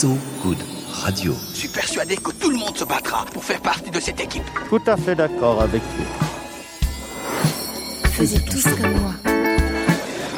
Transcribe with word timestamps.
So 0.00 0.16
Good 0.42 0.56
Radio. 1.04 1.34
Je 1.52 1.58
suis 1.58 1.68
persuadé 1.68 2.16
que 2.16 2.30
tout 2.30 2.48
le 2.48 2.56
monde 2.56 2.74
se 2.74 2.84
battra 2.86 3.26
pour 3.34 3.44
faire 3.44 3.60
partie 3.60 3.90
de 3.90 4.00
cette 4.00 4.18
équipe. 4.18 4.48
Tout 4.70 4.80
à 4.86 4.96
fait 4.96 5.14
d'accord 5.14 5.60
avec 5.60 5.82
vous. 5.82 6.06
Faisiez 8.08 8.40
tous 8.40 8.62
comme 8.62 8.92
moi. 8.92 9.12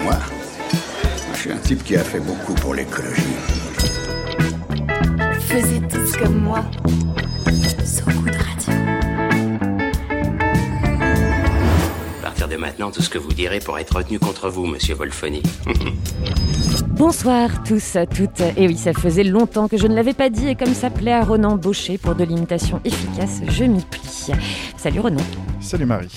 Moi, 0.02 0.18
je 1.32 1.38
suis 1.38 1.52
un 1.52 1.58
type 1.58 1.84
qui 1.84 1.94
a 1.94 2.02
fait 2.02 2.18
beaucoup 2.18 2.54
pour 2.54 2.74
l'écologie. 2.74 3.36
Faisiez 5.42 5.80
tous 5.82 6.16
comme 6.16 6.40
moi. 6.40 6.64
So 7.84 8.02
Good 8.06 8.31
de 12.52 12.56
maintenant, 12.58 12.90
tout 12.90 13.02
ce 13.02 13.08
que 13.08 13.18
vous 13.18 13.32
direz 13.32 13.60
pourra 13.60 13.80
être 13.80 13.96
retenu 13.96 14.18
contre 14.18 14.50
vous, 14.50 14.66
monsieur 14.66 14.94
Wolfoni. 14.94 15.42
Bonsoir 16.88 17.62
tous, 17.64 17.96
toutes. 18.14 18.40
Et 18.56 18.66
oui, 18.66 18.76
ça 18.76 18.92
faisait 18.92 19.24
longtemps 19.24 19.68
que 19.68 19.78
je 19.78 19.86
ne 19.86 19.94
l'avais 19.94 20.12
pas 20.12 20.28
dit 20.28 20.48
et 20.48 20.54
comme 20.54 20.74
ça 20.74 20.90
plaît 20.90 21.12
à 21.12 21.24
Ronan 21.24 21.56
Baucher 21.56 21.96
pour 21.96 22.14
de 22.14 22.24
l'imitation 22.24 22.80
efficace, 22.84 23.40
je 23.48 23.64
m'y 23.64 23.80
plie. 23.80 24.32
Salut 24.76 25.00
Ronan. 25.00 25.24
Salut 25.60 25.86
Marie. 25.86 26.08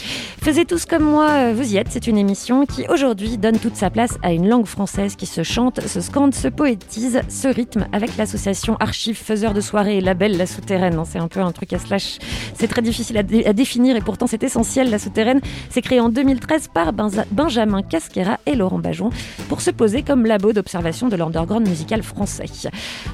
Faisez 0.46 0.66
tous 0.66 0.86
comme 0.86 1.04
moi, 1.04 1.28
euh, 1.32 1.54
vous 1.56 1.74
y 1.74 1.78
êtes. 1.78 1.88
C'est 1.90 2.06
une 2.06 2.20
émission 2.20 2.68
qui 2.68 2.86
aujourd'hui 2.88 3.40
donne 3.40 3.58
toute 3.58 3.76
sa 3.76 3.90
place 3.90 4.20
à 4.22 4.32
une 4.32 4.48
langue 4.48 4.68
française 4.68 5.16
qui 5.16 5.26
se 5.26 5.42
chante, 5.42 5.82
se 5.82 6.02
scande, 6.02 6.36
se 6.36 6.48
poétise, 6.48 7.22
se 7.30 7.48
rythme 7.48 7.88
avec 7.92 8.16
l'association 8.16 8.78
Archives 8.80 9.18
Faiseurs 9.18 9.56
de 9.56 9.62
soirée 9.62 9.98
et 9.98 10.02
Label 10.02 10.38
La 10.38 10.46
Souterraine. 10.46 11.02
C'est 11.10 11.18
un 11.18 11.28
peu 11.28 11.40
un 11.40 11.52
truc 11.52 11.74
à 11.74 11.80
slash. 11.80 12.20
C'est 12.54 12.68
très 12.68 12.84
difficile 12.84 13.18
à, 13.18 13.24
dé- 13.24 13.44
à 13.44 13.54
définir 13.54 13.96
et 13.96 14.02
pourtant 14.02 14.28
c'est 14.28 14.44
essentiel. 14.44 14.92
La 14.92 15.00
Souterraine 15.00 15.42
s'est 15.72 15.82
créée 15.82 16.00
en 16.00 16.10
2013 16.10 16.68
par 16.72 16.94
Benjamin 16.94 17.82
Casquera 17.82 18.38
et 18.46 18.54
Laurent 18.54 18.78
Bajon 18.78 19.10
pour 19.50 19.62
se 19.62 19.72
poser 19.72 20.04
comme 20.04 20.28
labo 20.28 20.54
d'observation 20.54 21.10
de 21.10 21.16
l'underground 21.16 21.68
musical 21.68 22.04
français. 22.04 22.46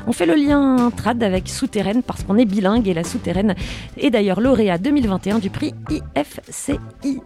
On 0.06 0.12
fait 0.12 0.26
le 0.26 0.36
lien 0.36 0.92
trad 0.98 1.24
avec 1.24 1.48
Souterraine 1.48 2.04
parce 2.04 2.24
qu'on 2.24 2.38
est 2.38 2.44
bilingue 2.46 2.90
et 2.90 2.94
la 2.94 3.06
Souterraine 3.06 3.56
est 3.98 4.10
d'ailleurs 4.10 4.42
lauréat 4.42 4.78
2021 4.78 5.40
du 5.40 5.50
prix 5.50 5.74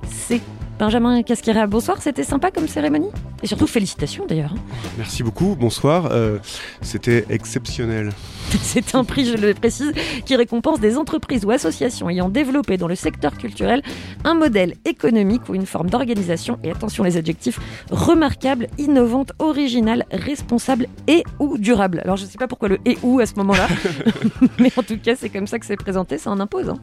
IFCIC. 0.04 0.42
Benjamin 0.78 1.24
Casquera, 1.24 1.68
bonsoir, 1.68 2.02
c'était 2.02 2.26
sympa 2.26 2.52
comme 2.52 2.68
cérémonie 2.68 3.08
Et 3.42 3.48
surtout 3.48 3.66
félicitations 3.66 4.26
d'ailleurs. 4.28 4.52
hein. 4.54 4.60
Merci 4.98 5.24
beaucoup, 5.24 5.56
bonsoir. 5.58 6.10
Euh, 6.12 6.38
C'était 6.82 7.24
exceptionnel. 7.30 8.10
C'est 8.62 8.94
un 8.94 9.06
prix, 9.06 9.24
je 9.26 9.38
le 9.38 9.54
précise, 9.54 9.94
qui 10.26 10.36
récompense 10.36 10.82
des 10.82 10.98
entreprises 10.98 11.46
ou 11.46 11.52
associations 11.52 12.10
ayant 12.10 12.28
développé 12.28 12.76
dans 12.76 12.90
le 12.90 12.96
secteur 12.96 13.38
culturel 13.38 13.84
un 14.26 14.34
modèle 14.34 14.74
économique 14.84 15.44
ou 15.48 15.56
une 15.56 15.66
forme 15.66 15.90
d'organisation, 15.90 16.60
et 16.62 16.72
attention 16.72 17.06
les 17.06 17.16
adjectifs, 17.16 17.58
remarquable, 17.90 18.68
innovante, 18.78 19.32
originale, 19.40 20.04
responsable 20.12 20.88
et 21.08 21.24
ou 21.40 21.58
durable. 21.58 22.02
Alors 22.04 22.18
je 22.18 22.26
ne 22.26 22.30
sais 22.30 22.38
pas 22.38 22.48
pourquoi 22.50 22.68
le 22.68 22.80
et 22.84 22.98
ou 23.02 23.22
à 23.22 23.26
ce 23.26 23.36
moment-là, 23.36 23.70
mais 24.60 24.74
en 24.76 24.84
tout 24.84 24.98
cas 24.98 25.16
c'est 25.16 25.30
comme 25.30 25.48
ça 25.48 25.58
que 25.58 25.66
c'est 25.66 25.78
présenté, 25.78 26.18
ça 26.18 26.32
en 26.32 26.42
impose. 26.42 26.68
hein. 26.68 26.80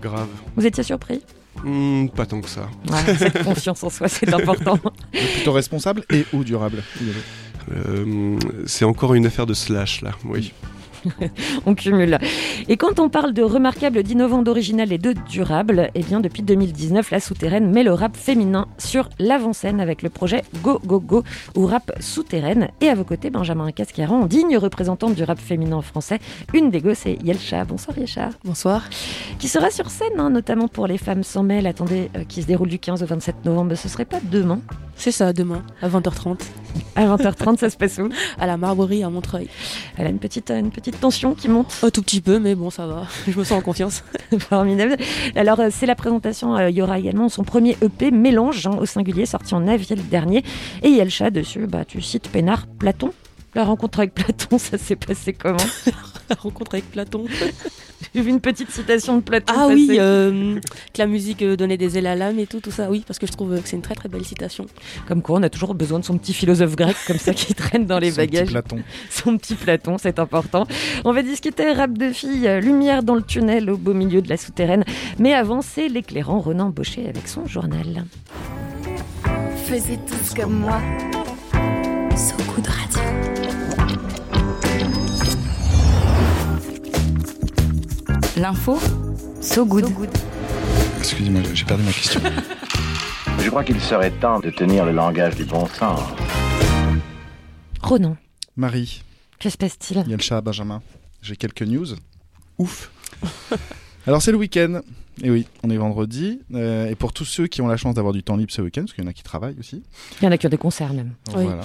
Grave. 0.00 0.28
Vous 0.56 0.64
étiez 0.64 0.82
surpris? 0.82 1.20
Hmm, 1.62 2.08
pas 2.08 2.26
tant 2.26 2.40
que 2.40 2.48
ça. 2.48 2.68
Ouais, 2.90 3.16
Cette 3.16 3.42
confiance 3.44 3.82
en 3.84 3.90
soi, 3.90 4.08
c'est 4.08 4.32
important. 4.32 4.78
Plutôt 5.12 5.52
responsable 5.52 6.04
et 6.10 6.26
ou 6.32 6.44
durable. 6.44 6.82
Euh, 7.72 8.38
C'est 8.66 8.84
encore 8.84 9.14
une 9.14 9.26
affaire 9.26 9.46
de 9.46 9.54
slash 9.54 10.02
là, 10.02 10.10
oui. 10.24 10.52
on 11.66 11.74
cumule. 11.74 12.18
Et 12.68 12.76
quand 12.76 12.98
on 13.00 13.08
parle 13.08 13.32
de 13.32 13.42
remarquable, 13.42 14.02
d'innovant, 14.02 14.42
d'original 14.42 14.92
et 14.92 14.98
de 14.98 15.14
durable, 15.28 15.90
eh 15.94 16.02
bien 16.02 16.20
depuis 16.20 16.42
2019, 16.42 17.10
la 17.10 17.20
souterraine 17.20 17.70
met 17.70 17.82
le 17.82 17.92
rap 17.92 18.16
féminin 18.16 18.66
sur 18.78 19.08
l'avant-scène 19.18 19.80
avec 19.80 20.02
le 20.02 20.10
projet 20.10 20.42
Go 20.62 20.80
Go 20.84 21.00
Go 21.00 21.24
ou 21.56 21.66
rap 21.66 21.92
souterraine. 22.00 22.68
Et 22.80 22.88
à 22.88 22.94
vos 22.94 23.04
côtés, 23.04 23.30
Benjamin 23.30 23.70
Cascaran, 23.72 24.26
digne 24.26 24.56
représentante 24.56 25.14
du 25.14 25.24
rap 25.24 25.38
féminin 25.38 25.82
français. 25.82 26.18
Une 26.52 26.70
des 26.70 26.80
go, 26.80 26.94
c'est 26.94 27.18
Yelcha. 27.22 27.64
Bonsoir 27.64 27.98
Yelcha. 27.98 28.30
Bonsoir. 28.44 28.82
Qui 29.38 29.48
sera 29.48 29.70
sur 29.70 29.90
scène, 29.90 30.18
hein, 30.18 30.30
notamment 30.30 30.68
pour 30.68 30.86
les 30.86 30.98
femmes 30.98 31.22
sans 31.22 31.42
mêle, 31.42 31.66
attendez, 31.66 32.10
euh, 32.16 32.24
qui 32.24 32.42
se 32.42 32.46
déroule 32.46 32.68
du 32.68 32.78
15 32.78 33.02
au 33.02 33.06
27 33.06 33.44
novembre. 33.44 33.74
Ce 33.74 33.88
serait 33.88 34.04
pas 34.04 34.20
demain? 34.22 34.60
C'est 34.96 35.12
ça, 35.12 35.32
demain, 35.32 35.62
à 35.82 35.88
20h30, 35.88 36.40
À 36.96 37.04
20h30, 37.04 37.58
ça 37.58 37.70
se 37.70 37.76
passe 37.76 37.98
où? 37.98 38.08
À 38.38 38.46
la 38.46 38.56
Marborie 38.56 39.02
à 39.02 39.10
Montreuil. 39.10 39.48
Elle 39.96 40.06
a 40.06 40.10
une 40.10 40.18
petite, 40.18 40.50
une 40.50 40.70
petite 40.70 40.93
tension 40.94 41.34
qui 41.34 41.48
monte. 41.48 41.74
Un 41.82 41.90
tout 41.90 42.02
petit 42.02 42.20
peu, 42.20 42.38
mais 42.38 42.54
bon, 42.54 42.70
ça 42.70 42.86
va. 42.86 43.06
Je 43.28 43.38
me 43.38 43.44
sens 43.44 43.58
en 43.58 43.62
confiance. 43.62 44.02
Formidable. 44.38 44.96
Alors, 45.36 45.60
euh, 45.60 45.68
c'est 45.70 45.86
la 45.86 45.94
présentation. 45.94 46.56
euh, 46.56 46.70
il 46.70 46.76
y 46.76 46.82
aura 46.82 46.98
également 46.98 47.28
son 47.28 47.44
premier 47.44 47.76
EP, 47.82 48.10
Mélange, 48.10 48.66
hein, 48.66 48.76
au 48.78 48.86
singulier, 48.86 49.26
sorti 49.26 49.54
en 49.54 49.66
avril 49.68 50.08
dernier. 50.08 50.44
Et 50.82 50.88
il 50.88 50.96
y 50.96 51.00
a 51.00 51.04
le 51.04 51.10
chat 51.10 51.30
dessus. 51.30 51.66
Bah, 51.66 51.84
tu 51.84 52.00
cites 52.00 52.28
Pénard, 52.28 52.66
Platon. 52.66 53.10
La 53.54 53.64
rencontre 53.64 54.00
avec 54.00 54.14
Platon, 54.14 54.58
ça 54.58 54.78
s'est 54.78 54.96
passé 54.96 55.32
comment 55.32 55.56
La 56.30 56.36
rencontre 56.36 56.74
avec 56.74 56.90
Platon. 56.90 57.26
J'ai 58.14 58.20
vu 58.22 58.30
une 58.30 58.40
petite 58.40 58.70
citation 58.70 59.16
de 59.16 59.22
Platon. 59.22 59.54
Ah 59.56 59.68
oui, 59.68 59.96
euh, 59.98 60.58
que 60.92 60.98
la 60.98 61.06
musique 61.06 61.42
euh, 61.42 61.56
donnait 61.56 61.76
des 61.76 61.98
ailes 61.98 62.06
à 62.06 62.14
l'âme 62.14 62.38
et 62.38 62.46
tout, 62.46 62.60
tout 62.60 62.70
ça. 62.70 62.88
Oui, 62.90 63.04
parce 63.06 63.18
que 63.18 63.26
je 63.26 63.32
trouve 63.32 63.52
euh, 63.52 63.60
que 63.60 63.68
c'est 63.68 63.76
une 63.76 63.82
très 63.82 63.94
très 63.94 64.08
belle 64.08 64.24
citation. 64.24 64.66
Comme 65.06 65.20
quoi, 65.20 65.38
on 65.38 65.42
a 65.42 65.48
toujours 65.48 65.74
besoin 65.74 65.98
de 65.98 66.04
son 66.04 66.16
petit 66.16 66.32
philosophe 66.32 66.76
grec 66.76 66.96
comme 67.06 67.18
ça 67.18 67.34
qui 67.34 67.54
traîne 67.54 67.86
dans 67.86 67.98
les 67.98 68.10
Son 68.10 68.22
petit 68.22 68.30
bagages. 68.30 68.50
Platon. 68.50 68.82
Son 69.10 69.36
petit 69.36 69.54
Platon, 69.54 69.98
c'est 69.98 70.18
important. 70.18 70.66
On 71.04 71.12
va 71.12 71.22
discuter 71.22 71.72
rap 71.72 71.96
de 71.96 72.10
filles, 72.12 72.60
lumière 72.60 73.02
dans 73.02 73.14
le 73.14 73.22
tunnel 73.22 73.70
au 73.70 73.76
beau 73.76 73.94
milieu 73.94 74.22
de 74.22 74.28
la 74.28 74.36
souterraine. 74.36 74.84
Mais 75.18 75.34
avant, 75.34 75.60
c'est 75.60 75.88
l'éclairant 75.88 76.40
Renan 76.40 76.70
Baucher 76.70 77.08
avec 77.08 77.28
son 77.28 77.46
journal. 77.46 78.04
Faisiez 79.66 79.98
tous 80.06 80.34
comme 80.34 80.60
moi. 80.60 80.80
So 82.16 82.36
Good 82.54 82.68
L'info, 88.36 88.80
so 89.40 89.64
good. 89.64 89.86
Excusez-moi, 90.98 91.42
j'ai 91.54 91.64
perdu 91.64 91.84
ma 91.84 91.92
question. 91.92 92.20
Je 93.38 93.48
crois 93.48 93.62
qu'il 93.62 93.80
serait 93.80 94.10
temps 94.10 94.40
de 94.40 94.50
tenir 94.50 94.84
le 94.84 94.90
langage 94.90 95.36
du 95.36 95.44
bon 95.44 95.66
sens. 95.66 96.00
Renan, 97.80 98.16
Marie, 98.56 99.04
que 99.38 99.48
se 99.48 99.56
passe-t-il? 99.56 100.02
Il 100.06 100.10
y 100.10 100.14
a 100.14 100.16
le 100.16 100.22
chat 100.22 100.40
Benjamin. 100.40 100.82
J'ai 101.22 101.36
quelques 101.36 101.62
news. 101.62 101.86
Ouf. 102.58 102.90
Alors 104.06 104.20
c'est 104.22 104.32
le 104.32 104.38
week-end. 104.38 104.80
Et 105.22 105.30
oui, 105.30 105.46
on 105.62 105.70
est 105.70 105.76
vendredi. 105.76 106.40
Euh, 106.54 106.88
et 106.90 106.94
pour 106.96 107.12
tous 107.12 107.24
ceux 107.24 107.46
qui 107.46 107.62
ont 107.62 107.68
la 107.68 107.76
chance 107.76 107.94
d'avoir 107.94 108.12
du 108.12 108.22
temps 108.22 108.36
libre 108.36 108.52
ce 108.52 108.60
week-end, 108.62 108.82
parce 108.82 108.92
qu'il 108.94 109.04
y 109.04 109.06
en 109.06 109.10
a 109.10 109.12
qui 109.12 109.22
travaillent 109.22 109.58
aussi, 109.60 109.82
Il 110.20 110.24
y 110.24 110.28
en 110.28 110.32
a 110.32 110.38
qui 110.38 110.46
ont 110.46 110.50
des 110.50 110.58
concerts 110.58 110.92
même. 110.92 111.12
Oui. 111.28 111.44
Voilà. 111.44 111.62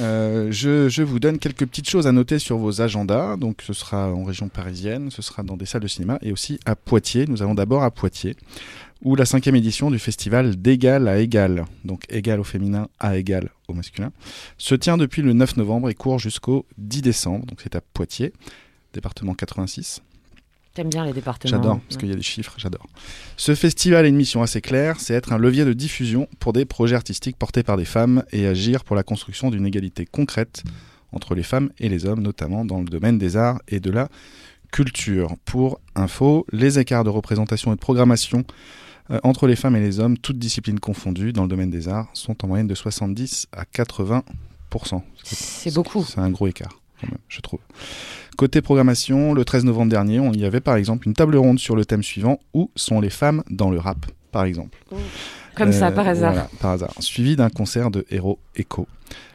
Euh, 0.00 0.48
je, 0.52 0.88
je 0.88 1.02
vous 1.02 1.18
donne 1.18 1.38
quelques 1.38 1.66
petites 1.66 1.88
choses 1.88 2.06
à 2.06 2.12
noter 2.12 2.38
sur 2.38 2.58
vos 2.58 2.80
agendas. 2.80 3.36
Donc, 3.36 3.62
ce 3.66 3.72
sera 3.72 4.12
en 4.12 4.22
région 4.22 4.48
parisienne, 4.48 5.10
ce 5.10 5.20
sera 5.20 5.42
dans 5.42 5.56
des 5.56 5.66
salles 5.66 5.82
de 5.82 5.88
cinéma 5.88 6.18
et 6.22 6.32
aussi 6.32 6.60
à 6.64 6.76
Poitiers. 6.76 7.26
Nous 7.26 7.42
allons 7.42 7.54
d'abord 7.54 7.82
à 7.82 7.90
Poitiers, 7.90 8.36
où 9.02 9.16
la 9.16 9.24
cinquième 9.24 9.56
édition 9.56 9.90
du 9.90 9.98
festival 9.98 10.54
d'égal 10.56 11.08
à 11.08 11.18
égal, 11.18 11.64
donc 11.84 12.04
égal 12.08 12.38
au 12.38 12.44
féminin 12.44 12.88
à 13.00 13.16
égal 13.16 13.50
au 13.66 13.74
masculin, 13.74 14.12
se 14.58 14.76
tient 14.76 14.96
depuis 14.96 15.22
le 15.22 15.32
9 15.32 15.56
novembre 15.56 15.90
et 15.90 15.94
court 15.94 16.20
jusqu'au 16.20 16.66
10 16.78 17.02
décembre. 17.02 17.46
Donc, 17.46 17.60
c'est 17.62 17.74
à 17.74 17.80
Poitiers, 17.80 18.32
département 18.94 19.34
86. 19.34 20.02
T'aimes 20.74 20.88
bien 20.88 21.04
les 21.04 21.12
départements 21.12 21.50
J'adore, 21.50 21.80
parce 21.80 21.98
qu'il 21.98 22.08
y 22.08 22.12
a 22.12 22.16
des 22.16 22.22
chiffres, 22.22 22.54
j'adore. 22.56 22.86
Ce 23.36 23.54
festival 23.54 24.04
a 24.06 24.08
une 24.08 24.16
mission 24.16 24.42
assez 24.42 24.60
claire, 24.60 25.00
c'est 25.00 25.12
être 25.12 25.32
un 25.32 25.38
levier 25.38 25.64
de 25.64 25.74
diffusion 25.74 26.28
pour 26.38 26.52
des 26.54 26.64
projets 26.64 26.96
artistiques 26.96 27.36
portés 27.36 27.62
par 27.62 27.76
des 27.76 27.84
femmes 27.84 28.24
et 28.32 28.46
agir 28.46 28.84
pour 28.84 28.96
la 28.96 29.02
construction 29.02 29.50
d'une 29.50 29.66
égalité 29.66 30.06
concrète 30.06 30.62
entre 31.12 31.34
les 31.34 31.42
femmes 31.42 31.70
et 31.78 31.90
les 31.90 32.06
hommes, 32.06 32.22
notamment 32.22 32.64
dans 32.64 32.78
le 32.78 32.86
domaine 32.86 33.18
des 33.18 33.36
arts 33.36 33.60
et 33.68 33.80
de 33.80 33.90
la 33.90 34.08
culture. 34.70 35.36
Pour 35.44 35.78
info, 35.94 36.46
les 36.52 36.78
écarts 36.78 37.04
de 37.04 37.10
représentation 37.10 37.70
et 37.72 37.76
de 37.76 37.80
programmation 37.80 38.44
euh, 39.10 39.20
entre 39.22 39.46
les 39.46 39.56
femmes 39.56 39.76
et 39.76 39.80
les 39.80 40.00
hommes, 40.00 40.16
toutes 40.16 40.38
disciplines 40.38 40.80
confondues, 40.80 41.32
dans 41.32 41.42
le 41.42 41.48
domaine 41.48 41.70
des 41.70 41.88
arts, 41.88 42.08
sont 42.14 42.44
en 42.44 42.48
moyenne 42.48 42.66
de 42.66 42.74
70 42.74 43.48
à 43.52 43.64
80% 43.64 44.22
C'est 45.22 45.74
beaucoup. 45.74 46.04
c'est 46.04 46.20
un 46.20 46.30
gros 46.30 46.46
écart, 46.46 46.80
quand 47.02 47.08
même, 47.10 47.18
je 47.28 47.40
trouve. 47.40 47.60
Côté 48.36 48.62
programmation, 48.62 49.34
le 49.34 49.44
13 49.44 49.64
novembre 49.64 49.90
dernier, 49.90 50.18
on 50.20 50.32
y 50.32 50.44
avait 50.44 50.60
par 50.60 50.76
exemple 50.76 51.06
une 51.06 51.14
table 51.14 51.36
ronde 51.36 51.58
sur 51.58 51.76
le 51.76 51.84
thème 51.84 52.02
suivant 52.02 52.40
Où 52.54 52.70
sont 52.76 53.00
les 53.00 53.10
femmes 53.10 53.42
dans 53.50 53.70
le 53.70 53.78
rap 53.78 54.06
par 54.30 54.44
exemple. 54.44 54.78
Comme 55.54 55.72
ça, 55.72 55.88
Euh, 55.88 55.90
par 55.90 56.08
hasard. 56.08 56.32
voilà, 56.32 56.48
par 56.60 56.70
hasard. 56.70 56.94
Suivi 57.00 57.36
d'un 57.36 57.50
concert 57.50 57.90
de 57.90 58.06
Hero 58.10 58.38
Echo, 58.56 58.88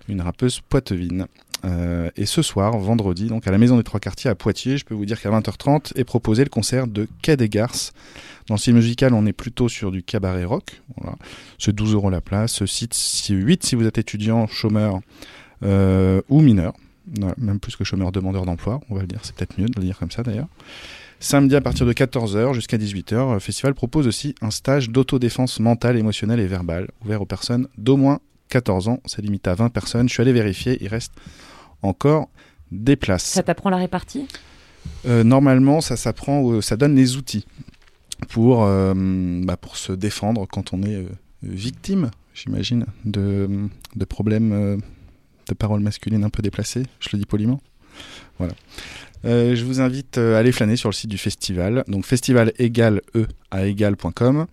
une 0.10 0.22
rappeuse 0.22 0.62
poitevine. 0.68 1.28
Euh, 1.66 2.10
et 2.16 2.26
ce 2.26 2.42
soir, 2.42 2.78
vendredi, 2.78 3.28
donc 3.28 3.48
à 3.48 3.52
la 3.52 3.58
Maison 3.60 3.78
des 3.78 3.84
Trois 3.84 4.00
Quartiers 4.00 4.30
à 4.30 4.36
Poitiers, 4.36 4.78
je 4.78 4.86
peux 4.86 4.96
vous 4.96 5.06
dire 5.06 5.20
qu'à 5.22 5.30
20h30 5.30 5.92
est 5.96 6.04
proposé 6.04 6.44
le 6.44 6.50
concert 6.50 6.88
de 6.88 7.08
Quai 7.22 7.36
des 7.38 7.50
Garces. 7.50 7.94
Dans 8.48 8.56
le 8.56 8.60
style 8.60 8.74
musical, 8.76 9.14
on 9.14 9.26
est 9.28 9.34
plutôt 9.34 9.68
sur 9.70 9.92
du 9.92 10.02
cabaret 10.02 10.46
rock. 10.46 10.82
Voilà. 10.98 11.16
C'est 11.60 11.76
12 11.76 11.94
euros 11.94 12.10
la 12.10 12.22
place. 12.22 12.62
8 13.30 13.64
si 13.64 13.76
vous 13.76 13.86
êtes 13.86 13.98
étudiant, 14.00 14.48
chômeur 14.48 15.02
euh, 15.64 16.22
ou 16.30 16.42
mineur. 16.42 16.74
Voilà, 17.16 17.36
même 17.38 17.60
plus 17.60 17.76
que 17.76 17.84
chômeur 17.84 18.12
demandeur 18.12 18.46
d'emploi, 18.46 18.80
on 18.90 18.96
va 18.96 19.02
le 19.02 19.08
dire. 19.08 19.20
C'est 19.24 19.36
peut-être 19.36 19.58
mieux 19.60 19.68
de 19.68 19.80
le 19.80 19.86
dire 19.86 19.98
comme 19.98 20.12
ça 20.12 20.24
d'ailleurs. 20.24 20.48
Samedi 21.20 21.56
à 21.56 21.62
partir 21.62 21.86
de 21.86 21.94
14h 21.94 22.54
jusqu'à 22.54 22.78
18h, 22.78 23.34
le 23.34 23.40
festival 23.40 23.74
propose 23.74 24.08
aussi 24.08 24.36
un 24.42 24.52
stage 24.52 24.90
d'autodéfense 24.90 25.60
mentale, 25.60 25.98
émotionnelle 25.98 26.40
et 26.40 26.46
verbale, 26.46 26.90
ouvert 27.04 27.22
aux 27.22 27.26
personnes 27.26 27.68
d'au 27.78 27.98
moins 27.98 28.20
14 28.50 28.88
ans. 28.88 29.00
C'est 29.06 29.22
limité 29.22 29.50
à 29.50 29.56
20 29.56 29.70
personnes. 29.70 30.08
Je 30.08 30.14
suis 30.14 30.22
allé 30.22 30.34
vérifier, 30.34 30.78
il 30.82 30.88
reste 30.88 31.14
encore 31.82 32.30
déplace. 32.72 33.24
Ça 33.24 33.44
t'apprend 33.44 33.70
la 33.70 33.78
répartie? 33.78 34.28
Euh, 35.06 35.24
normalement, 35.24 35.82
ça 35.82 35.96
s'apprend, 35.96 36.62
ça 36.62 36.78
donne 36.78 36.96
les 36.96 37.18
outils 37.18 37.46
pour, 38.30 38.64
euh, 38.64 38.94
bah, 39.44 39.58
pour 39.58 39.78
se 39.78 39.94
défendre 39.94 40.48
quand 40.48 40.74
on 40.74 40.84
est 40.84 40.96
euh, 40.96 41.10
victime, 41.42 42.12
j'imagine, 42.34 42.86
de, 43.06 43.50
de 43.96 44.06
problèmes 44.06 44.82
de 45.48 45.54
paroles 45.56 45.82
masculines 45.82 46.24
un 46.24 46.30
peu 46.30 46.42
déplacées. 46.42 46.84
Je 47.00 47.10
le 47.14 47.20
dis 47.20 47.26
poliment. 47.26 47.62
Voilà. 48.38 48.54
Euh, 49.26 49.56
je 49.56 49.66
vous 49.66 49.82
invite 49.82 50.18
euh, 50.18 50.36
à 50.36 50.40
aller 50.40 50.52
flâner 50.52 50.76
sur 50.76 50.90
le 50.90 50.94
site 50.94 51.10
du 51.10 51.18
festival. 51.18 51.84
Donc 51.88 52.06
festival 52.06 52.54
égale 52.60 53.02
e 53.16 53.26
à 53.52 53.66
égal.com. 53.66 54.46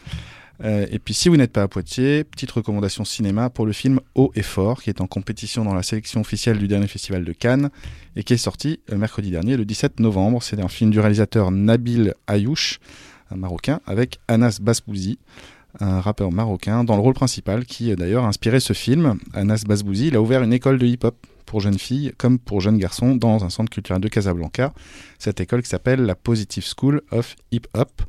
Euh, 0.63 0.87
et 0.91 0.99
puis 1.01 1.15
si 1.15 1.29
vous 1.29 1.37
n'êtes 1.37 1.53
pas 1.53 1.63
à 1.63 1.69
Poitiers, 1.69 2.25
petite 2.25 2.51
recommandation 2.53 3.05
cinéma 3.05 3.51
pour 3.51 3.67
le 3.67 3.73
film 3.73 4.01
Haut 4.15 4.31
et 4.37 4.43
Fort, 4.43 4.83
qui 4.83 4.89
est 4.89 5.01
en 5.01 5.07
compétition 5.07 5.65
dans 5.65 5.75
la 5.75 5.83
sélection 5.83 6.21
officielle 6.21 6.59
du 6.59 6.69
dernier 6.69 6.87
festival 6.87 7.25
de 7.25 7.33
Cannes 7.33 7.71
et 8.15 8.23
qui 8.23 8.35
est 8.35 8.39
sorti 8.39 8.81
mercredi 8.91 9.31
dernier, 9.31 9.57
le 9.57 9.65
17 9.65 9.99
novembre. 10.01 10.43
C'est 10.43 10.61
un 10.61 10.69
film 10.69 10.91
du 10.91 11.01
réalisateur 11.01 11.51
Nabil 11.51 12.15
Ayouch, 12.29 12.79
un 13.33 13.37
Marocain, 13.37 13.81
avec 13.87 14.21
Anas 14.29 14.59
Basbouzi, 14.63 15.19
un 15.81 16.01
rappeur 16.01 16.33
marocain, 16.33 16.85
dans 16.85 16.97
le 16.97 17.03
rôle 17.03 17.15
principal, 17.15 17.65
qui 17.65 17.93
euh, 17.93 17.97
d'ailleurs 17.97 18.25
a 18.25 18.29
inspiré 18.29 18.61
ce 18.61 18.73
film. 18.73 19.19
Anas 19.33 19.65
Basbouzi, 19.67 20.09
il 20.09 20.17
a 20.17 20.23
ouvert 20.23 20.43
une 20.43 20.53
école 20.53 20.79
de 20.79 20.87
hip-hop 20.87 21.17
pour 21.47 21.61
jeunes 21.61 21.79
filles 21.79 22.13
comme 22.17 22.39
pour 22.39 22.61
jeunes 22.61 22.79
garçons 22.79 23.17
dans 23.17 23.45
un 23.45 23.51
centre 23.51 23.71
culturel 23.71 24.01
de 24.01 24.09
Casablanca. 24.09 24.73
Cette 25.19 25.41
école 25.41 25.63
qui 25.63 25.69
s'appelle 25.69 26.01
la 26.01 26.15
Positive 26.15 26.65
School 26.77 27.03
of 27.11 27.37
Hip 27.53 27.67
Hop. 27.75 28.03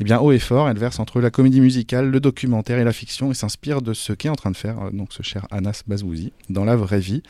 Eh 0.00 0.04
bien, 0.04 0.18
haut 0.18 0.32
et 0.32 0.38
fort, 0.38 0.66
elle 0.70 0.78
verse 0.78 0.98
entre 0.98 1.20
la 1.20 1.30
comédie 1.30 1.60
musicale, 1.60 2.10
le 2.10 2.20
documentaire 2.20 2.78
et 2.78 2.84
la 2.84 2.92
fiction 2.92 3.30
et 3.30 3.34
s'inspire 3.34 3.82
de 3.82 3.92
ce 3.92 4.14
qu'est 4.14 4.30
en 4.30 4.34
train 4.34 4.50
de 4.50 4.56
faire 4.56 4.80
euh, 4.80 4.90
donc 4.90 5.12
ce 5.12 5.22
cher 5.22 5.46
Anas 5.50 5.82
Bazouzi 5.86 6.32
dans 6.48 6.64
la 6.64 6.74
vraie 6.74 7.00
vie. 7.00 7.22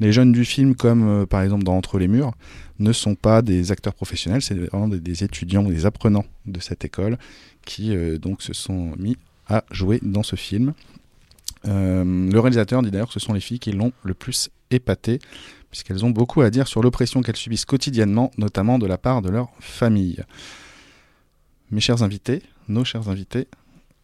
Les 0.00 0.10
jeunes 0.10 0.32
du 0.32 0.44
film, 0.44 0.74
comme 0.74 1.08
euh, 1.08 1.26
par 1.26 1.42
exemple 1.42 1.62
dans 1.62 1.76
Entre 1.76 1.96
les 1.96 2.08
murs, 2.08 2.32
ne 2.80 2.92
sont 2.92 3.14
pas 3.14 3.40
des 3.40 3.70
acteurs 3.70 3.94
professionnels, 3.94 4.42
c'est 4.42 4.54
vraiment 4.56 4.88
des, 4.88 5.22
étudiants 5.22 5.64
ou 5.64 5.70
des 5.70 5.86
apprenants 5.86 6.24
de 6.46 6.58
cette 6.58 6.84
école 6.84 7.18
qui 7.64 7.94
euh, 7.94 8.18
donc 8.18 8.42
se 8.42 8.52
sont 8.52 8.94
mis 8.98 9.16
à 9.46 9.62
jouer 9.70 10.00
dans 10.02 10.24
ce 10.24 10.34
film. 10.34 10.74
Le 11.64 12.38
réalisateur 12.38 12.82
dit 12.82 12.90
d'ailleurs 12.90 13.08
que 13.08 13.12
ce 13.12 13.20
sont 13.20 13.32
les 13.32 13.40
filles 13.40 13.58
qui 13.58 13.72
l'ont 13.72 13.92
le 14.02 14.14
plus 14.14 14.48
épaté, 14.70 15.18
puisqu'elles 15.70 16.04
ont 16.04 16.10
beaucoup 16.10 16.40
à 16.40 16.50
dire 16.50 16.66
sur 16.66 16.82
l'oppression 16.82 17.20
qu'elles 17.20 17.36
subissent 17.36 17.64
quotidiennement, 17.64 18.30
notamment 18.38 18.78
de 18.78 18.86
la 18.86 18.96
part 18.96 19.22
de 19.22 19.28
leur 19.28 19.50
famille. 19.60 20.22
Mes 21.70 21.80
chers 21.80 22.02
invités, 22.02 22.42
nos 22.68 22.84
chers 22.84 23.08
invités, 23.08 23.46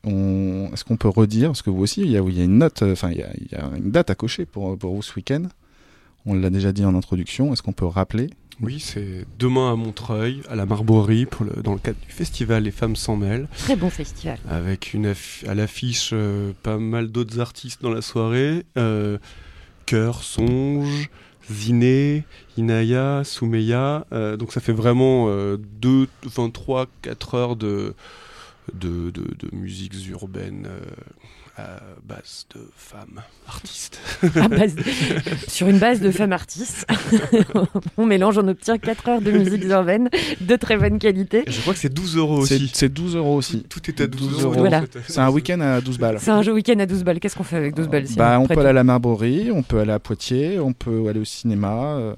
on... 0.05 0.69
est-ce 0.73 0.85
qu'on 0.85 0.97
peut 0.97 1.09
redire, 1.09 1.49
parce 1.51 1.63
que 1.63 1.71
vous 1.71 1.81
aussi, 1.83 2.03
il 2.03 2.11
y 2.11 2.17
a, 2.19 2.21
il 2.23 2.37
y 2.37 2.41
a 2.41 2.45
une 2.45 2.59
note, 2.59 2.83
enfin 2.83 3.11
il 3.11 3.19
y 3.19 3.23
a, 3.23 3.31
il 3.41 3.49
y 3.51 3.55
a 3.55 3.71
une 3.77 3.91
date 3.91 4.11
à 4.11 4.15
cocher 4.15 4.45
pour, 4.45 4.77
pour 4.79 4.95
vous 4.95 5.03
ce 5.03 5.15
week-end. 5.15 5.45
On 6.27 6.35
l'a 6.35 6.51
déjà 6.51 6.73
dit 6.73 6.85
en 6.85 6.95
introduction. 6.95 7.53
Est-ce 7.53 7.63
qu'on 7.63 7.73
peut 7.73 7.85
rappeler? 7.87 8.31
Oui, 8.61 8.81
c'est 8.81 9.27
demain 9.39 9.73
à 9.73 9.77
Montreuil, 9.77 10.41
à 10.49 10.55
la 10.57 10.65
Marborie, 10.65 11.27
pour 11.27 11.45
le- 11.45 11.61
dans 11.63 11.73
le 11.73 11.79
cadre 11.81 11.99
du 12.07 12.11
festival 12.13 12.63
Les 12.63 12.71
Femmes 12.71 12.97
s'en 12.97 13.17
mêlent. 13.17 13.49
Très 13.59 13.77
bon 13.77 13.91
festival. 13.91 14.39
Avec 14.49 14.95
une 14.95 15.07
aff- 15.09 15.47
à 15.49 15.55
l'affiche 15.55 16.11
euh, 16.13 16.53
pas 16.63 16.79
mal 16.79 17.09
d'autres 17.09 17.41
artistes 17.41 17.83
dans 17.83 17.91
la 17.91 18.01
soirée. 18.01 18.65
Euh, 18.79 19.19
Cœur, 19.87 20.23
Songe, 20.23 21.11
Ziné, 21.51 22.25
Inaya, 22.57 23.23
Soumeya. 23.25 24.07
Euh, 24.13 24.37
donc 24.37 24.53
ça 24.53 24.61
fait 24.61 24.73
vraiment 24.73 25.27
euh, 25.29 25.57
2, 25.81 26.09
23, 26.25 26.87
4 27.03 27.35
heures 27.35 27.57
de, 27.57 27.95
de, 28.73 29.11
de, 29.11 29.23
de 29.23 29.55
musiques 29.55 29.95
urbaines 30.09 30.67
euh, 30.69 30.81
à 31.57 31.79
base 32.03 32.47
de 32.55 32.61
femmes 32.77 33.21
artistes. 33.49 34.01
À 34.35 34.49
base 34.49 34.75
de- 34.75 34.83
Sur 35.49 35.69
une 35.69 35.79
base 35.79 36.01
de 36.01 36.11
femmes 36.11 36.33
artistes, 36.33 36.85
on 37.97 38.07
mélange, 38.07 38.39
on 38.39 38.49
obtient 38.49 38.77
4 38.77 39.09
heures 39.09 39.21
de 39.21 39.31
musique 39.31 39.65
urbaine 39.65 40.09
de 40.41 40.57
très 40.57 40.77
bonne 40.77 40.99
qualité. 40.99 41.45
Je 41.47 41.61
crois 41.61 41.73
que 41.75 41.79
c'est 41.79 41.93
12 41.93 42.17
euros 42.17 42.39
aussi. 42.39 42.71
c'est 42.75 42.93
12 42.93 43.17
euros 43.17 43.37
aussi. 43.37 43.63
Tout 43.69 43.81
est 43.89 44.01
à 44.01 44.07
12, 44.09 44.21
12 44.21 44.33
euros. 44.33 44.43
euros. 44.53 44.61
Voilà. 44.61 44.83
C'est 45.07 45.21
un 45.21 45.31
week-end 45.31 45.61
à 45.61 45.81
12 45.81 45.99
balles. 45.99 46.17
C'est 46.21 46.31
un 46.33 46.43
jeu 46.43 46.53
week-end 46.53 46.79
à 46.81 46.87
12 46.87 47.05
balles. 47.05 47.21
Qu'est-ce 47.21 47.37
qu'on 47.37 47.45
fait 47.45 47.57
avec 47.57 47.75
12 47.75 47.89
balles 47.89 48.09
si 48.09 48.17
Bah, 48.17 48.39
on 48.41 48.47
peut 48.49 48.59
aller 48.59 48.71
à 48.71 48.73
la 48.73 48.85
Marborie, 48.85 49.51
on 49.53 49.63
peut 49.63 49.79
aller 49.79 49.93
à 49.93 50.01
Poitiers, 50.01 50.59
on 50.59 50.73
peut 50.73 51.07
aller 51.09 51.21
au 51.21 51.25
cinéma. 51.25 52.15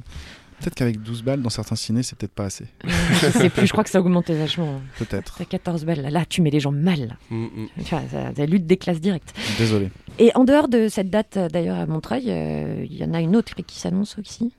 Euh, 0.67 0.71
Peut-être 0.71 0.75
qu'avec 0.75 1.01
12 1.01 1.23
balles 1.23 1.43
dans 1.43 1.49
certains 1.51 1.77
cinés, 1.77 2.03
c'est 2.03 2.19
peut-être 2.19 2.35
pas 2.35 2.47
assez. 2.47 2.67
Je 2.85 3.31
sais 3.31 3.51
plus, 3.51 3.67
je 3.67 3.73
crois 3.73 3.85
que 3.85 3.91
ça 3.91 3.99
a 3.99 4.01
augmenté 4.01 4.35
vachement. 4.35 4.81
Peut-être. 4.99 5.37
T'as 5.39 5.45
14 5.45 5.85
balles. 5.85 6.01
Là, 6.11 6.25
tu 6.29 6.43
mets 6.43 6.51
les 6.51 6.61
gens 6.61 6.73
mal. 6.73 7.17
Mm, 7.31 7.45
mm. 7.45 7.69
Tu 7.85 7.91
vois, 7.91 8.03
ça- 8.11 8.35
ça 8.37 8.47
lutte 8.47 8.67
des 8.67 8.77
classes 8.77 9.01
directes. 9.01 9.33
Désolé. 9.59 9.91
Et 10.19 10.33
en 10.35 10.45
dehors 10.45 10.69
de 10.69 10.89
cette 10.89 11.11
date, 11.11 11.37
euh, 11.37 11.49
d'ailleurs, 11.49 11.79
à 11.79 11.87
Montreuil, 11.87 12.25
euh, 12.29 12.85
il 12.89 12.97
y 12.97 13.05
en 13.05 13.15
a 13.15 13.21
une 13.21 13.37
autre 13.37 13.55
qui 13.67 13.79
s'annonce 13.79 14.17
aussi? 14.19 14.53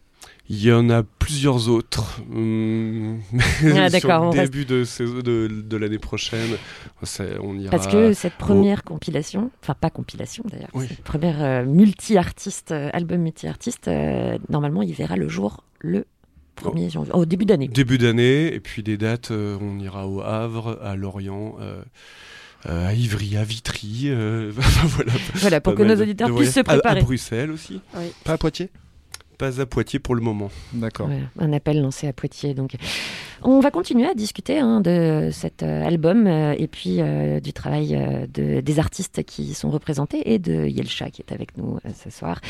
Il 0.50 0.64
y 0.64 0.72
en 0.72 0.90
a 0.90 1.04
plusieurs 1.04 1.68
autres. 1.68 2.22
Hum, 2.34 3.20
Ah, 3.34 3.40
sur 3.60 3.90
d'accord, 3.90 4.22
on 4.24 4.32
le 4.32 4.40
reste- 4.40 4.54
début 4.54 4.64
de, 4.66 4.86
de, 5.22 5.48
de 5.62 5.78
l'année 5.78 5.98
prochaine, 6.00 6.56
on 7.44 7.60
ira. 7.60 7.70
Parce 7.72 7.88
que 7.88 8.14
cette 8.14 8.34
première 8.36 8.84
compilation, 8.84 9.52
enfin 9.62 9.74
pas 9.74 9.90
compilation 9.90 10.46
d'ailleurs, 10.50 10.70
Oui. 10.74 10.86
cette 10.88 11.02
première 11.04 11.44
euh, 11.44 11.66
multi-artiste, 11.66 12.72
euh, 12.72 12.90
album 12.94 13.22
multi-artiste, 13.22 13.90
euh, 13.90 14.38
normalement 14.50 14.82
il 14.84 14.94
verra 14.94 15.18
le 15.18 15.28
jour 15.28 15.66
le 15.88 16.06
1er 16.62 16.90
janvier, 16.92 17.14
au 17.14 17.26
début 17.26 17.46
d'année. 17.46 17.68
Début 17.68 17.98
d'année, 17.98 18.54
et 18.54 18.60
puis 18.60 18.84
des 18.84 18.98
dates, 18.98 19.32
euh, 19.32 19.58
on 19.62 19.80
ira 19.80 20.08
au 20.08 20.22
Havre, 20.22 20.80
à 20.84 20.96
Lorient, 20.96 21.56
euh, 21.62 21.82
euh, 22.68 22.88
à 22.88 22.94
Ivry, 22.94 23.38
à 23.38 23.44
Vitry. 23.44 24.04
euh, 24.06 24.52
voilà, 24.56 25.12
Voilà, 25.36 25.62
pour 25.62 25.76
que 25.76 25.84
nos 25.84 25.96
auditeurs 26.02 26.36
puissent 26.36 26.54
se 26.54 26.60
voyages. 26.62 26.80
À- 26.80 26.82
préparer. 26.82 27.00
À, 27.00 27.04
Bruxelles 27.04 27.52
aussi. 27.52 27.82
Pas 28.24 28.34
à 28.34 28.38
Poitiers? 28.38 28.70
Pas 29.38 29.62
à 29.62 29.66
Poitiers 29.66 30.00
pour 30.00 30.16
le 30.16 30.22
moment. 30.22 30.50
D'accord. 30.74 31.08
Voilà, 31.08 31.24
un 31.40 31.54
appel 31.54 31.82
lancé 31.82 32.08
à 32.08 32.14
Poitiers. 32.14 32.54
Donc, 32.56 32.76
on 33.44 33.60
va 33.60 33.70
continuer 33.70 34.08
à 34.08 34.16
discuter 34.16 34.58
hein, 34.58 34.82
de 34.82 35.30
cet 35.32 35.62
euh, 35.62 35.86
album 35.86 36.26
euh, 36.26 36.56
et 36.58 36.68
puis 36.68 36.98
euh, 37.02 37.40
du 37.40 37.54
travail 37.54 37.96
euh, 37.96 38.26
de, 38.34 38.62
des 38.62 38.80
artistes 38.80 39.24
qui 39.24 39.54
sont 39.54 39.70
représentés 39.70 40.34
et 40.34 40.40
de 40.40 40.66
Yelcha 40.66 41.12
qui 41.12 41.22
est 41.22 41.32
avec 41.32 41.56
nous 41.58 41.78
euh, 41.86 41.90
ce 42.04 42.10
soir. 42.10 42.42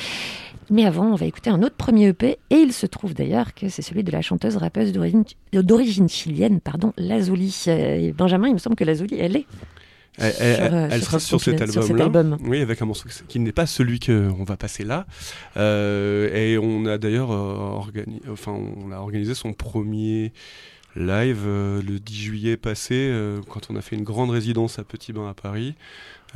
Mais 0.70 0.86
avant, 0.86 1.06
on 1.08 1.16
va 1.16 1.26
écouter 1.26 1.50
un 1.50 1.62
autre 1.62 1.76
premier 1.76 2.08
EP 2.08 2.38
et 2.50 2.56
il 2.56 2.72
se 2.72 2.86
trouve 2.86 3.14
d'ailleurs 3.14 3.54
que 3.54 3.68
c'est 3.68 3.82
celui 3.82 4.04
de 4.04 4.12
la 4.12 4.22
chanteuse 4.22 4.56
rappeuse 4.56 4.94
d'origine 4.94 6.10
chilienne, 6.10 6.62
pardon, 6.62 6.94
Lazuli. 6.98 7.64
Euh, 7.68 7.96
et 8.08 8.14
Benjamin, 8.14 8.48
il 8.48 8.54
me 8.54 8.60
semble 8.60 8.78
que 8.78 8.86
Lazuli, 8.86 9.18
elle 9.20 9.36
est. 9.36 9.46
Elle, 10.18 10.34
Sur, 10.34 10.44
euh, 10.74 10.88
elle 10.92 11.04
sera 11.04 11.20
sur 11.20 11.40
cet 11.42 11.60
compila- 11.60 11.72
sur 11.72 11.84
cet 11.84 11.92
album. 12.02 12.38
Oui, 12.44 12.62
avec 12.62 12.82
un 12.82 12.86
morceau 12.86 13.08
qui 13.28 13.40
n'est 13.40 13.52
pas 13.52 13.66
celui 13.68 14.00
qu'on 14.00 14.44
va 14.44 14.58
passer 14.58 14.84
là. 14.84 15.06
Euh, 15.58 16.34
et 16.34 16.58
on 16.58 16.86
a 16.86 16.98
d'ailleurs 16.98 17.32
euh, 17.32 17.80
organi- 17.82 18.22
enfin, 18.32 18.52
on 18.54 18.92
a 18.92 18.98
organisé 18.98 19.36
son 19.36 19.54
premier 19.54 20.34
live 20.96 21.44
euh, 21.46 21.82
le 21.84 22.00
10 22.00 22.16
juillet 22.16 22.58
passé, 22.58 22.96
euh, 22.96 23.42
quand 23.50 23.68
on 23.70 23.76
a 23.76 23.82
fait 23.82 23.96
une 23.96 24.04
grande 24.04 24.32
résidence 24.32 24.80
à 24.80 24.84
Petit 24.84 25.14
Bain 25.14 25.30
à 25.30 25.34
Paris. 25.36 25.76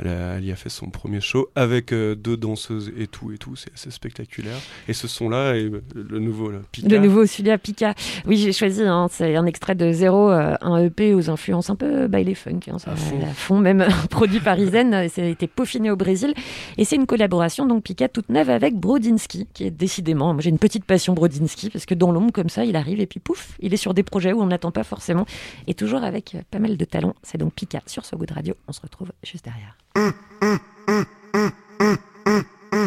Elle, 0.00 0.08
a- 0.08 0.34
elle 0.38 0.44
y 0.44 0.52
a 0.52 0.56
fait 0.56 0.68
son 0.70 0.88
premier 0.90 1.20
show 1.20 1.48
avec 1.54 1.92
euh, 1.92 2.14
deux 2.14 2.36
danseuses 2.36 2.92
et 2.98 3.06
tout 3.06 3.30
et 3.32 3.38
tout. 3.38 3.56
C'est 3.56 3.72
assez 3.74 3.90
spectaculaire. 3.90 4.56
Et 4.88 4.92
ce 4.94 5.06
son-là 5.06 5.54
est 5.56 5.64
euh, 5.64 5.82
le 5.94 6.18
nouveau 6.18 6.50
là, 6.50 6.58
Pika. 6.72 6.88
Le 6.88 6.98
nouveau 6.98 7.24
Julia 7.26 7.58
Pika. 7.58 7.94
Oui, 8.26 8.36
j'ai 8.38 8.52
choisi, 8.52 8.82
hein, 8.82 9.06
c'est 9.10 9.36
un 9.36 9.46
extrait 9.46 9.74
de 9.74 9.92
Zéro, 9.92 10.30
euh, 10.30 10.54
un 10.60 10.78
EP 10.84 11.14
aux 11.14 11.28
influences 11.30 11.70
un 11.70 11.76
peu 11.76 12.06
baile 12.08 12.34
funk, 12.34 12.60
hein, 12.68 12.78
ça- 12.78 12.92
À 12.92 12.96
fond. 12.96 13.20
à 13.22 13.26
fond, 13.34 13.58
même 13.58 13.80
un 13.88 14.06
produit 14.10 14.40
parisienne. 14.40 15.08
Ça 15.08 15.22
a 15.22 15.26
été 15.26 15.46
peaufiné 15.46 15.90
au 15.90 15.96
Brésil. 15.96 16.34
Et 16.78 16.84
c'est 16.84 16.96
une 16.96 17.06
collaboration, 17.06 17.66
donc 17.66 17.84
Pika, 17.84 18.08
toute 18.08 18.28
neuve 18.30 18.50
avec 18.50 18.74
Brodinski, 18.74 19.46
qui 19.52 19.64
est 19.64 19.70
décidément, 19.70 20.32
moi 20.32 20.40
j'ai 20.42 20.50
une 20.50 20.58
petite 20.58 20.84
passion 20.84 21.12
Brodinski, 21.12 21.70
parce 21.70 21.86
que 21.86 21.94
dans 21.94 22.12
l'ombre, 22.12 22.32
comme 22.32 22.48
ça, 22.48 22.64
il 22.64 22.76
arrive 22.76 23.00
et 23.00 23.06
puis 23.06 23.20
pouf, 23.20 23.56
il 23.60 23.72
est 23.74 23.76
sur 23.76 23.94
des 23.94 24.02
projets 24.02 24.32
où 24.32 24.40
on 24.40 24.46
n'attend 24.46 24.70
pas 24.72 24.84
forcément. 24.84 25.26
Et 25.66 25.74
toujours 25.74 26.02
avec 26.02 26.36
pas 26.50 26.58
mal 26.58 26.76
de 26.76 26.84
talent. 26.84 27.14
C'est 27.22 27.38
donc 27.38 27.52
Pika 27.52 27.82
sur 27.86 28.04
ce 28.04 28.16
goût 28.16 28.26
de 28.26 28.34
radio. 28.34 28.54
On 28.68 28.72
se 28.72 28.80
retrouve 28.80 29.12
juste 29.22 29.44
derrière. 29.44 29.76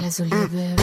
Les 0.01 0.21
olives. 0.21 0.75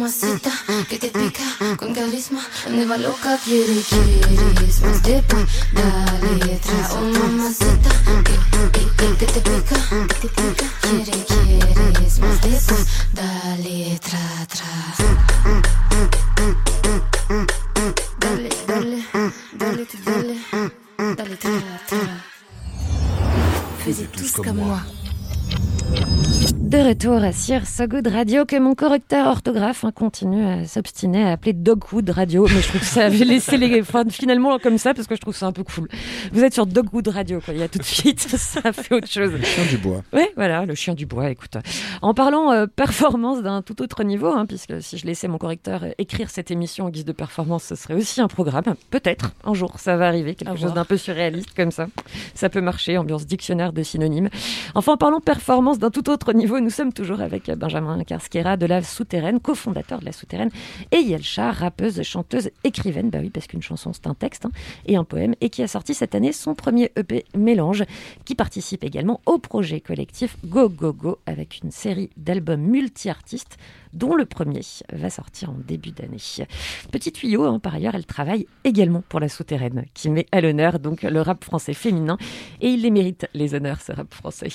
Mamacita, 0.00 0.50
que 0.88 0.98
te 0.98 1.08
pica 1.08 1.44
con 1.76 1.92
carisma, 1.92 2.40
neva 2.70 2.96
loca 2.96 3.38
quiere, 3.44 3.82
quieres 3.82 4.80
más 4.80 5.02
después, 5.02 5.44
dale, 5.72 6.58
tra. 6.58 6.88
Oh 6.92 7.02
mamacita, 7.02 7.90
que, 8.24 8.49
retour 27.00 27.32
sur 27.32 27.66
So 27.66 27.86
Good 27.86 28.08
Radio, 28.08 28.44
que 28.44 28.58
mon 28.58 28.74
correcteur 28.74 29.26
orthographe 29.26 29.84
hein, 29.84 29.90
continue 29.90 30.44
à 30.44 30.66
s'obstiner 30.66 31.24
à 31.24 31.32
appeler 31.32 31.54
Dogwood 31.54 32.10
Radio, 32.10 32.46
mais 32.46 32.60
je 32.60 32.68
trouve 32.68 32.80
que 32.80 32.86
ça 32.86 33.06
avait 33.06 33.24
laissé 33.24 33.56
les 33.56 33.80
enfin, 33.80 34.04
finalement 34.10 34.58
comme 34.58 34.76
ça 34.76 34.92
parce 34.92 35.06
que 35.06 35.14
je 35.14 35.20
trouve 35.20 35.34
ça 35.34 35.46
un 35.46 35.52
peu 35.52 35.64
cool. 35.64 35.88
Vous 36.32 36.44
êtes 36.44 36.52
sur 36.52 36.66
Dogwood 36.66 37.08
Radio, 37.08 37.40
quoi. 37.40 37.54
Il 37.54 37.60
y 37.60 37.62
a 37.62 37.68
tout 37.68 37.78
de 37.78 37.84
suite, 37.84 38.20
ça 38.28 38.74
fait 38.74 38.94
autre 38.94 39.08
chose. 39.08 39.32
Le 39.32 39.42
chien 39.42 39.64
du 39.64 39.78
bois. 39.78 40.02
Ouais, 40.12 40.30
voilà, 40.36 40.66
le 40.66 40.74
chien 40.74 40.92
du 40.92 41.06
bois. 41.06 41.30
Écoute, 41.30 41.56
en 42.02 42.12
parlant 42.12 42.52
euh, 42.52 42.66
performance 42.66 43.42
d'un 43.42 43.62
tout 43.62 43.80
autre 43.80 44.04
niveau, 44.04 44.28
hein, 44.28 44.44
puisque 44.44 44.82
si 44.82 44.98
je 44.98 45.06
laissais 45.06 45.26
mon 45.26 45.38
correcteur 45.38 45.84
euh, 45.84 45.90
écrire 45.96 46.28
cette 46.28 46.50
émission 46.50 46.84
en 46.84 46.90
guise 46.90 47.06
de 47.06 47.12
performance, 47.12 47.64
ce 47.64 47.76
serait 47.76 47.94
aussi 47.94 48.20
un 48.20 48.28
programme. 48.28 48.74
Peut-être 48.90 49.32
un 49.44 49.54
jour, 49.54 49.78
ça 49.78 49.96
va 49.96 50.06
arriver, 50.06 50.34
quelque 50.34 50.52
À 50.52 50.56
chose 50.56 50.74
d'un 50.74 50.84
peu 50.84 50.98
surréaliste 50.98 51.54
comme 51.56 51.70
ça. 51.70 51.86
Ça 52.34 52.50
peut 52.50 52.60
marcher, 52.60 52.98
ambiance 52.98 53.24
dictionnaire 53.24 53.72
de 53.72 53.82
synonymes. 53.82 54.28
Enfin, 54.74 54.92
en 54.92 54.96
parlant 54.98 55.20
performance 55.20 55.78
d'un 55.78 55.90
tout 55.90 56.10
autre 56.10 56.34
niveau, 56.34 56.60
nous 56.60 56.68
sommes 56.68 56.89
toujours 56.92 57.20
avec 57.20 57.50
Benjamin 57.50 58.02
Karsquera 58.04 58.56
de 58.56 58.66
la 58.66 58.82
Souterraine, 58.82 59.40
cofondateur 59.40 60.00
de 60.00 60.04
la 60.04 60.12
Souterraine, 60.12 60.50
et 60.90 60.98
Yelcha, 60.98 61.52
rappeuse, 61.52 62.02
chanteuse, 62.02 62.50
écrivaine, 62.64 63.10
bah 63.10 63.18
oui, 63.20 63.30
parce 63.30 63.46
qu'une 63.46 63.62
chanson 63.62 63.92
c'est 63.92 64.06
un 64.06 64.14
texte 64.14 64.46
hein, 64.46 64.50
et 64.86 64.96
un 64.96 65.04
poème, 65.04 65.34
et 65.40 65.50
qui 65.50 65.62
a 65.62 65.68
sorti 65.68 65.94
cette 65.94 66.14
année 66.14 66.32
son 66.32 66.54
premier 66.54 66.92
EP 66.96 67.24
Mélange, 67.36 67.84
qui 68.24 68.34
participe 68.34 68.84
également 68.84 69.20
au 69.26 69.38
projet 69.38 69.80
collectif 69.80 70.36
Go 70.44 70.68
Go 70.68 70.92
Go 70.92 71.18
avec 71.26 71.60
une 71.62 71.70
série 71.70 72.10
d'albums 72.16 72.60
multi-artistes 72.60 73.58
dont 73.92 74.14
le 74.14 74.24
premier 74.24 74.60
va 74.92 75.10
sortir 75.10 75.50
en 75.50 75.56
début 75.66 75.90
d'année. 75.90 76.18
Petit 76.90 77.12
tuyau, 77.12 77.44
hein, 77.44 77.58
par 77.58 77.74
ailleurs, 77.74 77.94
elle 77.94 78.06
travaille 78.06 78.46
également 78.64 79.02
pour 79.08 79.20
la 79.20 79.28
Souterraine, 79.28 79.84
qui 79.94 80.10
met 80.10 80.26
à 80.32 80.40
l'honneur 80.40 80.78
donc 80.78 81.02
le 81.02 81.20
rap 81.20 81.44
français 81.44 81.74
féminin, 81.74 82.16
et 82.60 82.68
il 82.68 82.82
les 82.82 82.90
mérite, 82.90 83.28
les 83.34 83.54
honneurs, 83.54 83.80
ce 83.80 83.92
rap 83.92 84.12
français. 84.12 84.48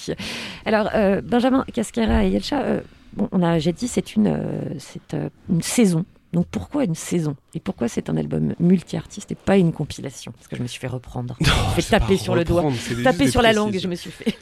Alors, 0.66 0.90
euh, 0.94 1.22
Benjamin 1.22 1.66
Casquera 1.74 2.26
et 2.26 2.30
Yelcha, 2.30 2.62
euh, 2.62 2.82
bon, 3.14 3.30
on 3.32 3.42
a, 3.42 3.60
j'ai 3.60 3.74
dit, 3.74 3.88
c'est 3.88 4.16
une, 4.16 4.28
euh, 4.28 4.76
c'est 4.80 5.16
une 5.50 5.62
saison. 5.62 6.06
Donc 6.34 6.48
pourquoi 6.48 6.84
une 6.84 6.96
saison? 6.96 7.38
Et 7.54 7.62
pourquoi 7.62 7.88
c'est 7.88 8.10
un 8.10 8.18
album 8.18 8.56
multi-artiste 8.60 9.32
et 9.32 9.36
pas 9.36 9.56
une 9.56 9.72
compilation? 9.72 10.34
Parce 10.34 10.50
que 10.50 10.58
je 10.58 10.62
me 10.62 10.68
suis 10.68 10.82
fait 10.82 10.88
reprendre. 10.88 11.38
Je 11.40 11.46
me 11.46 11.50
suis 11.50 11.82
fait 11.82 11.98
taper 11.98 12.18
sur 12.18 12.36
le 12.36 12.44
doigt, 12.44 12.66
taper 13.06 13.30
sur 13.30 13.42
la 13.42 13.54
langue, 13.54 13.70
précisions. 13.70 13.88
je 13.88 13.92
me 13.92 13.96
suis 13.96 14.12
fait. 14.12 14.38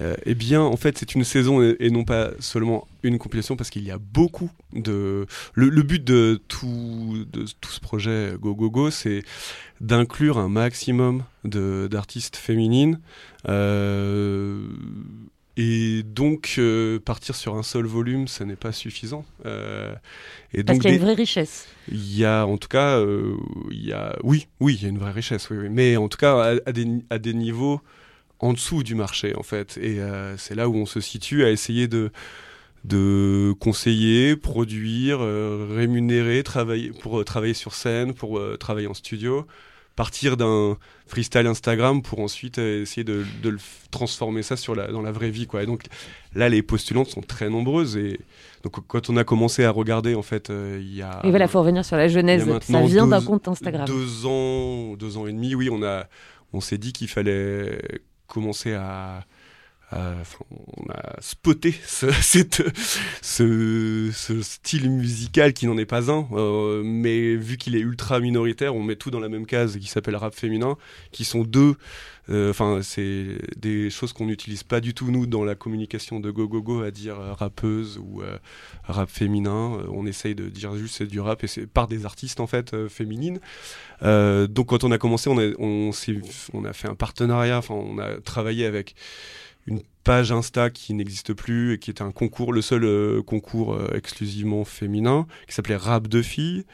Euh, 0.00 0.14
eh 0.26 0.34
bien, 0.34 0.60
en 0.62 0.76
fait, 0.76 0.96
c'est 0.98 1.14
une 1.14 1.24
saison 1.24 1.60
et, 1.62 1.76
et 1.80 1.90
non 1.90 2.04
pas 2.04 2.30
seulement 2.38 2.86
une 3.02 3.18
compilation 3.18 3.56
parce 3.56 3.68
qu'il 3.70 3.82
y 3.82 3.90
a 3.90 3.98
beaucoup 3.98 4.50
de. 4.72 5.26
Le, 5.54 5.68
le 5.70 5.82
but 5.82 6.04
de 6.04 6.40
tout, 6.46 7.24
de 7.32 7.46
tout 7.60 7.70
ce 7.70 7.80
projet 7.80 8.34
Go 8.40 8.54
Go 8.54 8.70
Go, 8.70 8.90
c'est 8.90 9.24
d'inclure 9.80 10.38
un 10.38 10.48
maximum 10.48 11.24
de- 11.44 11.88
d'artistes 11.90 12.36
féminines. 12.36 13.00
euh, 13.48 14.68
et 15.60 16.04
donc, 16.04 16.54
euh, 16.58 17.00
partir 17.00 17.34
sur 17.34 17.56
un 17.56 17.64
seul 17.64 17.84
volume, 17.84 18.28
ça 18.28 18.44
n'est 18.44 18.54
pas 18.54 18.70
suffisant. 18.70 19.24
Euh, 19.44 19.92
et 20.54 20.62
Parce 20.62 20.78
qu'il 20.78 20.90
y 20.90 20.92
a 20.92 20.96
une 20.96 21.02
vraie 21.02 21.14
richesse. 21.14 21.66
il 21.88 22.16
y 22.16 22.24
a, 22.24 22.46
en 22.46 22.58
tout 22.58 22.68
cas, 22.68 22.98
euh, 23.00 23.34
y 23.72 23.90
a, 23.90 24.16
oui, 24.22 24.46
oui, 24.60 24.76
il 24.78 24.82
y 24.84 24.86
a 24.86 24.88
une 24.88 24.98
vraie 24.98 25.10
richesse, 25.10 25.50
oui, 25.50 25.56
oui. 25.58 25.68
mais 25.68 25.96
en 25.96 26.08
tout 26.08 26.18
cas 26.18 26.36
à, 26.36 26.54
à 26.66 26.72
des, 26.72 26.86
à 27.10 27.18
des 27.18 27.34
niveaux 27.34 27.80
en 28.40 28.52
dessous 28.52 28.82
du 28.82 28.94
marché, 28.94 29.34
en 29.36 29.42
fait. 29.42 29.78
Et 29.80 30.00
euh, 30.00 30.36
c'est 30.36 30.54
là 30.54 30.68
où 30.68 30.76
on 30.76 30.86
se 30.86 31.00
situe 31.00 31.44
à 31.44 31.50
essayer 31.50 31.88
de 31.88 32.10
de 32.84 33.54
conseiller, 33.58 34.36
produire, 34.36 35.18
euh, 35.20 35.66
rémunérer, 35.74 36.44
travailler 36.44 36.92
pour 37.02 37.18
euh, 37.18 37.24
travailler 37.24 37.52
sur 37.52 37.74
scène, 37.74 38.14
pour 38.14 38.40
travailler 38.58 38.86
en 38.86 38.94
studio, 38.94 39.46
partir 39.96 40.36
d'un 40.36 40.78
freestyle 41.08 41.48
Instagram 41.48 42.02
pour 42.02 42.20
ensuite 42.20 42.58
essayer 42.58 43.02
de, 43.02 43.24
de 43.42 43.48
le 43.48 43.58
transformer 43.90 44.44
ça 44.44 44.56
sur 44.56 44.76
la, 44.76 44.86
dans 44.92 45.02
la 45.02 45.10
vraie 45.10 45.30
vie, 45.30 45.48
quoi. 45.48 45.64
Et 45.64 45.66
donc 45.66 45.86
là, 46.36 46.48
les 46.48 46.62
postulantes 46.62 47.08
sont 47.08 47.20
très 47.20 47.50
nombreuses 47.50 47.96
et 47.96 48.20
donc 48.62 48.76
quand 48.86 49.10
on 49.10 49.16
a 49.16 49.24
commencé 49.24 49.64
à 49.64 49.72
regarder, 49.72 50.14
en 50.14 50.22
fait, 50.22 50.50
il 50.50 50.94
y 50.94 51.02
a 51.02 51.20
Et 51.24 51.30
voilà, 51.30 51.48
faut 51.48 51.60
revenir 51.60 51.84
sur 51.84 51.96
la 51.96 52.06
genèse. 52.06 52.46
Ça 52.60 52.80
vient 52.82 53.08
d'un 53.08 53.22
compte 53.22 53.48
Instagram. 53.48 53.86
Deux 53.86 54.24
ans, 54.24 54.94
deux 54.94 55.16
ans 55.16 55.26
et 55.26 55.32
demi, 55.32 55.56
oui, 55.56 55.68
on 55.68 55.82
a, 55.82 56.06
on 56.52 56.60
s'est 56.60 56.78
dit 56.78 56.92
qu'il 56.92 57.08
fallait 57.08 57.80
commencer 58.28 58.74
à, 58.74 59.24
enfin, 59.92 60.44
on 60.50 60.90
a 60.90 61.16
spoté 61.20 61.74
ce, 63.22 64.10
style 64.42 64.90
musical 64.90 65.52
qui 65.52 65.66
n'en 65.66 65.78
est 65.78 65.86
pas 65.86 66.10
un, 66.10 66.28
euh, 66.32 66.82
mais 66.84 67.34
vu 67.36 67.56
qu'il 67.56 67.74
est 67.76 67.80
ultra 67.80 68.20
minoritaire, 68.20 68.74
on 68.74 68.82
met 68.82 68.96
tout 68.96 69.10
dans 69.10 69.20
la 69.20 69.28
même 69.28 69.46
case 69.46 69.78
qui 69.78 69.86
s'appelle 69.86 70.16
rap 70.16 70.34
féminin, 70.34 70.76
qui 71.12 71.24
sont 71.24 71.42
deux. 71.42 71.76
euh, 72.30 72.50
Enfin, 72.50 72.80
c'est 72.82 73.38
des 73.56 73.88
choses 73.90 74.12
qu'on 74.12 74.26
n'utilise 74.26 74.62
pas 74.62 74.80
du 74.80 74.92
tout 74.94 75.10
nous 75.10 75.26
dans 75.26 75.44
la 75.44 75.54
communication 75.54 76.20
de 76.20 76.30
Go 76.30 76.46
Go 76.48 76.60
Go 76.62 76.82
à 76.82 76.90
dire 76.90 77.18
euh, 77.18 77.32
rappeuse 77.32 77.98
ou 77.98 78.22
euh, 78.22 78.36
rap 78.84 79.08
féminin. 79.10 79.78
Euh, 79.80 79.86
on 79.90 80.06
essaye 80.06 80.34
de 80.34 80.48
dire 80.48 80.76
juste 80.76 80.96
c'est 80.98 81.06
du 81.06 81.20
rap 81.20 81.42
et 81.44 81.46
c'est 81.46 81.66
par 81.66 81.88
des 81.88 82.04
artistes 82.04 82.40
en 82.40 82.46
fait 82.46 82.74
euh, 82.74 82.88
féminines. 82.88 83.40
Euh, 84.02 84.46
donc 84.46 84.68
quand 84.68 84.84
on 84.84 84.90
a 84.92 84.98
commencé, 84.98 85.30
on 85.30 85.38
a, 85.38 85.50
on 85.58 86.64
a 86.64 86.72
fait 86.72 86.88
un 86.88 86.94
partenariat. 86.94 87.58
Enfin, 87.58 87.74
on 87.74 87.98
a 87.98 88.20
travaillé 88.20 88.66
avec 88.66 88.94
une 89.68 89.80
page 90.04 90.32
Insta 90.32 90.70
qui 90.70 90.94
n'existe 90.94 91.34
plus 91.34 91.74
et 91.74 91.78
qui 91.78 91.90
était 91.90 92.02
un 92.02 92.12
concours, 92.12 92.52
le 92.52 92.62
seul 92.62 92.84
euh, 92.84 93.22
concours 93.22 93.74
euh, 93.74 93.90
exclusivement 93.94 94.64
féminin, 94.64 95.26
qui 95.46 95.54
s'appelait 95.54 95.76
Rap 95.76 96.08
de 96.08 96.22
filles. 96.22 96.64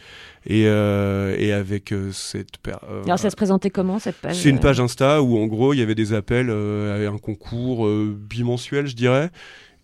Et, 0.47 0.67
euh, 0.67 1.35
et 1.39 1.53
avec 1.53 1.93
cette 2.13 2.59
Alors 3.05 3.19
ça 3.19 3.31
se 3.31 3.37
présentait 3.37 3.71
comment 3.71 3.99
cette 3.99 4.17
page 4.17 4.37
c'est 4.37 4.51
une 4.51 4.61
page 4.61 4.79
Insta 4.79 5.23
où 5.23 5.39
en 5.39 5.47
gros 5.47 5.73
il 5.73 5.79
y 5.79 5.83
avait 5.83 5.95
des 5.95 6.13
appels 6.13 6.51
à 6.51 7.11
un 7.11 7.19
concours 7.19 7.89
bimensuel, 7.89 8.87
je 8.87 8.95
dirais, 8.95 9.31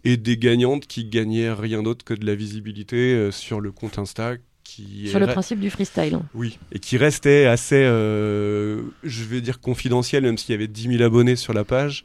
et 0.05 0.17
des 0.17 0.37
gagnantes 0.37 0.87
qui 0.87 1.07
gagnaient 1.07 1.50
rien 1.52 1.83
d'autre 1.83 2.05
que 2.05 2.14
de 2.14 2.26
la 2.26 2.35
visibilité 2.35 3.31
sur 3.33 3.61
le 3.61 3.73
compte 3.73 3.99
Insta. 3.99 4.37
Qui 4.62 5.09
Sur 5.09 5.19
le 5.19 5.26
principe 5.26 5.59
du 5.59 5.71
freestyle. 5.71 6.21
oui, 6.35 6.59
et 6.71 6.79
qui 6.79 6.97
restait 6.97 7.47
assez, 7.47 7.83
euh, 7.83 8.83
je 9.02 9.25
vais 9.25 9.40
dire 9.40 9.61
confidentiel, 9.61 10.23
même 10.23 10.38
s'il 10.38 10.52
y 10.52 10.55
avait 10.55 10.69
10 10.69 10.99
000 10.99 11.02
abonnés 11.02 11.35
sur 11.35 11.52
la 11.52 11.64
page. 11.64 12.05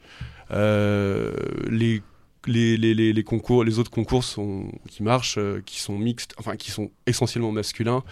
Euh, 0.51 1.31
les, 1.69 3.23
concours, 3.23 3.63
les 3.63 3.79
autres 3.79 3.91
concours 3.91 4.23
qui 4.87 5.03
marchent, 5.03 5.37
euh, 5.37 5.61
qui 5.65 5.79
sont 5.79 5.97
mixtes, 5.97 6.33
enfin 6.37 6.55
qui 6.55 6.71
sont 6.71 6.91
essentiellement 7.07 7.51
masculins, 7.51 8.03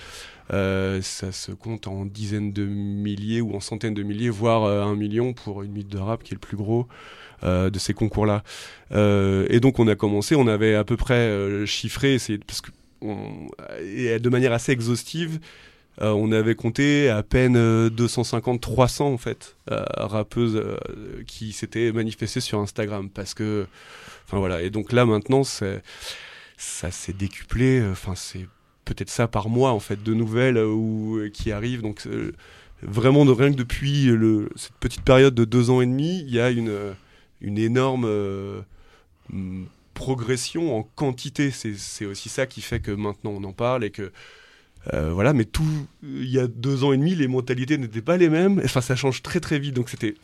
euh, 0.51 1.01
ça 1.01 1.31
se 1.31 1.51
compte 1.51 1.87
en 1.87 2.05
dizaines 2.05 2.51
de 2.51 2.65
milliers 2.65 3.41
ou 3.41 3.55
en 3.55 3.59
centaines 3.59 3.93
de 3.93 4.03
milliers, 4.03 4.29
voire 4.29 4.65
un 4.65 4.95
million 4.95 5.33
pour 5.33 5.63
une 5.63 5.71
mythe 5.71 5.89
de 5.89 5.99
rap 5.99 6.23
qui 6.23 6.33
est 6.33 6.35
le 6.35 6.39
plus 6.39 6.57
gros 6.57 6.87
de 7.43 7.77
ces 7.77 7.93
concours-là. 7.93 8.41
Et 8.91 9.59
donc 9.59 9.77
on 9.79 9.87
a 9.87 9.95
commencé, 9.95 10.35
on 10.35 10.47
avait 10.47 10.75
à 10.75 10.83
peu 10.83 10.97
près 10.97 11.65
chiffré, 11.65 12.17
parce 12.47 12.61
que 12.61 12.71
et 13.81 14.17
de 14.17 14.29
manière 14.29 14.53
assez 14.53 14.71
exhaustive, 14.71 15.39
euh, 16.01 16.11
on 16.11 16.31
avait 16.31 16.55
compté 16.55 17.09
à 17.09 17.21
peine 17.23 17.55
euh, 17.55 17.89
250-300 17.89 19.03
en 19.03 19.17
fait 19.17 19.55
euh, 19.71 19.83
rappeuses 19.97 20.55
euh, 20.55 20.77
qui 21.27 21.51
s'étaient 21.53 21.91
manifestées 21.91 22.41
sur 22.41 22.59
Instagram 22.59 23.09
parce 23.09 23.33
que, 23.33 23.67
enfin 24.25 24.39
voilà. 24.39 24.61
Et 24.63 24.69
donc 24.69 24.91
là 24.91 25.05
maintenant, 25.05 25.43
ça 25.43 26.91
s'est 26.91 27.13
décuplé. 27.13 27.79
euh, 27.79 27.91
Enfin 27.91 28.15
c'est 28.15 28.47
peut-être 28.85 29.09
ça 29.09 29.27
par 29.27 29.49
mois 29.49 29.71
en 29.71 29.79
fait 29.79 30.01
de 30.03 30.13
nouvelles 30.13 30.57
euh, 30.57 30.67
ou 30.67 31.17
euh, 31.17 31.29
qui 31.29 31.51
arrivent. 31.51 31.81
Donc 31.81 32.07
euh, 32.07 32.33
vraiment 32.81 33.23
de 33.25 33.31
rien 33.31 33.51
que 33.51 33.57
depuis 33.57 34.09
cette 34.55 34.73
petite 34.79 35.03
période 35.03 35.35
de 35.35 35.45
deux 35.45 35.69
ans 35.69 35.81
et 35.81 35.85
demi, 35.85 36.19
il 36.21 36.31
y 36.33 36.39
a 36.39 36.49
une 36.49 36.69
euh, 36.69 36.93
une 37.39 37.57
énorme 37.57 38.05
euh, 38.05 38.61
progression 39.93 40.75
en 40.77 40.83
quantité. 40.83 41.51
C'est 41.51 42.05
aussi 42.05 42.29
ça 42.29 42.45
qui 42.45 42.61
fait 42.61 42.79
que 42.79 42.91
maintenant 42.91 43.31
on 43.31 43.43
en 43.43 43.53
parle 43.53 43.83
et 43.83 43.91
que 43.91 44.11
euh, 44.91 45.11
voilà, 45.13 45.33
mais 45.33 45.45
tout, 45.45 45.87
il 46.03 46.29
y 46.29 46.39
a 46.39 46.47
deux 46.47 46.83
ans 46.83 46.91
et 46.91 46.97
demi, 46.97 47.15
les 47.15 47.27
mentalités 47.27 47.77
n'étaient 47.77 48.01
pas 48.01 48.17
les 48.17 48.29
mêmes. 48.29 48.61
Enfin, 48.63 48.81
ça 48.81 48.95
change 48.95 49.21
très 49.21 49.39
très 49.39 49.59
vite, 49.59 49.75
donc 49.75 49.89
c'était 49.89 50.15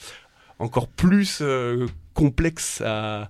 encore 0.60 0.88
plus 0.88 1.40
euh, 1.42 1.88
complexe 2.14 2.82
à, 2.86 3.30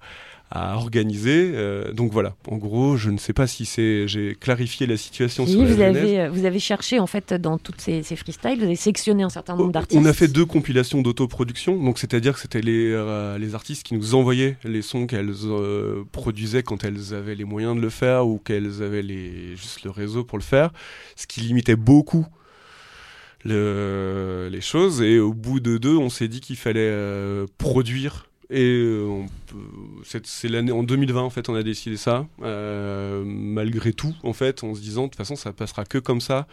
à 0.51 0.75
organiser. 0.77 1.51
Euh, 1.53 1.93
donc 1.93 2.11
voilà, 2.11 2.35
en 2.47 2.57
gros, 2.57 2.97
je 2.97 3.11
ne 3.11 3.17
sais 3.17 3.33
pas 3.33 3.45
si 3.45 3.65
c'est, 3.65 4.07
j'ai 4.07 4.35
clarifié 4.35 4.87
la 4.87 4.97
situation 4.97 5.45
sur 5.45 5.61
la 5.61 5.65
vous, 5.67 5.81
avez, 5.81 6.19
euh, 6.21 6.29
vous 6.31 6.45
avez 6.45 6.57
cherché 6.59 6.99
en 6.99 7.05
fait 7.05 7.33
dans 7.35 7.57
toutes 7.59 7.79
ces, 7.81 8.01
ces 8.01 8.15
freestyles, 8.15 8.57
vous 8.57 8.63
avez 8.65 8.75
sélectionné 8.75 9.21
un 9.21 9.29
certain 9.29 9.55
nombre 9.55 9.71
d'artistes. 9.71 10.01
On 10.01 10.05
a 10.05 10.13
fait 10.13 10.27
deux 10.27 10.45
compilations 10.45 11.01
d'autoproduction, 11.03 11.81
donc 11.83 11.99
c'est-à-dire 11.99 12.33
que 12.33 12.39
c'était 12.39 12.61
les, 12.61 12.91
euh, 12.91 13.37
les 13.37 13.53
artistes 13.53 13.83
qui 13.83 13.93
nous 13.93 14.15
envoyaient 14.15 14.57
les 14.63 14.81
sons 14.81 15.05
qu'elles 15.05 15.33
euh, 15.45 16.03
produisaient 16.11 16.63
quand 16.63 16.83
elles 16.83 17.13
avaient 17.13 17.35
les 17.35 17.45
moyens 17.45 17.75
de 17.75 17.81
le 17.81 17.89
faire 17.91 18.25
ou 18.27 18.39
qu'elles 18.39 18.81
avaient 18.81 19.03
les, 19.03 19.55
juste 19.55 19.83
le 19.83 19.91
réseau 19.91 20.23
pour 20.23 20.37
le 20.39 20.43
faire, 20.43 20.71
ce 21.15 21.27
qui 21.27 21.41
limitait 21.41 21.75
beaucoup 21.75 22.25
le- 23.45 24.49
les 24.51 24.61
choses. 24.61 25.01
Et 25.01 25.19
au 25.19 25.33
bout 25.33 25.59
de 25.59 25.77
deux, 25.77 25.95
on 25.95 26.09
s'est 26.09 26.27
dit 26.27 26.41
qu'il 26.41 26.55
fallait 26.57 26.79
euh, 26.81 27.45
produire. 27.57 28.25
Et 28.51 28.63
euh, 28.63 29.25
c'est 30.23 30.47
l'année 30.47 30.71
en 30.71 30.81
2020 30.81 31.21
en 31.21 31.29
fait 31.29 31.49
on 31.49 31.55
a 31.55 31.61
décidé 31.61 31.97
ça. 31.97 32.25
Euh, 32.41 33.23
malgré 33.25 33.93
tout 33.93 34.15
en 34.23 34.33
fait 34.33 34.63
en 34.63 34.73
se 34.73 34.81
disant 34.81 35.03
de 35.03 35.07
toute 35.09 35.17
façon 35.17 35.35
ça 35.35 35.53
passera 35.53 35.85
que 35.85 35.99
comme 35.99 36.19
ça 36.19 36.47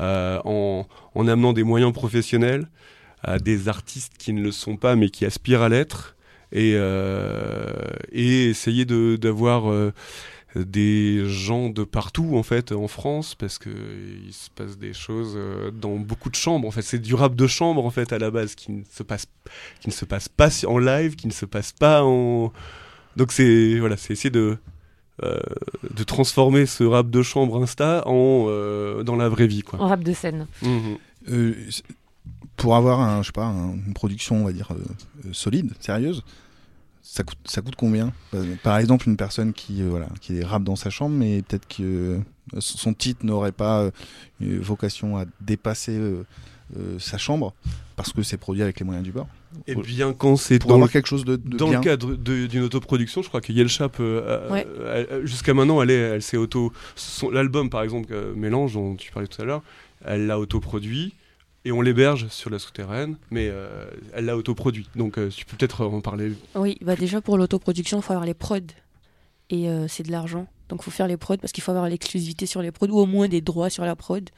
euh, 0.00 0.40
en, 0.44 0.86
en 1.14 1.28
amenant 1.28 1.52
des 1.52 1.62
moyens 1.62 1.92
professionnels 1.92 2.68
à 3.22 3.38
des 3.38 3.68
artistes 3.68 4.14
qui 4.18 4.32
ne 4.32 4.40
le 4.40 4.50
sont 4.50 4.76
pas 4.76 4.96
mais 4.96 5.10
qui 5.10 5.26
aspirent 5.26 5.62
à 5.62 5.68
l'être. 5.68 6.16
Et, 6.52 6.72
et 6.72 8.44
essayer 8.46 8.84
d'avoir 8.84 9.92
des 10.56 11.28
gens 11.28 11.68
de 11.70 11.84
partout 11.84 12.36
en 12.36 12.42
fait 12.42 12.72
en 12.72 12.88
France 12.88 13.34
parce 13.36 13.58
que 13.58 13.70
il 14.26 14.32
se 14.32 14.50
passe 14.50 14.76
des 14.78 14.92
choses 14.92 15.34
euh, 15.36 15.70
dans 15.70 15.96
beaucoup 15.96 16.28
de 16.30 16.34
chambres 16.34 16.66
en 16.66 16.70
fait. 16.72 16.82
C'est 16.82 16.98
du 16.98 17.14
rap 17.14 17.34
de 17.36 17.46
chambre 17.46 17.84
en 17.84 17.90
fait 17.90 18.12
à 18.12 18.18
la 18.18 18.30
base 18.30 18.54
qui 18.56 18.72
ne 18.72 18.82
se 18.90 19.02
passe 19.02 19.26
qui 19.80 19.88
ne 19.88 19.92
se 19.92 20.04
passe 20.04 20.28
pas 20.28 20.48
en 20.66 20.78
live 20.78 21.14
qui 21.16 21.26
ne 21.28 21.32
se 21.32 21.46
passe 21.46 21.72
pas 21.72 22.02
en 22.04 22.52
donc 23.16 23.30
c'est 23.32 23.78
voilà 23.78 23.96
c'est 23.96 24.12
essayer 24.12 24.30
de 24.30 24.56
euh, 25.22 25.38
de 25.94 26.02
transformer 26.02 26.64
ce 26.66 26.82
rap 26.82 27.10
de 27.10 27.22
chambre 27.22 27.62
Insta 27.62 28.02
en 28.06 28.46
euh, 28.48 29.02
dans 29.04 29.16
la 29.16 29.28
vraie 29.28 29.46
vie 29.46 29.62
quoi. 29.62 29.78
En 29.80 29.86
rap 29.88 30.02
de 30.02 30.12
scène. 30.12 30.46
Euh, 31.28 31.54
c- 31.70 31.82
pour 32.56 32.74
avoir 32.76 33.00
un, 33.00 33.22
je 33.22 33.26
sais 33.26 33.32
pas, 33.32 33.44
un- 33.46 33.72
une 33.86 33.92
production, 33.94 34.36
on 34.42 34.44
va 34.44 34.52
dire, 34.52 34.68
euh, 34.72 34.76
euh, 35.26 35.32
solide, 35.32 35.72
sérieuse, 35.80 36.22
ça 37.12 37.24
coûte, 37.24 37.38
ça 37.44 37.60
coûte 37.60 37.74
combien? 37.76 38.12
Par 38.62 38.78
exemple, 38.78 39.08
une 39.08 39.16
personne 39.16 39.52
qui, 39.52 39.82
euh, 39.82 39.88
voilà, 39.88 40.06
qui 40.20 40.42
rappe 40.44 40.62
dans 40.62 40.76
sa 40.76 40.90
chambre, 40.90 41.16
mais 41.16 41.42
peut-être 41.42 41.66
que 41.66 41.82
euh, 41.82 42.18
son 42.60 42.94
titre 42.94 43.26
n'aurait 43.26 43.50
pas 43.50 43.80
euh, 43.80 43.90
une 44.40 44.60
vocation 44.60 45.18
à 45.18 45.24
dépasser 45.40 45.98
euh, 45.98 46.24
euh, 46.78 46.98
sa 47.00 47.18
chambre, 47.18 47.52
parce 47.96 48.12
que 48.12 48.22
c'est 48.22 48.36
produit 48.36 48.62
avec 48.62 48.78
les 48.78 48.86
moyens 48.86 49.04
du 49.04 49.10
bord. 49.10 49.26
Et 49.66 49.74
bien 49.74 50.12
quand 50.12 50.36
c'est 50.36 50.60
Pour 50.60 50.78
dans 50.78 50.86
quelque 50.86 51.08
chose 51.08 51.24
de, 51.24 51.34
de 51.34 51.56
dans 51.56 51.68
bien. 51.70 51.80
le 51.80 51.84
cadre 51.84 52.14
d'une 52.14 52.62
autoproduction, 52.62 53.22
je 53.22 53.28
crois 53.28 53.40
que 53.40 53.52
Yelchap, 53.52 53.96
euh, 53.98 54.48
Ouais. 54.48 54.64
jusqu'à 55.24 55.52
maintenant, 55.52 55.82
elle 55.82 55.90
est, 55.90 55.94
elle 56.14 56.22
s'est 56.22 56.36
auto. 56.36 56.72
L'album, 57.32 57.68
par 57.70 57.82
exemple, 57.82 58.10
euh, 58.12 58.32
Mélange, 58.36 58.74
dont 58.74 58.94
tu 58.94 59.10
parlais 59.10 59.26
tout 59.26 59.42
à 59.42 59.44
l'heure, 59.44 59.62
elle 60.04 60.26
l'a 60.28 60.38
autoproduit 60.38 61.14
et 61.64 61.72
on 61.72 61.80
l'héberge 61.82 62.28
sur 62.28 62.50
la 62.50 62.58
souterraine, 62.58 63.16
mais 63.30 63.48
euh, 63.50 63.84
elle 64.14 64.24
l'a 64.26 64.36
autoproduit. 64.36 64.88
Donc, 64.96 65.18
euh, 65.18 65.28
tu 65.28 65.44
peux 65.44 65.56
peut-être 65.56 65.84
en 65.84 66.00
parler. 66.00 66.32
Oui, 66.54 66.78
bah 66.80 66.96
déjà 66.96 67.20
pour 67.20 67.36
l'autoproduction, 67.38 67.98
il 67.98 68.02
faut 68.02 68.12
avoir 68.12 68.26
les 68.26 68.34
prods. 68.34 68.58
Et 69.50 69.68
euh, 69.68 69.86
c'est 69.88 70.04
de 70.04 70.12
l'argent. 70.12 70.46
Donc 70.68 70.80
il 70.82 70.84
faut 70.84 70.90
faire 70.92 71.08
les 71.08 71.16
prods 71.16 71.36
parce 71.38 71.52
qu'il 71.52 71.64
faut 71.64 71.72
avoir 71.72 71.88
l'exclusivité 71.88 72.46
sur 72.46 72.62
les 72.62 72.70
prods 72.70 72.86
ou 72.88 72.98
au 73.00 73.06
moins 73.06 73.26
des 73.26 73.40
droits 73.40 73.68
sur 73.70 73.84
la 73.84 73.96
prod. 73.96 74.30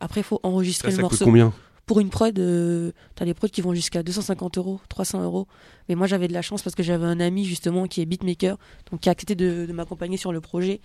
Après, 0.00 0.20
il 0.22 0.24
faut 0.24 0.40
enregistrer 0.42 0.90
Ça, 0.90 0.96
le 0.96 1.02
ça 1.02 1.02
coûte 1.02 1.12
morceau. 1.12 1.24
combien? 1.26 1.52
Pour 1.86 2.00
une 2.00 2.10
prod, 2.10 2.36
euh, 2.38 2.90
t'as 3.14 3.24
des 3.24 3.32
prods 3.32 3.48
qui 3.48 3.60
vont 3.62 3.72
jusqu'à 3.72 4.02
250 4.02 4.58
euros, 4.58 4.80
300 4.90 5.22
euros. 5.22 5.46
Mais 5.88 5.94
moi 5.94 6.06
j'avais 6.08 6.26
de 6.28 6.32
la 6.34 6.42
chance 6.42 6.60
parce 6.62 6.74
que 6.74 6.82
j'avais 6.82 7.06
un 7.06 7.20
ami 7.20 7.44
justement 7.44 7.86
qui 7.86 8.02
est 8.02 8.06
beatmaker, 8.06 8.58
donc 8.90 9.00
qui 9.00 9.08
a 9.08 9.12
accepté 9.12 9.36
de, 9.36 9.64
de 9.64 9.72
m'accompagner 9.72 10.16
sur 10.18 10.32
le 10.32 10.40
projet. 10.40 10.80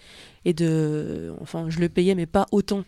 Et 0.45 0.53
de. 0.53 1.33
Enfin, 1.41 1.65
je 1.69 1.79
le 1.79 1.89
payais, 1.89 2.13
mais 2.15 2.27
pas 2.27 2.45
autant. 2.51 2.83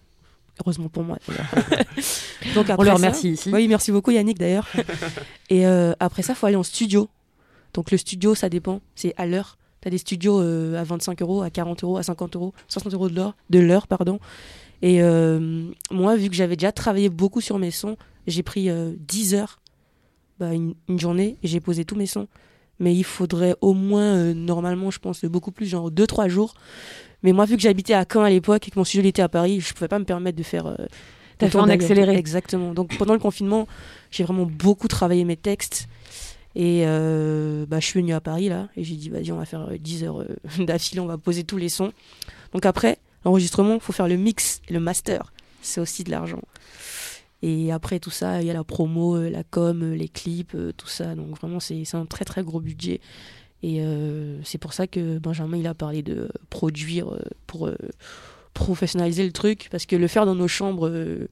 Heureusement 0.61 0.87
pour 0.89 1.03
moi. 1.03 1.17
d'ailleurs. 1.27 1.47
donc 2.55 2.65
On 2.77 2.81
le 2.83 2.87
ça- 2.89 2.93
remercie 2.95 3.31
ici. 3.31 3.49
Oui, 3.53 3.67
merci 3.67 3.91
beaucoup 3.91 4.11
Yannick 4.11 4.37
d'ailleurs. 4.39 4.67
Et 5.49 5.65
euh, 5.67 5.93
après 5.99 6.21
ça, 6.21 6.33
faut 6.35 6.45
aller 6.47 6.55
en 6.55 6.63
studio. 6.63 7.09
Donc 7.73 7.91
le 7.91 7.97
studio, 7.97 8.35
ça 8.35 8.47
dépend. 8.49 8.79
C'est 8.95 9.13
à 9.17 9.25
l'heure. 9.25 9.57
T'as 9.81 9.89
des 9.89 9.97
studios 9.97 10.41
euh, 10.41 10.79
à 10.79 10.83
25 10.83 11.21
euros, 11.21 11.41
à 11.43 11.49
40 11.49 11.83
euros, 11.83 11.97
à 11.97 12.03
50 12.03 12.35
euros, 12.37 12.53
60 12.69 12.93
euros 12.93 13.09
de 13.09 13.15
l'heure, 13.15 13.35
de 13.49 13.59
l'heure, 13.59 13.85
pardon. 13.87 14.19
Et 14.81 15.01
euh, 15.03 15.65
moi, 15.91 16.15
vu 16.15 16.29
que 16.29 16.35
j'avais 16.35 16.55
déjà 16.55 16.71
travaillé 16.71 17.09
beaucoup 17.09 17.41
sur 17.41 17.59
mes 17.59 17.69
sons, 17.71 17.97
j'ai 18.27 18.41
pris 18.43 18.69
euh, 18.69 18.93
10 19.07 19.35
heures, 19.35 19.59
bah, 20.39 20.53
une, 20.53 20.73
une 20.89 20.99
journée, 20.99 21.37
et 21.43 21.47
j'ai 21.47 21.59
posé 21.59 21.85
tous 21.85 21.95
mes 21.95 22.07
sons. 22.07 22.27
Mais 22.79 22.93
il 22.93 23.03
faudrait 23.03 23.55
au 23.61 23.73
moins, 23.73 24.15
euh, 24.15 24.33
normalement, 24.33 24.91
je 24.91 24.99
pense, 24.99 25.23
beaucoup 25.25 25.51
plus, 25.51 25.65
genre 25.65 25.89
2-3 25.91 26.27
jours. 26.29 26.53
Mais 27.23 27.31
moi, 27.31 27.45
vu 27.45 27.55
que 27.55 27.61
j'habitais 27.61 27.93
à 27.93 28.05
Caen 28.11 28.23
à 28.23 28.29
l'époque 28.29 28.67
et 28.67 28.71
que 28.71 28.77
mon 28.77 28.83
studio 28.83 29.03
il 29.05 29.07
était 29.07 29.21
à 29.21 29.29
Paris, 29.29 29.59
je 29.61 29.73
pouvais 29.73 29.87
pas 29.87 29.99
me 29.99 30.05
permettre 30.05 30.37
de 30.37 30.43
faire. 30.43 30.67
euh, 30.67 30.75
T'as 31.37 31.49
fait 31.49 31.57
en 31.57 31.67
accéléré. 31.69 32.15
Exactement. 32.15 32.73
Donc 32.73 32.97
pendant 32.97 33.13
le 33.13 33.19
confinement, 33.19 33.67
j'ai 34.11 34.23
vraiment 34.23 34.45
beaucoup 34.45 34.87
travaillé 34.87 35.23
mes 35.25 35.35
textes. 35.35 35.87
Et 36.55 36.83
euh, 36.85 37.65
bah, 37.67 37.79
je 37.81 37.85
suis 37.85 37.99
venu 37.99 38.13
à 38.13 38.21
Paris 38.21 38.47
là, 38.47 38.69
et 38.77 38.83
j'ai 38.85 38.95
dit, 38.95 39.09
vas-y, 39.09 39.31
on 39.33 39.37
va 39.37 39.43
faire 39.45 39.67
euh, 39.69 39.77
10 39.77 40.03
heures 40.05 40.21
euh, 40.21 40.25
d'affilée, 40.65 41.01
on 41.01 41.05
va 41.05 41.17
poser 41.17 41.43
tous 41.43 41.57
les 41.57 41.67
sons. 41.67 41.91
Donc 42.53 42.65
après, 42.65 42.97
l'enregistrement, 43.25 43.73
il 43.75 43.81
faut 43.81 43.91
faire 43.91 44.07
le 44.07 44.15
mix 44.15 44.61
et 44.69 44.73
le 44.73 44.79
master. 44.79 45.33
C'est 45.61 45.81
aussi 45.81 46.03
de 46.05 46.11
l'argent. 46.11 46.41
Et 47.41 47.71
après 47.71 47.99
tout 47.99 48.11
ça, 48.11 48.41
il 48.41 48.47
y 48.47 48.49
a 48.49 48.53
la 48.53 48.63
promo, 48.63 49.17
euh, 49.17 49.29
la 49.29 49.43
com, 49.43 49.83
euh, 49.83 49.95
les 49.95 50.07
clips, 50.07 50.55
euh, 50.55 50.71
tout 50.75 50.87
ça. 50.87 51.15
Donc 51.15 51.37
vraiment, 51.37 51.59
c'est 51.59 51.83
un 51.93 52.05
très 52.05 52.25
très 52.25 52.43
gros 52.43 52.59
budget. 52.59 53.01
Et 53.63 53.81
c'est 54.43 54.59
pour 54.59 54.73
ça 54.73 54.85
que 54.85 55.17
Benjamin, 55.17 55.57
il 55.57 55.65
a 55.65 55.73
parlé 55.73 56.03
de 56.03 56.29
produire 56.51 57.17
pour 57.47 57.71
professionnaliser 58.53 59.25
le 59.25 59.31
truc. 59.31 59.69
Parce 59.71 59.87
que 59.87 59.95
le 59.95 60.07
faire 60.07 60.27
dans 60.27 60.35
nos 60.35 60.47
chambres, 60.47 60.87
euh, 60.87 61.27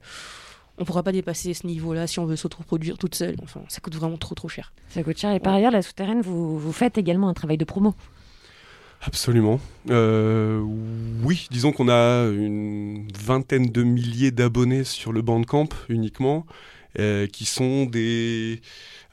on 0.78 0.84
pourra 0.84 1.04
pas 1.04 1.12
dépasser 1.12 1.54
ce 1.54 1.64
niveau-là 1.64 2.08
si 2.08 2.18
on 2.18 2.26
veut 2.26 2.34
s'autoproduire 2.34 2.98
toute 2.98 3.14
seule. 3.14 3.36
Enfin, 3.40 3.60
ça 3.68 3.80
coûte 3.80 3.94
vraiment 3.94 4.16
trop 4.16 4.34
trop 4.34 4.48
cher. 4.48 4.72
Ça 4.88 5.04
coûte 5.04 5.16
cher. 5.16 5.30
Et 5.30 5.38
par 5.38 5.54
ailleurs, 5.54 5.70
la 5.70 5.82
souterraine, 5.82 6.22
vous 6.22 6.72
faites 6.72 6.98
également 6.98 7.28
un 7.28 7.34
travail 7.34 7.56
de 7.56 7.64
promo. 7.64 7.94
Absolument. 9.06 9.60
Euh, 9.90 10.60
oui, 11.22 11.46
disons 11.50 11.72
qu'on 11.72 11.88
a 11.90 12.24
une 12.28 13.06
vingtaine 13.18 13.66
de 13.66 13.82
milliers 13.82 14.30
d'abonnés 14.30 14.84
sur 14.84 15.12
le 15.12 15.20
Bandcamp 15.20 15.68
uniquement, 15.90 16.46
euh, 16.98 17.26
qui 17.26 17.44
sont 17.44 17.84
des... 17.84 18.62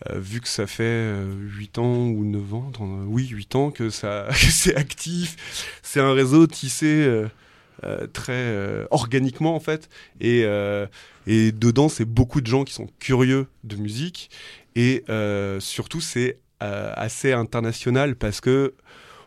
euh, 0.09 0.17
vu 0.19 0.39
que 0.39 0.47
ça 0.47 0.65
fait 0.65 1.13
8 1.39 1.77
ans 1.77 2.07
ou 2.07 2.23
9 2.23 2.53
ans, 2.53 2.71
oui, 3.05 3.27
8 3.27 3.55
ans 3.55 3.69
que, 3.71 3.89
ça, 3.89 4.27
c'est 4.33 4.75
actif, 4.75 5.35
c'est 5.83 5.99
un 5.99 6.13
réseau 6.13 6.47
tissé 6.47 7.25
très 8.13 8.85
organiquement 8.91 9.55
en 9.55 9.59
fait, 9.59 9.89
et, 10.21 10.45
et 11.27 11.51
dedans 11.51 11.89
c'est 11.89 12.05
beaucoup 12.05 12.39
de 12.39 12.47
gens 12.47 12.63
qui 12.63 12.73
sont 12.73 12.87
curieux 12.99 13.47
de 13.63 13.75
musique, 13.75 14.29
et 14.75 15.03
surtout 15.59 15.99
c'est 15.99 16.37
assez 16.59 17.33
international 17.33 18.15
parce 18.15 18.39
que 18.39 18.73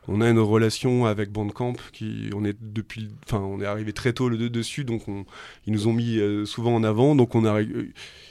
on 0.08 0.20
a 0.20 0.28
une 0.28 0.38
relation 0.38 1.06
avec 1.06 1.30
Bandcamp 1.30 1.74
qui 1.92 2.30
on 2.34 2.44
est 2.44 2.56
depuis 2.60 3.08
enfin 3.24 3.40
on 3.40 3.60
est 3.60 3.66
arrivé 3.66 3.92
très 3.92 4.12
tôt 4.12 4.28
le 4.28 4.36
de- 4.36 4.48
dessus 4.48 4.84
donc 4.84 5.08
on, 5.08 5.24
ils 5.66 5.72
nous 5.72 5.88
ont 5.88 5.92
mis 5.92 6.18
euh, 6.18 6.44
souvent 6.44 6.74
en 6.74 6.84
avant. 6.84 7.14
Donc 7.14 7.34
on 7.34 7.44
a 7.44 7.60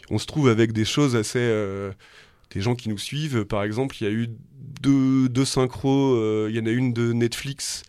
on 0.10 0.18
se 0.20 0.26
trouve 0.26 0.50
avec 0.50 0.72
des 0.74 0.86
choses 0.86 1.16
assez 1.16 1.40
euh, 1.40 1.92
des 2.52 2.62
gens 2.62 2.76
qui 2.76 2.90
nous 2.90 2.98
suivent. 2.98 3.46
Par 3.46 3.64
exemple 3.64 3.96
il 4.00 4.04
y 4.06 4.08
a 4.08 4.14
eu 4.14 4.30
deux, 4.82 5.30
deux 5.30 5.46
synchros 5.46 6.16
euh, 6.16 6.48
il 6.50 6.56
y 6.56 6.60
en 6.60 6.66
a 6.66 6.72
une 6.72 6.94
de 6.94 7.14
Netflix 7.14 7.84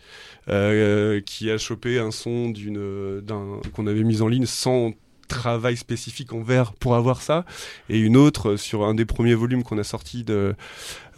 euh, 0.48 1.20
qui 1.20 1.50
a 1.50 1.58
chopé 1.58 1.98
un 1.98 2.10
son 2.10 2.50
d'une 2.50 3.20
d'un 3.20 3.60
qu'on 3.74 3.86
avait 3.86 4.04
mis 4.04 4.22
en 4.22 4.28
ligne 4.28 4.46
sans 4.46 4.92
travail 5.26 5.76
spécifique 5.76 6.32
en 6.32 6.42
verre 6.42 6.72
pour 6.72 6.94
avoir 6.94 7.22
ça. 7.22 7.44
Et 7.88 7.98
une 7.98 8.16
autre 8.16 8.50
euh, 8.50 8.56
sur 8.56 8.84
un 8.84 8.94
des 8.94 9.04
premiers 9.04 9.34
volumes 9.34 9.62
qu'on 9.62 9.78
a 9.78 9.84
sorti 9.84 10.24
de 10.24 10.54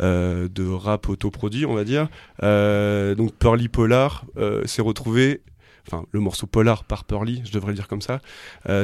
euh, 0.00 0.48
de 0.48 0.68
rap 0.68 1.08
autoproduit 1.08 1.64
on 1.64 1.74
va 1.74 1.84
dire 1.84 2.08
euh, 2.42 3.14
donc 3.14 3.32
Pearly 3.32 3.68
Polar 3.68 4.26
s'est 4.66 4.82
retrouvé 4.82 5.40
enfin 5.86 6.04
le 6.12 6.20
morceau 6.20 6.46
Polar 6.46 6.84
par 6.84 7.04
Pearly 7.04 7.42
je 7.46 7.52
devrais 7.52 7.70
le 7.70 7.76
dire 7.76 7.88
comme 7.88 8.02
ça 8.02 8.20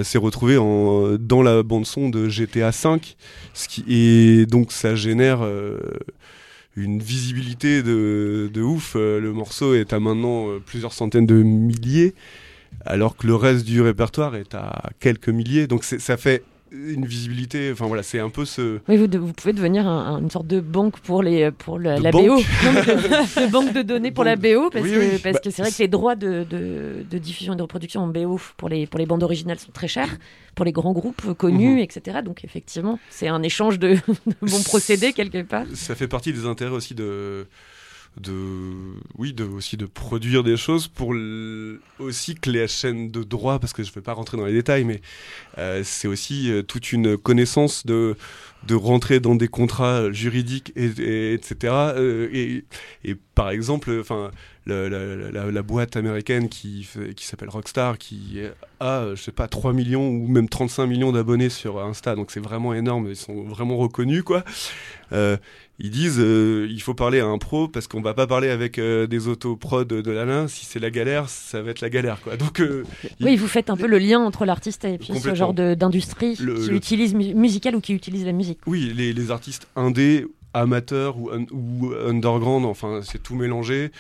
s'est 0.02 0.18
retrouvé 0.18 0.56
en, 0.56 1.16
dans 1.18 1.42
la 1.42 1.62
bande 1.62 1.85
son 1.85 2.08
de 2.08 2.28
GTA 2.28 2.72
5 2.72 3.16
ce 3.52 3.68
qui 3.68 3.85
et 3.88 4.46
donc 4.46 4.72
ça 4.72 4.94
génère 4.94 5.46
une 6.76 7.00
visibilité 7.00 7.82
de, 7.82 8.50
de 8.52 8.62
ouf. 8.62 8.94
Le 8.94 9.32
morceau 9.32 9.74
est 9.74 9.92
à 9.92 10.00
maintenant 10.00 10.46
plusieurs 10.64 10.94
centaines 10.94 11.26
de 11.26 11.42
milliers 11.42 12.14
alors 12.85 13.16
que 13.16 13.26
le 13.26 13.35
reste 13.35 13.64
du 13.64 13.80
répertoire 13.80 14.35
est 14.37 14.54
à 14.54 14.90
quelques 15.00 15.28
milliers 15.28 15.66
donc 15.66 15.85
ça 15.85 16.16
fait 16.16 16.42
une 16.74 17.04
visibilité. 17.04 17.70
Enfin 17.70 17.87
voilà, 17.87 18.02
c'est 18.02 18.18
un 18.18 18.30
peu 18.30 18.46
ce. 18.46 18.78
Oui, 18.88 18.96
vous, 18.96 19.06
de- 19.06 19.18
vous 19.18 19.35
pouvez 19.35 19.52
devenir 19.52 19.87
un- 19.87 20.14
un- 20.14 20.18
une 20.20 20.30
sorte 20.30 20.46
de 20.46 20.58
banque 20.58 21.00
pour, 21.00 21.22
les, 21.22 21.50
pour 21.50 21.78
la, 21.78 21.98
De 21.98 22.02
la 22.02 22.11
banque 22.11 22.26
BO. 22.28 22.37
Non, 22.37 22.72
de, 22.72 23.46
de 23.46 23.52
banque 23.52 23.72
de 23.74 23.82
données 23.82 24.11
pour 24.11 24.24
la 24.24 24.37
BO, 24.37 24.70
parce 24.70 24.82
Oui, 24.82 24.90
que 24.90 24.98
oui. 24.98 25.08
parce 25.22 25.35
Bah, 25.35 25.40
que 25.44 25.50
c'est 25.50 25.61
vrai 25.61 25.70
que 25.70 25.76
les 25.80 25.88
droits 25.88 26.14
de, 26.16 26.46
diffusion 27.18 27.52
et 27.52 27.56
de 27.56 27.62
reproduction 27.62 28.00
en 28.00 28.06
BO 28.08 28.40
pour 28.56 28.70
les, 28.70 28.87
pour 28.87 28.98
les 28.98 29.04
bandes 29.04 29.22
originales 29.22 29.58
sont 29.58 29.70
très 29.70 29.87
chers, 29.87 30.08
pour 30.54 30.64
les 30.64 30.72
grands 30.72 30.94
groupes 30.94 31.35
connus, 31.35 31.74
Mhm. 31.74 31.78
etc. 31.80 32.20
Donc 32.24 32.42
effectivement, 32.42 32.98
c'est 33.11 33.28
un 33.28 33.42
échange 33.42 33.78
de, 33.78 33.88
de 34.26 34.35
bons 34.40 34.64
procédés 34.64 35.12
quelque 35.12 35.42
part. 35.42 35.66
Ça 35.74 35.94
fait 35.94 36.08
partie 36.08 36.32
des 36.32 36.46
intérêts 36.46 36.72
aussi 36.72 36.94
de 36.94 37.46
de 38.20 38.33
oui 39.16 39.33
de 39.33 39.44
aussi 39.44 39.77
de 39.77 39.87
produire 39.87 40.42
des 40.44 40.57
choses 40.57 40.87
pour 40.87 41.14
aussi 41.98 42.35
que 42.35 42.51
les 42.51 42.68
chaînes 42.68 43.11
de 43.11 43.22
droit 43.22 43.59
parce 43.59 43.72
que 43.72 43.83
je 43.83 43.92
vais 43.92 44.03
pas 44.03 44.12
rentrer 44.12 44.37
dans 44.37 44.44
les 44.44 44.53
détails 44.53 44.85
mais 44.85 45.01
euh, 45.59 45.83
c'est 45.85 46.09
aussi 46.09 46.51
euh, 46.51 46.62
toute 46.62 46.92
une 46.92 47.16
connaissance 47.16 47.87
de 47.87 48.16
de 48.66 48.75
rentrer 48.77 49.18
dans 49.18 49.35
des 49.35 49.48
contrats 49.48 50.12
juridiques 50.12 50.72
et, 50.77 50.87
et- 51.01 51.33
etc 51.35 51.55
euh, 51.96 52.29
et, 52.33 52.64
et 53.05 53.16
par 53.35 53.51
exemple 53.51 53.96
enfin 54.01 54.31
la, 54.66 55.62
boîte 55.62 55.96
américaine 55.96 56.48
qui 56.48 56.87
qui 57.16 57.27
s'appelle 57.27 57.48
Rockstar 57.48 57.98
qui 57.98 58.38
a 58.79 59.07
je 59.14 59.20
sais 59.20 59.33
pas 59.33 59.48
3 59.48 59.72
millions 59.72 60.07
ou 60.09 60.29
même 60.29 60.48
35 60.48 60.87
millions 60.87 61.11
d'abonnés 61.12 61.48
sur 61.48 61.81
Insta 61.81 62.14
donc 62.14 62.31
c'est 62.31 62.38
vraiment 62.40 62.72
énorme 62.75 63.09
ils 63.09 63.16
sont 63.16 63.42
vraiment 63.44 63.77
reconnus 63.77 64.22
quoi 64.22 64.44
ils 65.78 65.90
disent 65.90 66.18
euh, 66.20 66.66
il 66.70 66.80
faut 66.80 66.94
parler 66.94 67.20
à 67.20 67.26
un 67.26 67.38
pro 67.38 67.66
parce 67.66 67.88
qu'on 67.88 68.00
va 68.02 68.14
pas 68.14 68.26
parler 68.26 68.48
avec 68.50 68.78
euh, 68.78 69.06
des 69.06 69.26
autoprod 69.28 69.88
de, 69.88 70.00
de 70.00 70.11
l'Alain. 70.11 70.46
Si 70.48 70.64
c'est 70.66 70.78
la 70.78 70.90
galère, 70.90 71.28
ça 71.28 71.62
va 71.62 71.70
être 71.70 71.80
la 71.80 71.90
galère 71.90 72.20
quoi. 72.22 72.37
Donc 72.37 72.61
euh, 72.61 72.85
Oui, 73.20 73.37
vous 73.37 73.48
faites 73.48 73.70
un 73.70 73.76
peu 73.76 73.87
le 73.87 73.98
lien 73.98 74.20
entre 74.20 74.44
l'artiste 74.44 74.85
et 74.85 74.98
puis 74.98 75.18
ce 75.18 75.35
genre 75.35 75.54
d'industrie 75.54 76.37
qui 76.37 76.42
le- 76.42 76.72
utilise 76.74 77.14
mu- 77.14 77.35
musicale 77.35 77.74
ou 77.76 77.80
qui 77.80 77.94
utilise 77.94 78.24
la 78.26 78.32
musique. 78.32 78.58
oui, 78.66 78.92
les, 78.94 79.12
les 79.12 79.30
artistes 79.30 79.66
indés, 79.74 80.26
amateurs 80.54 81.18
ou, 81.18 81.30
un- 81.30 81.46
ou 81.50 81.92
underground, 82.06 82.64
enfin 82.66 83.00
c'est 83.02 83.22
tout 83.22 83.35
mélangé. 83.35 83.90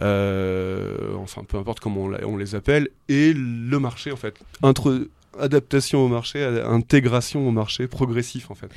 Euh, 0.00 1.14
enfin 1.18 1.42
peu 1.46 1.56
importe 1.56 1.80
comment 1.80 2.02
on, 2.04 2.12
on 2.24 2.36
les 2.36 2.54
appelle 2.54 2.88
et 3.08 3.32
le 3.32 3.78
marché 3.78 4.12
en 4.12 4.16
fait. 4.16 4.34
Intre- 4.62 5.08
adaptation 5.40 6.04
au 6.04 6.08
marché, 6.08 6.44
intégration 6.44 7.48
au 7.48 7.50
marché 7.52 7.86
progressif 7.86 8.50
en 8.50 8.54
fait. 8.54 8.68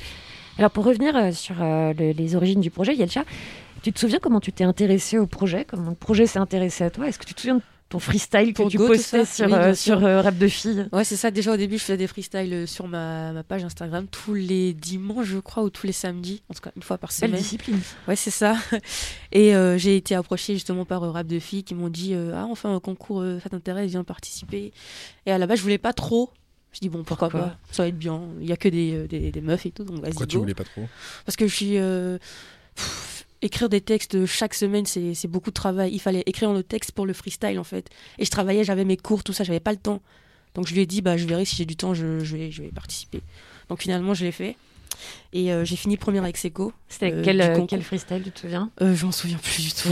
Alors 0.58 0.70
pour 0.70 0.84
revenir 0.84 1.14
euh, 1.16 1.32
sur 1.32 1.62
euh, 1.62 1.92
le- 1.98 2.12
les 2.12 2.34
origines 2.34 2.60
du 2.60 2.70
projet, 2.70 2.94
Yelcha, 2.94 3.24
tu 3.82 3.92
te 3.92 3.98
souviens 3.98 4.18
comment 4.20 4.40
tu 4.40 4.52
t'es 4.52 4.64
intéressé 4.64 5.18
au 5.18 5.26
projet? 5.26 5.64
Comment 5.68 5.90
le 5.90 5.96
projet 5.96 6.26
s'est 6.26 6.38
intéressé 6.38 6.84
à 6.84 6.90
toi? 6.90 7.08
Est-ce 7.08 7.18
que 7.18 7.24
tu 7.26 7.34
te 7.34 7.40
souviens 7.40 7.56
de 7.56 7.62
ton 7.90 7.98
freestyle 7.98 8.52
que 8.54 8.62
Pour 8.62 8.70
tu 8.70 8.78
Go, 8.78 8.86
tout 8.86 8.94
postais 8.94 9.24
ça 9.24 9.26
sur, 9.26 9.46
Oui, 9.46 9.52
euh, 9.52 9.74
sur 9.74 10.02
euh, 10.04 10.22
Rap 10.22 10.36
de 10.38 10.48
filles 10.48 10.88
Ouais, 10.92 11.04
c'est 11.04 11.14
ça. 11.14 11.30
Déjà 11.30 11.52
au 11.52 11.56
début, 11.58 11.76
je 11.78 11.82
faisais 11.84 11.98
des 11.98 12.06
freestyles 12.06 12.66
sur 12.66 12.88
ma, 12.88 13.32
ma 13.32 13.42
page 13.44 13.62
Instagram 13.64 14.06
tous 14.10 14.32
les 14.34 14.72
dimanches, 14.72 15.26
je 15.26 15.38
crois, 15.38 15.62
ou 15.62 15.68
tous 15.70 15.86
les 15.86 15.92
samedis, 15.92 16.42
en 16.50 16.54
tout 16.54 16.62
cas 16.62 16.70
une 16.74 16.82
fois 16.82 16.96
par 16.98 17.10
Belle 17.10 17.28
semaine. 17.30 17.40
discipline. 17.40 17.78
Ouais, 18.08 18.16
c'est 18.16 18.30
ça. 18.32 18.56
Et 19.32 19.54
euh, 19.54 19.76
j'ai 19.78 19.96
été 19.96 20.14
approchée 20.14 20.54
justement 20.54 20.84
par 20.86 21.04
euh, 21.04 21.10
Rap 21.10 21.26
de 21.26 21.38
filles 21.38 21.62
qui 21.64 21.74
m'ont 21.74 21.90
dit 21.90 22.14
Ah, 22.34 22.46
enfin, 22.50 22.74
un 22.74 22.80
concours, 22.80 23.22
ça 23.42 23.50
t'intéresse, 23.50 23.90
viens 23.90 24.04
participer. 24.04 24.72
Et 25.26 25.30
à 25.32 25.38
la 25.38 25.46
base, 25.46 25.58
je 25.58 25.62
voulais 25.62 25.78
pas 25.78 25.92
trop. 25.92 26.30
Je 26.76 26.80
dis 26.80 26.88
Bon, 26.90 27.02
pourquoi, 27.04 27.30
Pourquoi 27.30 27.48
pas 27.48 27.58
Ça 27.72 27.82
va 27.84 27.88
être 27.88 27.98
bien. 27.98 28.20
Il 28.40 28.46
y 28.46 28.52
a 28.52 28.56
que 28.58 28.68
des, 28.68 28.92
euh, 28.94 29.06
des, 29.08 29.32
des 29.32 29.40
meufs 29.40 29.64
et 29.66 29.70
tout, 29.70 29.84
donc 29.84 30.00
vas-y. 30.00 30.10
Pourquoi 30.10 30.26
tu 30.26 30.36
voulais 30.36 30.54
pas 30.54 30.64
trop? 30.64 30.86
Parce 31.24 31.36
que 31.36 31.46
je 31.48 31.54
suis. 31.54 31.78
euh, 31.78 32.18
pff, 32.74 33.24
écrire 33.42 33.68
des 33.68 33.80
textes 33.80 34.26
chaque 34.26 34.52
semaine, 34.54 34.84
c'est 34.86 35.14
c'est 35.14 35.28
beaucoup 35.28 35.50
de 35.50 35.54
travail. 35.54 35.90
Il 35.94 36.00
fallait 36.00 36.22
écrire 36.26 36.52
le 36.52 36.62
texte 36.62 36.92
pour 36.92 37.06
le 37.06 37.12
freestyle, 37.14 37.58
en 37.58 37.64
fait. 37.64 37.88
Et 38.18 38.24
je 38.26 38.30
travaillais, 38.30 38.62
j'avais 38.64 38.84
mes 38.84 38.96
cours, 38.98 39.24
tout 39.24 39.32
ça, 39.32 39.42
j'avais 39.44 39.60
pas 39.60 39.72
le 39.72 39.78
temps. 39.78 40.02
Donc 40.54 40.66
je 40.68 40.74
lui 40.74 40.80
ai 40.82 40.86
dit, 40.86 41.00
bah, 41.02 41.16
je 41.16 41.26
verrai 41.26 41.44
si 41.46 41.56
j'ai 41.56 41.66
du 41.66 41.76
temps, 41.76 41.94
je, 41.94 42.20
je 42.24 42.36
vais, 42.36 42.50
je 42.50 42.62
vais 42.62 42.68
participer. 42.68 43.20
Donc 43.68 43.80
finalement, 43.82 44.12
je 44.14 44.24
l'ai 44.24 44.32
fait. 44.32 44.56
Et 45.34 45.52
euh, 45.52 45.64
j'ai 45.66 45.76
fini 45.76 45.96
première 45.98 46.22
avec 46.22 46.38
Seco. 46.38 46.72
C'était 46.88 47.12
euh, 47.12 47.22
quel, 47.22 47.66
quel 47.68 47.82
freestyle, 47.82 48.22
tu 48.22 48.30
te 48.30 48.40
souviens? 48.40 48.70
Euh, 48.80 48.94
Je 48.94 49.04
m'en 49.04 49.12
souviens 49.12 49.36
plus 49.36 49.62
du 49.62 49.72
tout. 49.72 49.88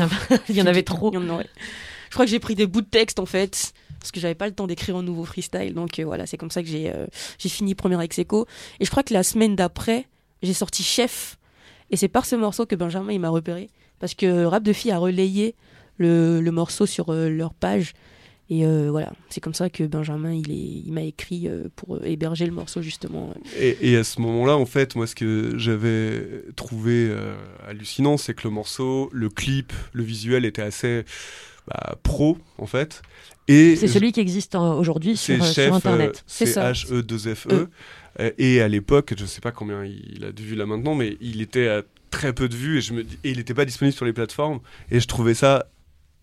Il 0.49 0.57
y 0.57 0.63
en 0.63 0.67
avait 0.67 0.83
trop. 0.83 1.11
Il 1.13 1.17
y 1.17 1.19
en 1.19 1.29
aurait. 1.29 1.49
Je 2.15 2.17
crois 2.17 2.27
que 2.27 2.31
j'ai 2.31 2.39
pris 2.39 2.55
des 2.55 2.69
bouts 2.69 2.81
de 2.81 2.87
texte 2.87 3.19
en 3.19 3.27
fait, 3.27 3.73
parce 3.99 4.13
que 4.13 4.21
j'avais 4.21 4.37
pas 4.37 4.47
le 4.47 4.55
temps 4.55 4.69
d'écrire 4.69 4.95
un 4.95 5.03
nouveau 5.03 5.25
freestyle. 5.25 5.75
Donc 5.75 5.99
euh, 5.99 6.05
voilà, 6.05 6.27
c'est 6.27 6.37
comme 6.37 6.53
ça 6.53 6.63
que 6.63 6.69
j'ai 6.69 6.89
euh, 6.89 7.09
j'ai 7.39 7.49
fini 7.49 7.75
première 7.75 7.99
avec 7.99 8.15
Seco. 8.15 8.47
Et 8.79 8.85
je 8.85 8.91
crois 8.93 9.03
que 9.03 9.13
la 9.13 9.25
semaine 9.25 9.57
d'après, 9.57 10.07
j'ai 10.41 10.53
sorti 10.53 10.85
Chef. 10.85 11.39
Et 11.91 11.97
c'est 11.97 12.07
par 12.07 12.25
ce 12.25 12.37
morceau 12.37 12.67
que 12.67 12.77
Benjamin 12.77 13.11
il 13.11 13.19
m'a 13.19 13.31
repéré. 13.31 13.69
Parce 13.99 14.15
que 14.15 14.45
Rap 14.45 14.63
de 14.63 14.73
Filles 14.73 14.93
a 14.93 14.99
relayé 14.99 15.57
le, 15.99 16.41
le 16.41 16.51
morceau 16.53 16.87
sur 16.87 17.13
euh, 17.13 17.29
leur 17.29 17.53
page. 17.53 17.95
Et 18.49 18.65
voilà, 18.65 19.13
c'est 19.31 19.41
comme 19.41 19.55
ça 19.55 19.69
que 19.69 19.83
Benjamin 19.83 20.35
il, 20.35 20.53
est, 20.53 20.83
il 20.87 20.93
m'a 20.93 21.03
écrit 21.03 21.49
pour 21.75 22.05
héberger 22.05 22.45
le 22.45 22.53
morceau 22.53 22.83
justement. 22.83 23.33
Et, 23.59 23.91
et 23.91 23.97
à 23.97 24.05
ce 24.05 24.21
moment-là, 24.21 24.57
en 24.57 24.67
fait, 24.67 24.95
moi, 24.97 25.07
ce 25.07 25.15
que 25.15 25.55
j'avais 25.57 26.45
trouvé 26.55 27.11
hallucinant, 27.67 28.19
c'est 28.19 28.35
que 28.35 28.47
le 28.47 28.51
morceau, 28.51 29.09
le 29.13 29.31
clip, 29.31 29.73
le 29.95 30.05
visuel 30.05 30.45
était 30.45 30.61
assez 30.61 31.05
bah, 31.69 31.97
pro, 32.03 32.39
en 32.59 32.67
fait. 32.67 33.03
Et 33.49 33.77
C'est 33.77 33.89
celui 33.89 34.13
qui 34.13 34.21
existe 34.21 34.55
en- 34.55 34.79
aujourd'hui 34.79 35.17
sur, 35.17 35.35
euh, 35.35 35.53
chef, 35.53 35.67
sur 35.67 35.75
Internet. 35.75 36.17
euh, 36.17 36.23
C'est 36.27 36.47
c'est 36.47 36.53
ça. 36.53 36.73
H-E-2-F-E. 36.73 37.53
E. 37.53 37.69
Euh, 38.21 38.31
Et 38.39 38.61
à 38.63 38.69
l'époque, 38.69 39.15
je 39.19 39.25
sais 39.27 39.41
pas 39.41 39.51
combien 39.53 39.85
il 39.85 40.25
a 40.25 40.33
de 40.33 40.41
vues 40.43 40.55
là 40.55 40.67
maintenant, 40.67 40.95
mais 40.95 41.17
il 41.21 41.41
était 41.43 41.69
à 41.69 41.83
très 42.11 42.33
peu 42.33 42.49
de 42.49 42.55
vues 42.55 42.79
et, 42.79 42.81
je 42.81 42.93
me, 42.93 43.03
dis- 43.03 43.19
et 43.25 43.31
il 43.31 43.39
n'était 43.39 43.55
pas 43.55 43.65
disponible 43.65 43.95
sur 43.97 44.05
les 44.07 44.13
plateformes. 44.13 44.61
Et 44.91 45.01
je 45.01 45.07
trouvais 45.09 45.35
ça 45.35 45.67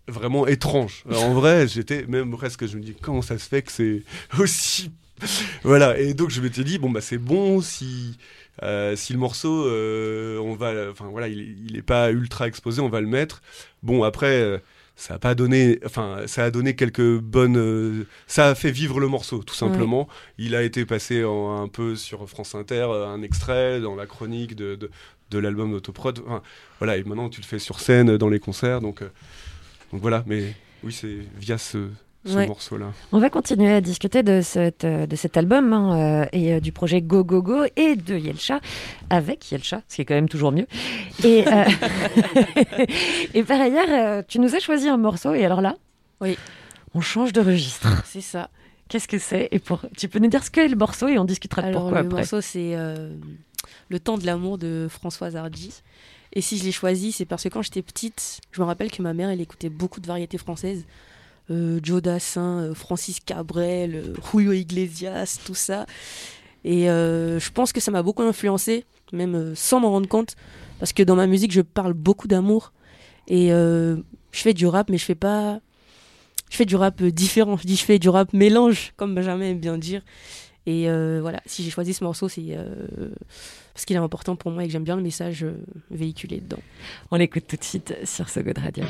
vraiment 0.07 0.47
étrange. 0.47 1.03
Alors, 1.09 1.25
en 1.25 1.33
vrai, 1.33 1.67
j'étais 1.67 2.05
même 2.07 2.31
presque, 2.31 2.65
je 2.65 2.77
me 2.77 2.81
dis, 2.81 2.95
comment 2.99 3.21
ça 3.21 3.37
se 3.37 3.47
fait 3.47 3.61
que 3.61 3.71
c'est 3.71 4.03
aussi. 4.39 4.91
voilà, 5.63 5.99
et 5.99 6.13
donc 6.15 6.29
je 6.31 6.41
m'étais 6.41 6.63
dit, 6.63 6.79
bon, 6.79 6.89
bah 6.89 7.01
c'est 7.01 7.17
bon 7.19 7.61
si. 7.61 8.17
euh, 8.63 8.95
si 8.95 9.13
le 9.13 9.19
morceau, 9.19 9.65
euh, 9.67 10.39
on 10.39 10.55
va, 10.55 10.89
enfin 10.91 11.05
voilà, 11.11 11.27
il, 11.27 11.55
il 11.69 11.77
est 11.77 11.81
pas 11.83 12.11
ultra 12.11 12.47
exposé, 12.47 12.81
on 12.81 12.89
va 12.89 13.01
le 13.01 13.07
mettre. 13.07 13.41
Bon 13.83 14.03
après, 14.03 14.61
ça 14.95 15.15
a 15.15 15.19
pas 15.19 15.33
donné, 15.35 15.79
enfin 15.85 16.19
ça 16.27 16.43
a 16.45 16.51
donné 16.51 16.75
quelques 16.75 17.17
bonnes, 17.19 17.57
euh, 17.57 18.05
ça 18.27 18.49
a 18.49 18.55
fait 18.55 18.71
vivre 18.71 18.99
le 18.99 19.07
morceau 19.07 19.41
tout 19.43 19.55
simplement. 19.55 20.07
Il 20.37 20.55
a 20.55 20.61
été 20.63 20.85
passé 20.85 21.23
en- 21.23 21.61
un 21.63 21.67
peu 21.67 21.95
sur 21.95 22.27
France 22.29 22.53
Inter, 22.55 22.87
euh, 22.89 23.07
un 23.07 23.21
extrait 23.23 23.79
dans 23.79 23.95
la 23.95 24.05
chronique 24.05 24.55
de, 24.55 24.75
de, 24.75 24.91
de 25.31 25.37
l'album 25.39 25.71
d'Autoprod. 25.71 26.19
Enfin, 26.25 26.41
voilà, 26.79 26.97
et 26.97 27.03
maintenant 27.03 27.29
tu 27.29 27.41
le 27.41 27.45
fais 27.47 27.57
sur 27.59 27.79
scène 27.79 28.17
dans 28.17 28.29
les 28.29 28.39
concerts, 28.39 28.79
donc, 28.81 29.01
euh, 29.01 29.09
donc 29.91 30.01
voilà. 30.01 30.23
Mais 30.27 30.53
oui, 30.83 30.91
c'est 30.93 31.17
via 31.37 31.57
ce, 31.57 31.87
ce 32.25 32.35
Ouais. 32.35 32.47
morceau-là. 32.47 32.91
On 33.11 33.19
va 33.19 33.29
continuer 33.29 33.71
à 33.71 33.81
discuter 33.81 34.21
de, 34.23 34.41
cette, 34.41 34.83
euh, 34.83 35.07
de 35.07 35.15
cet 35.15 35.37
album 35.37 35.73
hein, 35.73 36.21
euh, 36.23 36.25
et 36.33 36.53
euh, 36.53 36.59
du 36.59 36.71
projet 36.71 37.01
Go 37.01 37.23
Go 37.23 37.41
Go 37.41 37.63
et 37.75 37.95
de 37.95 38.15
Yelcha 38.17 38.59
avec 39.09 39.51
Yelcha, 39.51 39.81
ce 39.87 39.95
qui 39.95 40.01
est 40.03 40.05
quand 40.05 40.13
même 40.13 40.29
toujours 40.29 40.51
mieux. 40.51 40.67
Et, 41.23 41.43
euh, 41.47 41.63
et 43.33 43.43
par 43.43 43.59
ailleurs, 43.59 44.23
tu 44.27 44.39
nous 44.39 44.55
as 44.55 44.59
choisi 44.59 44.87
un 44.87 44.97
morceau 44.97 45.33
et 45.33 45.45
alors 45.45 45.61
là, 45.61 45.75
oui. 46.19 46.37
on 46.93 47.01
change 47.01 47.33
de 47.33 47.41
registre. 47.41 47.87
C'est 48.05 48.21
ça. 48.21 48.49
Qu'est-ce 48.89 49.07
que 49.07 49.19
c'est? 49.19 49.47
Et 49.51 49.59
pour... 49.59 49.81
Tu 49.97 50.07
peux 50.09 50.19
nous 50.19 50.27
dire 50.29 50.43
ce 50.43 50.51
qu'est 50.51 50.67
le 50.67 50.75
morceau 50.75 51.07
et 51.07 51.17
on 51.17 51.23
discutera 51.25 51.61
de 51.61 51.67
Alors, 51.67 51.83
pourquoi 51.83 52.01
le 52.01 52.07
après. 52.07 52.19
morceau, 52.21 52.41
c'est 52.41 52.75
euh, 52.75 53.15
Le 53.89 53.99
temps 53.99 54.17
de 54.17 54.25
l'amour 54.25 54.57
de 54.57 54.87
Françoise 54.89 55.35
Hardy. 55.37 55.81
Et 56.33 56.41
si 56.41 56.57
je 56.57 56.63
l'ai 56.65 56.71
choisi, 56.71 57.11
c'est 57.11 57.25
parce 57.25 57.43
que 57.43 57.49
quand 57.49 57.61
j'étais 57.61 57.81
petite, 57.81 58.41
je 58.51 58.61
me 58.61 58.65
rappelle 58.65 58.91
que 58.91 59.01
ma 59.01 59.13
mère, 59.13 59.29
elle 59.29 59.41
écoutait 59.41 59.69
beaucoup 59.69 59.99
de 60.01 60.07
variétés 60.07 60.37
françaises. 60.37 60.85
Euh, 61.51 61.79
Joe 61.83 62.01
Dassin, 62.01 62.59
euh, 62.59 62.73
Francis 62.73 63.19
Cabrel, 63.19 63.95
euh, 63.95 64.13
Julio 64.31 64.53
Iglesias, 64.53 65.39
tout 65.45 65.53
ça. 65.53 65.85
Et 66.63 66.85
je 66.85 67.51
pense 67.51 67.73
que 67.73 67.79
ça 67.79 67.89
m'a 67.89 68.03
beaucoup 68.03 68.21
influencé, 68.21 68.85
même 69.13 69.55
sans 69.55 69.79
m'en 69.79 69.89
rendre 69.89 70.07
compte, 70.07 70.35
parce 70.77 70.93
que 70.93 71.01
dans 71.01 71.15
ma 71.15 71.25
musique, 71.25 71.51
je 71.51 71.61
parle 71.61 71.93
beaucoup 71.93 72.27
d'amour. 72.27 72.71
Et 73.27 73.47
je 73.47 73.97
fais 74.31 74.53
du 74.53 74.67
rap, 74.67 74.87
mais 74.91 74.99
je 74.99 75.05
fais 75.05 75.15
pas. 75.15 75.59
Je 76.51 76.57
fais 76.57 76.65
du 76.65 76.75
rap 76.75 77.01
différent. 77.01 77.57
Je 77.57 77.65
dis, 77.65 77.75
je 77.75 77.83
fais 77.83 77.97
du 77.97 78.09
rap 78.09 78.31
mélange, 78.33 78.93
comme 78.95 79.15
Benjamin 79.15 79.45
aime 79.45 79.59
bien 79.59 79.79
dire. 79.79 80.03
Et 80.67 80.85
voilà, 81.19 81.41
si 81.47 81.63
j'ai 81.63 81.71
choisi 81.71 81.95
ce 81.95 82.03
morceau, 82.03 82.29
c'est 82.29 82.55
parce 83.73 83.85
qu'il 83.85 83.95
est 83.95 83.99
important 83.99 84.35
pour 84.35 84.51
moi 84.51 84.63
et 84.63 84.67
que 84.67 84.71
j'aime 84.71 84.83
bien 84.83 84.97
le 84.97 85.01
message 85.01 85.43
véhiculé 85.89 86.41
dedans. 86.41 86.61
On 87.09 87.15
l'écoute 87.15 87.47
tout 87.47 87.57
de 87.57 87.63
suite 87.63 87.95
sur 88.03 88.29
ce 88.29 88.39
God 88.39 88.59
Radio. 88.59 88.83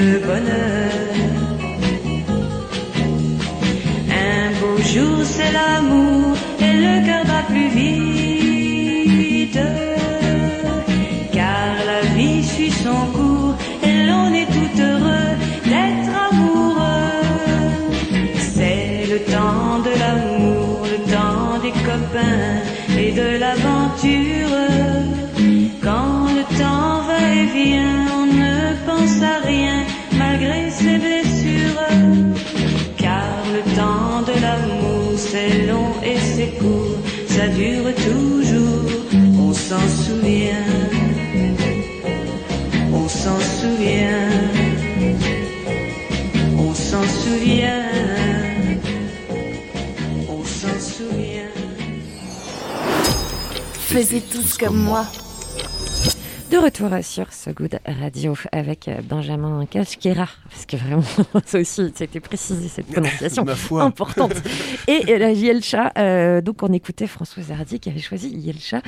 Bonheur. 0.00 0.92
Un 4.10 4.50
beau 4.60 4.76
jour, 4.82 5.18
c'est 5.24 5.52
l'amour 5.52 6.36
et 6.60 6.74
le 6.84 7.06
cœur 7.06 7.24
bat 7.24 7.44
plus 7.48 7.68
vite. 7.68 9.60
Car 11.32 11.74
la 11.90 12.00
vie 12.14 12.44
suit 12.44 12.70
son 12.70 13.00
cours 13.16 13.56
et 13.82 14.06
l'on 14.06 14.32
est 14.32 14.46
tout 14.46 14.74
heureux 14.80 15.32
d'être 15.64 16.12
amoureux. 16.30 17.22
C'est 18.38 19.06
le 19.12 19.18
temps 19.32 19.78
de 19.86 19.92
l'amour, 19.98 20.86
le 20.92 20.98
temps 21.12 21.58
des 21.64 21.74
copains 21.88 22.62
et 22.96 23.10
de 23.12 23.38
l'aventure. 23.38 24.58
Quand 25.82 26.26
le 26.36 26.44
temps 26.58 27.02
va 27.08 27.20
et 27.34 27.46
vient, 27.46 28.17
à 29.22 29.38
rien 29.46 29.84
malgré 30.16 30.70
ses 30.70 30.98
blessures. 30.98 31.82
Car 32.96 33.28
le 33.52 33.62
temps 33.76 34.22
de 34.22 34.40
l'amour, 34.40 35.12
c'est 35.16 35.66
long 35.66 35.92
et 36.02 36.18
c'est 36.18 36.58
court, 36.58 36.98
ça 37.26 37.48
dure 37.48 37.94
toujours, 37.94 38.90
on 39.38 39.52
s'en 39.52 39.86
souvient. 40.04 40.68
On 42.92 43.08
s'en 43.08 43.38
souvient. 43.40 44.28
On 46.58 46.74
s'en 46.74 47.04
souvient. 47.04 47.84
On 50.28 50.44
s'en 50.44 50.78
souvient. 50.78 51.52
Faisez 53.72 54.20
tous 54.20 54.58
comme 54.58 54.76
moi. 54.76 55.06
De 56.50 56.56
retour 56.56 56.88
sur 57.02 57.30
So 57.30 57.52
Good 57.52 57.78
Radio 58.00 58.34
avec 58.52 58.88
euh, 58.88 59.02
Benjamin 59.06 59.66
Casquera, 59.66 60.28
parce 60.48 60.64
que 60.64 60.78
vraiment, 60.78 61.02
ça 61.44 61.58
aussi, 61.58 61.92
c'était 61.94 62.20
précisé 62.20 62.68
cette 62.68 62.86
prononciation 62.86 63.44
importante. 63.80 64.32
Et 64.88 65.18
la 65.18 65.30
Yelcha, 65.32 65.92
euh, 65.98 66.40
donc 66.40 66.62
on 66.62 66.72
écoutait 66.72 67.06
Françoise 67.06 67.52
Hardy 67.52 67.78
qui 67.80 67.90
avait 67.90 68.00
choisi 68.00 68.30
Yelcha. 68.30 68.80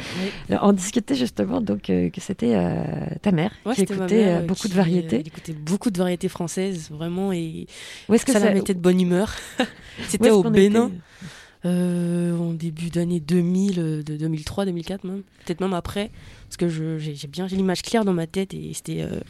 On 0.62 0.72
discutait 0.72 1.14
justement 1.14 1.60
donc 1.60 1.90
euh, 1.90 2.08
que 2.08 2.20
c'était 2.22 2.54
euh, 2.54 2.82
ta 3.20 3.30
mère 3.30 3.52
Ouais, 3.66 3.74
qui 3.74 3.82
écoutait 3.82 4.24
mère, 4.24 4.42
beaucoup 4.44 4.68
de 4.68 4.74
variétés. 4.74 5.16
euh, 5.16 5.20
elle 5.20 5.26
écoutait 5.26 5.52
beaucoup 5.52 5.90
de 5.90 5.98
variétés 5.98 6.28
françaises, 6.30 6.88
vraiment, 6.90 7.30
et 7.30 7.66
Où 8.08 8.14
est-ce 8.14 8.24
que 8.24 8.32
ça, 8.32 8.38
la 8.38 8.46
ça- 8.46 8.54
mettait 8.54 8.72
de 8.74 8.80
bonne 8.80 9.00
humeur. 9.02 9.34
C'était 10.08 10.30
au 10.30 10.42
Bénin, 10.44 10.86
était 10.86 10.96
euh, 11.64 12.36
en 12.38 12.52
début 12.52 12.88
d'année 12.90 13.20
2000, 13.20 13.78
euh, 13.78 14.02
de 14.02 14.16
2003, 14.16 14.64
2004 14.66 15.04
même, 15.04 15.22
peut-être 15.44 15.60
même 15.60 15.74
après, 15.74 16.10
parce 16.48 16.56
que 16.56 16.68
j'ai 16.68 17.28
bien 17.28 17.48
j'ai 17.48 17.56
l'image 17.56 17.82
claire 17.82 18.04
dans 18.04 18.12
ma 18.14 18.26
tête 18.26 18.54
et 18.54 18.72
c'était 18.74 19.02
euh, 19.02 19.20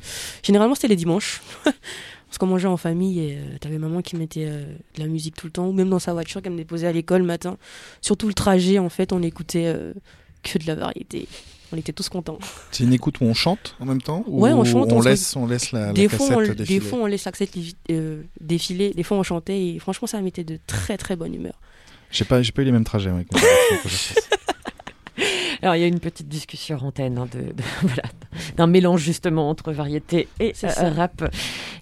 généralement 0.43 0.75
c'était 0.75 0.89
les 0.89 0.97
dimanches. 0.97 1.41
Parce 2.31 2.39
qu'on 2.39 2.47
mangeait 2.47 2.69
en 2.69 2.77
famille 2.77 3.19
et 3.19 3.39
euh, 3.39 3.59
t'avais 3.61 3.79
maman 3.79 4.03
qui 4.03 4.15
mettait 4.15 4.47
de 4.47 5.01
la 5.01 5.07
musique 5.09 5.35
tout 5.35 5.49
le 5.49 5.51
temps, 5.51 5.67
ou 5.67 5.73
même 5.73 5.91
dans 5.91 5.99
sa 5.99 6.13
voiture, 6.13 6.41
qu'elle 6.41 6.53
me 6.53 6.59
déposait 6.59 6.87
à 6.87 6.93
l'école 6.93 7.23
le 7.23 7.27
matin. 7.27 7.57
Surtout 8.03 8.29
le 8.29 8.35
trajet, 8.35 8.79
en 8.79 8.89
fait, 8.89 9.13
on 9.13 9.21
écoutait 9.21 9.75
que 10.45 10.59
de 10.59 10.65
la 10.69 10.77
variété. 10.77 11.27
On 11.73 11.77
était 11.77 11.93
tous 11.93 12.09
contents. 12.09 12.39
C'est 12.71 12.85
une 12.85 12.93
écoute 12.93 13.21
où 13.21 13.25
on 13.25 13.35
chante 13.35 13.75
en 13.81 13.85
même 13.85 14.01
temps 14.01 14.23
ou 14.29 14.43
Ouais, 14.43 14.53
on 14.53 14.63
chante. 14.65 14.93
On 14.93 15.03
se- 15.03 15.09
laisse, 15.09 15.35
on 15.35 15.49
laisse 15.49 15.73
la, 15.73 15.87
la 15.87 15.93
des, 15.93 16.09
fois, 16.09 16.19
cassette 16.29 16.37
on, 16.37 16.55
défiler. 16.55 16.79
des 16.79 16.81
fois, 16.87 16.99
on 17.01 17.07
laisse 17.07 17.25
la 17.25 17.33
cassette 17.33 17.57
euh, 17.91 18.23
défiler. 18.41 18.91
Des 18.95 19.03
fois, 19.03 19.17
on 19.17 19.25
chantait. 19.25 19.67
Et 19.67 19.79
franchement, 19.81 20.07
ça 20.07 20.21
mettait 20.21 20.45
de 20.45 20.57
très 20.69 20.97
très 20.99 21.17
bonne 21.17 21.35
humeur. 21.35 21.61
J'ai 22.11 22.25
pas, 22.25 22.43
j'ai 22.43 22.53
pas 22.53 22.63
eu 22.63 22.65
les 22.67 22.73
mêmes 22.73 22.85
trajets. 22.85 23.11
ouais. 23.11 23.27
Alors, 25.63 25.77
il 25.77 25.81
y 25.83 25.85
a 25.85 25.89
une 25.89 26.01
petite 26.01 26.29
discussion 26.29 26.79
en 26.81 26.87
antenne 26.87 27.19
hein, 27.19 27.29
de, 27.31 27.41
de- 27.53 27.63
voilà, 27.83 28.03
d'un 28.57 28.67
mélange 28.67 29.03
justement 29.03 29.51
entre 29.51 29.73
variété 29.73 30.27
et 30.41 30.55
euh, 30.65 30.91
rap. 30.97 31.23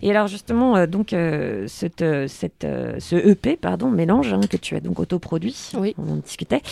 Et 0.02 0.10
alors 0.10 0.26
justement, 0.26 0.76
euh, 0.76 0.86
donc 0.88 1.12
euh, 1.12 1.64
cette, 1.68 2.02
euh, 2.02 2.26
cette, 2.26 2.64
euh, 2.64 2.96
ce 2.98 3.14
EP, 3.14 3.56
pardon, 3.56 3.88
mélange 3.90 4.32
hein, 4.32 4.40
que 4.50 4.56
tu 4.56 4.74
as 4.74 4.80
donc 4.80 4.98
autoproduit, 4.98 5.54
Oui. 5.74 5.94
on 5.98 6.14
en 6.14 6.16
discutait. 6.16 6.62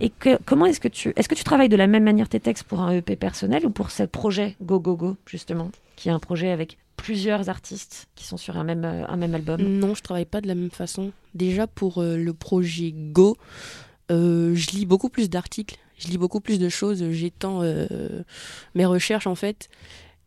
Et 0.00 0.10
que, 0.10 0.38
comment 0.44 0.66
est-ce 0.66 0.80
que 0.80 0.88
tu, 0.88 1.12
est-ce 1.14 1.28
que 1.28 1.36
tu 1.36 1.44
travailles 1.44 1.68
de 1.68 1.76
la 1.76 1.86
même 1.86 2.02
manière 2.04 2.28
tes 2.28 2.40
textes 2.40 2.64
pour 2.64 2.80
un 2.80 2.90
EP 2.94 3.14
personnel 3.14 3.64
ou 3.64 3.70
pour 3.70 3.92
ce 3.92 4.02
projet 4.02 4.56
Go 4.60 4.80
Go 4.80 4.96
Go 4.96 5.16
justement, 5.26 5.70
qui 5.94 6.08
est 6.08 6.12
un 6.12 6.18
projet 6.18 6.50
avec 6.50 6.78
plusieurs 7.00 7.48
artistes 7.48 8.08
qui 8.14 8.24
sont 8.24 8.36
sur 8.36 8.58
un 8.58 8.64
même, 8.64 8.84
euh, 8.84 9.06
un 9.08 9.16
même 9.16 9.34
album 9.34 9.62
Non, 9.62 9.94
je 9.94 10.02
travaille 10.02 10.26
pas 10.26 10.42
de 10.42 10.46
la 10.46 10.54
même 10.54 10.70
façon. 10.70 11.12
Déjà, 11.34 11.66
pour 11.66 11.98
euh, 11.98 12.18
le 12.18 12.34
projet 12.34 12.92
Go, 12.94 13.38
euh, 14.10 14.54
je 14.54 14.70
lis 14.72 14.84
beaucoup 14.84 15.08
plus 15.08 15.30
d'articles. 15.30 15.78
Je 15.98 16.08
lis 16.08 16.18
beaucoup 16.18 16.40
plus 16.40 16.58
de 16.58 16.68
choses. 16.68 17.02
J'étends 17.10 17.62
mes 18.74 18.86
recherches, 18.86 19.26
en 19.26 19.34
fait. 19.34 19.68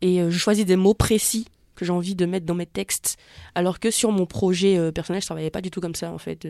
Et 0.02 0.20
je 0.20 0.38
choisis 0.38 0.66
des 0.66 0.76
mots 0.76 0.94
précis 0.94 1.48
que 1.74 1.84
j'ai 1.84 1.92
envie 1.92 2.14
de 2.14 2.28
mettre 2.28 2.46
dans 2.46 2.54
mes 2.54 2.68
textes. 2.68 3.18
Alors 3.56 3.80
que 3.80 3.90
sur 3.90 4.12
mon 4.12 4.28
projet 4.28 4.92
personnel, 4.92 5.24
je 5.24 5.26
travaillais 5.26 5.50
pas 5.50 5.62
du 5.62 5.72
tout 5.72 5.82
comme 5.82 5.96
ça, 5.96 6.12
en 6.12 6.20
fait. 6.20 6.48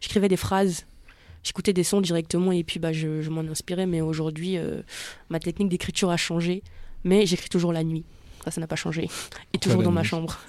J'écrivais 0.00 0.28
des 0.28 0.36
phrases. 0.36 0.86
J'écoutais 1.42 1.72
des 1.72 1.82
sons 1.82 2.00
directement 2.00 2.52
et 2.52 2.62
puis 2.62 2.78
bah, 2.78 2.92
je, 2.92 3.28
m'en 3.28 3.40
inspirais. 3.40 3.86
Mais 3.86 4.02
aujourd'hui, 4.02 4.56
ma 5.30 5.40
technique 5.40 5.68
d'écriture 5.68 6.10
a 6.10 6.16
changé. 6.16 6.62
Mais 7.02 7.26
j'écris 7.26 7.48
toujours 7.48 7.72
la 7.72 7.82
nuit. 7.82 8.04
Ça, 8.44 8.50
ça 8.50 8.60
n'a 8.60 8.66
pas 8.66 8.76
changé. 8.76 9.08
Et 9.52 9.58
toujours 9.58 9.82
dans 9.82 9.90
ma 9.92 10.02
chambre. 10.02 10.38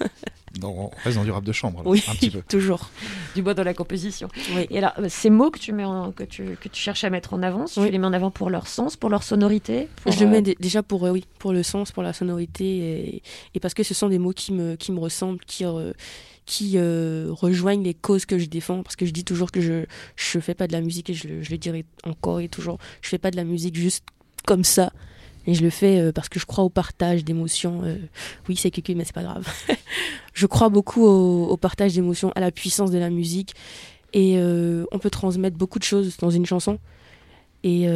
Non, 0.60 0.68
on 0.68 0.90
reste 1.02 1.16
dans 1.16 1.24
du 1.24 1.30
rap 1.30 1.44
de 1.44 1.52
chambre. 1.52 1.80
alors, 1.80 1.90
Oui, 1.90 2.04
un 2.08 2.14
petit 2.14 2.28
peu. 2.28 2.42
toujours. 2.48 2.90
du 3.34 3.40
bois 3.40 3.54
dans 3.54 3.64
la 3.64 3.72
composition. 3.72 4.28
Oui. 4.54 4.66
Et 4.68 4.76
alors, 4.76 4.92
euh, 4.98 5.06
ces 5.08 5.30
mots 5.30 5.50
que 5.50 5.58
tu, 5.58 5.72
mets 5.72 5.86
en- 5.86 6.12
que 6.12 6.24
tu, 6.24 6.58
que 6.60 6.68
tu 6.68 6.78
cherches 6.78 7.04
à 7.04 7.08
mettre 7.10 7.32
en 7.32 7.42
avant, 7.42 7.64
tu 7.64 7.80
Oui. 7.80 7.90
les 7.90 7.96
mets 7.96 8.06
en 8.06 8.12
avant 8.12 8.30
pour 8.30 8.50
leur 8.50 8.66
sens, 8.66 8.94
pour 8.98 9.08
leur 9.08 9.22
sonorité 9.22 9.88
pour, 10.02 10.12
Je 10.12 10.20
le 10.20 10.26
euh, 10.26 10.28
mets 10.30 10.42
dé- 10.42 10.56
déjà 10.60 10.82
pour, 10.82 11.06
euh, 11.06 11.10
oui, 11.10 11.24
pour 11.38 11.54
le 11.54 11.62
sens, 11.62 11.90
pour 11.90 12.02
la 12.02 12.12
sonorité, 12.12 12.66
et, 12.66 13.22
et 13.54 13.60
parce 13.60 13.72
que 13.72 13.82
ce 13.82 13.94
sont 13.94 14.10
des 14.10 14.18
mots 14.18 14.34
qui 14.34 14.52
me, 14.52 14.76
qui 14.76 14.92
me 14.92 15.00
ressemblent, 15.00 15.42
qui, 15.46 15.64
euh, 15.64 15.94
qui 16.44 16.72
euh, 16.76 17.28
rejoignent 17.30 17.82
les 17.82 17.94
causes 17.94 18.26
que 18.26 18.38
je 18.38 18.44
défends. 18.44 18.82
Parce 18.82 18.94
que 18.96 19.06
je 19.06 19.10
dis 19.12 19.24
toujours 19.24 19.52
que 19.52 19.62
je 19.62 19.86
ne 20.34 20.40
fais 20.42 20.52
pas 20.54 20.66
de 20.66 20.72
la 20.72 20.82
musique, 20.82 21.08
et 21.08 21.14
je 21.14 21.28
le, 21.28 21.42
je 21.42 21.50
le 21.50 21.56
dirai 21.56 21.86
encore 22.04 22.40
et 22.40 22.50
toujours, 22.50 22.76
je 23.00 23.08
fais 23.08 23.16
pas 23.16 23.30
de 23.30 23.36
la 23.36 23.44
musique 23.44 23.74
juste 23.76 24.04
comme 24.46 24.64
ça. 24.64 24.92
Et 25.46 25.54
je 25.54 25.62
le 25.62 25.70
fais 25.70 25.98
euh, 25.98 26.12
parce 26.12 26.28
que 26.28 26.38
je 26.38 26.46
crois 26.46 26.64
au 26.64 26.68
partage 26.68 27.24
d'émotions. 27.24 27.82
euh, 27.84 27.96
oui, 28.48 28.56
c'est 28.56 28.70
cucu, 28.70 28.94
mais 28.94 29.04
c'est 29.04 29.14
pas 29.14 29.22
grave. 29.22 29.46
je 30.34 30.46
crois 30.46 30.68
beaucoup 30.68 31.04
au, 31.04 31.56
partage 31.56 31.94
d'émotions, 31.94 32.32
à 32.34 32.40
la 32.40 32.50
puissance 32.50 32.90
de 32.90 32.98
la 32.98 33.10
musique. 33.10 33.54
Et 34.12 34.34
euh, 34.36 34.84
on 34.92 34.98
peut 34.98 35.10
transmettre 35.10 35.56
beaucoup 35.56 35.78
de 35.78 35.84
choses 35.84 36.16
dans 36.18 36.30
une 36.30 36.46
chanson. 36.46 36.78
Et 37.64 37.86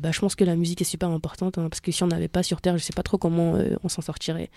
bah, 0.00 0.10
je 0.10 0.18
pense 0.18 0.34
que 0.34 0.42
la 0.42 0.56
musique 0.56 0.80
est 0.80 0.84
super 0.84 1.08
importante, 1.08 1.56
hein, 1.56 1.68
parce 1.68 1.80
que 1.80 1.92
si 1.92 2.02
on 2.02 2.08
n'avait 2.08 2.26
pas 2.26 2.42
sur 2.42 2.60
Terre, 2.60 2.76
je 2.76 2.82
sais 2.82 2.92
pas 2.92 3.04
trop 3.04 3.18
comment 3.18 3.54
on 3.84 3.88
s'en 3.88 4.02
sortirait. 4.02 4.50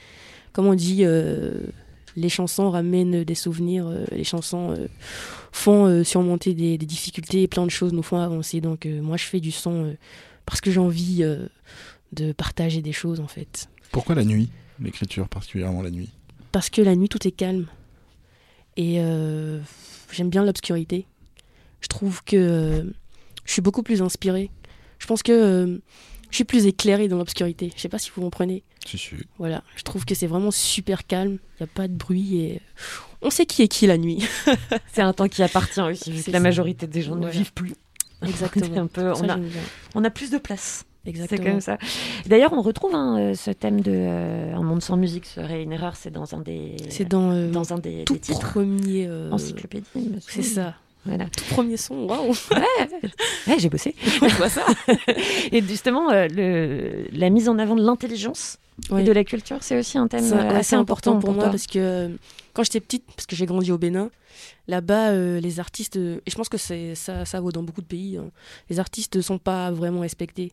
Comme 0.53 0.65
on 0.65 0.73
dit, 0.73 1.05
les 2.15 2.29
chansons 2.29 2.71
ramènent 2.71 3.23
des 3.23 3.35
souvenirs, 3.35 3.87
les 4.11 4.23
chansons 4.23 4.73
font 5.51 6.03
surmonter 6.03 6.55
des, 6.55 6.79
des 6.79 6.85
difficultés 6.87 7.43
et 7.43 7.47
plein 7.47 7.63
de 7.63 7.69
choses 7.69 7.93
nous 7.93 8.01
font 8.01 8.17
avancer. 8.17 8.59
Donc 8.59 8.87
moi, 8.87 9.17
je 9.17 9.25
fais 9.25 9.39
du 9.39 9.51
son 9.51 9.95
parce 10.47 10.61
que 10.61 10.71
j'ai 10.71 10.79
envie 10.79 11.23
de 12.11 12.31
partager 12.31 12.81
des 12.81 12.91
choses, 12.93 13.19
en 13.19 13.27
fait. 13.27 13.69
Pourquoi 13.91 14.15
la 14.15 14.23
nuit 14.25 14.49
L'écriture, 14.79 15.27
particulièrement 15.29 15.81
la 15.81 15.91
nuit? 15.91 16.09
Parce 16.51 16.69
que 16.69 16.81
la 16.81 16.95
nuit, 16.95 17.09
tout 17.09 17.25
est 17.27 17.31
calme. 17.31 17.67
Et 18.77 18.99
euh, 18.99 19.59
j'aime 20.11 20.29
bien 20.29 20.43
l'obscurité. 20.43 21.05
Je 21.81 21.87
trouve 21.87 22.23
que 22.23 22.35
euh, 22.35 22.83
je 23.45 23.51
suis 23.53 23.61
beaucoup 23.61 23.83
plus 23.83 24.01
inspirée. 24.01 24.49
Je 24.99 25.07
pense 25.07 25.23
que 25.23 25.31
euh, 25.31 25.77
je 26.29 26.35
suis 26.35 26.43
plus 26.43 26.65
éclairée 26.65 27.07
dans 27.07 27.17
l'obscurité. 27.17 27.71
Je 27.75 27.81
sais 27.81 27.89
pas 27.89 27.99
si 27.99 28.11
vous 28.13 28.21
comprenez. 28.21 28.63
Si, 28.85 28.97
si. 28.97 29.15
Voilà, 29.37 29.63
je 29.75 29.83
trouve 29.83 30.05
que 30.05 30.13
c'est 30.13 30.27
vraiment 30.27 30.51
super 30.51 31.07
calme. 31.07 31.37
Il 31.59 31.63
n'y 31.63 31.69
a 31.69 31.73
pas 31.73 31.87
de 31.87 31.93
bruit 31.93 32.37
et 32.37 32.61
on 33.21 33.29
sait 33.29 33.45
qui 33.45 33.61
est 33.61 33.67
qui 33.67 33.87
la 33.87 33.97
nuit. 33.97 34.27
C'est 34.93 35.01
un 35.01 35.13
temps 35.13 35.27
qui 35.27 35.41
appartient 35.41 35.81
aussi, 35.81 36.11
vu 36.11 36.19
que 36.19 36.25
C'est 36.25 36.31
la 36.31 36.39
majorité 36.39 36.85
des 36.85 37.01
gens 37.01 37.15
ne 37.15 37.27
vivent 37.29 37.53
plus. 37.53 37.73
Exactement. 38.21 38.81
Un 38.81 38.87
peu, 38.87 39.13
Ça, 39.15 39.21
on, 39.23 39.29
a, 39.29 39.39
on 39.95 40.03
a 40.03 40.09
plus 40.09 40.29
de 40.29 40.37
place. 40.37 40.85
Exactement. 41.05 41.43
C'est 41.43 41.51
comme 41.51 41.61
ça. 41.61 41.77
D'ailleurs, 42.25 42.53
on 42.53 42.61
retrouve 42.61 42.95
hein, 42.95 43.17
euh, 43.19 43.33
ce 43.35 43.51
thème 43.51 43.81
de 43.81 43.91
euh, 43.93 44.55
un 44.55 44.63
monde 44.63 44.81
sans 44.81 44.97
musique 44.97 45.25
serait 45.25 45.61
une 45.63 45.71
erreur. 45.73 45.95
C'est 45.95 46.11
dans 46.11 46.33
un 46.35 46.39
des. 46.41 46.75
C'est 46.89 47.07
dans, 47.07 47.31
euh, 47.31 47.49
dans 47.51 47.73
un 47.73 47.77
des, 47.77 48.03
tout 48.05 48.13
des 48.13 48.19
titres. 48.19 48.51
premier. 48.51 49.05
euh, 49.07 49.31
Encyclopédie. 49.31 49.85
C'est 50.27 50.41
ça. 50.43 50.73
Voilà. 51.05 51.25
Tout 51.25 51.43
premier 51.53 51.77
son, 51.77 52.05
waouh 52.07 52.31
Ouais, 52.51 53.55
j'ai 53.59 53.69
bossé. 53.69 53.93
Ça. 54.49 54.65
Et 55.51 55.61
justement, 55.61 56.09
euh, 56.09 56.27
le, 56.31 57.05
la 57.11 57.29
mise 57.29 57.47
en 57.47 57.59
avant 57.59 57.75
de 57.75 57.83
l'intelligence 57.85 58.57
Ouais. 58.89 59.03
et 59.03 59.05
de 59.05 59.13
la 59.13 59.23
culture, 59.23 59.59
c'est 59.61 59.79
aussi 59.79 59.97
un 59.97 60.09
thème 60.09 60.25
ouais, 60.33 60.37
assez 60.37 60.75
important, 60.75 61.17
pour 61.17 61.31
moi 61.31 61.45
parce 61.45 61.65
que 61.65 62.09
quand 62.51 62.61
j'étais 62.63 62.81
petite, 62.81 63.05
parce 63.15 63.25
que 63.25 63.33
j'ai 63.33 63.45
grandi 63.45 63.71
au 63.71 63.77
Bénin, 63.77 64.09
là-bas, 64.67 65.11
euh, 65.11 65.39
les 65.39 65.61
artistes, 65.61 65.95
euh, 65.95 66.17
et 66.25 66.29
je 66.29 66.35
pense 66.35 66.49
que 66.49 66.57
c'est 66.57 66.93
ça, 66.93 67.23
ça 67.23 67.39
vaut 67.39 67.53
dans 67.53 67.63
beaucoup 67.63 67.79
de 67.79 67.85
pays, 67.87 68.17
hein, 68.17 68.25
les 68.69 68.77
artistes 68.81 69.15
ne 69.15 69.21
sont 69.21 69.37
pas 69.37 69.71
vraiment 69.71 70.01
respectés. 70.01 70.51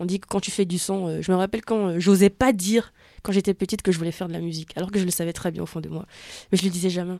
On 0.00 0.04
dit 0.06 0.20
que 0.20 0.26
quand 0.26 0.40
tu 0.40 0.50
fais 0.50 0.64
du 0.64 0.78
son, 0.78 1.08
euh, 1.08 1.22
je 1.22 1.30
me 1.30 1.36
rappelle 1.36 1.64
quand 1.64 1.88
euh, 1.88 2.00
j'osais 2.00 2.30
pas 2.30 2.52
dire 2.52 2.92
quand 3.22 3.32
j'étais 3.32 3.54
petite 3.54 3.82
que 3.82 3.92
je 3.92 3.98
voulais 3.98 4.12
faire 4.12 4.28
de 4.28 4.32
la 4.32 4.40
musique, 4.40 4.76
alors 4.76 4.90
que 4.90 4.98
je 4.98 5.04
le 5.04 5.10
savais 5.10 5.32
très 5.32 5.50
bien 5.50 5.62
au 5.62 5.66
fond 5.66 5.80
de 5.80 5.88
moi, 5.88 6.04
mais 6.50 6.58
je 6.58 6.64
le 6.64 6.70
disais 6.70 6.90
jamais. 6.90 7.16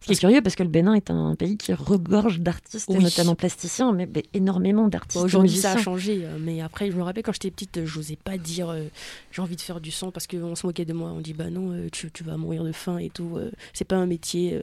Ce 0.00 0.06
qui 0.06 0.12
est 0.12 0.16
curieux 0.20 0.40
parce 0.42 0.54
que 0.54 0.62
le 0.62 0.68
Bénin 0.68 0.94
est 0.94 1.10
un 1.10 1.34
pays 1.34 1.56
qui 1.56 1.72
regorge 1.72 2.38
d'artistes, 2.40 2.86
Oui. 2.90 3.02
notamment 3.02 3.34
plasticiens, 3.34 3.92
mais, 3.92 4.06
mais 4.14 4.24
énormément 4.34 4.86
d'artistes. 4.88 5.18
Bon, 5.18 5.24
Aujourd'hui, 5.24 5.56
ça 5.56 5.72
a 5.72 5.78
changé, 5.78 6.20
euh, 6.24 6.36
mais 6.40 6.60
après, 6.60 6.90
je 6.92 6.96
me 6.96 7.02
rappelle 7.02 7.24
quand 7.24 7.32
j'étais 7.32 7.50
petite, 7.50 7.78
euh, 7.78 7.86
j'osais 7.86 8.14
pas 8.16 8.38
dire 8.38 8.68
euh, 8.68 8.84
j'ai 9.32 9.42
envie 9.42 9.56
de 9.56 9.60
faire 9.60 9.80
du 9.80 9.90
son 9.90 10.10
parce 10.12 10.26
qu'on 10.28 10.54
se 10.54 10.64
moquait 10.66 10.84
de 10.84 10.92
moi. 10.92 11.10
On 11.10 11.20
dit 11.20 11.32
bah 11.32 11.50
non, 11.50 11.72
euh, 11.72 11.88
tu, 11.90 12.10
tu 12.12 12.22
vas 12.22 12.36
mourir 12.36 12.62
de 12.62 12.72
faim 12.72 12.98
et 12.98 13.10
tout. 13.10 13.36
euh, 13.36 13.50
c'est 13.72 13.84
pas 13.86 13.96
un 13.96 14.06
métier. 14.06 14.60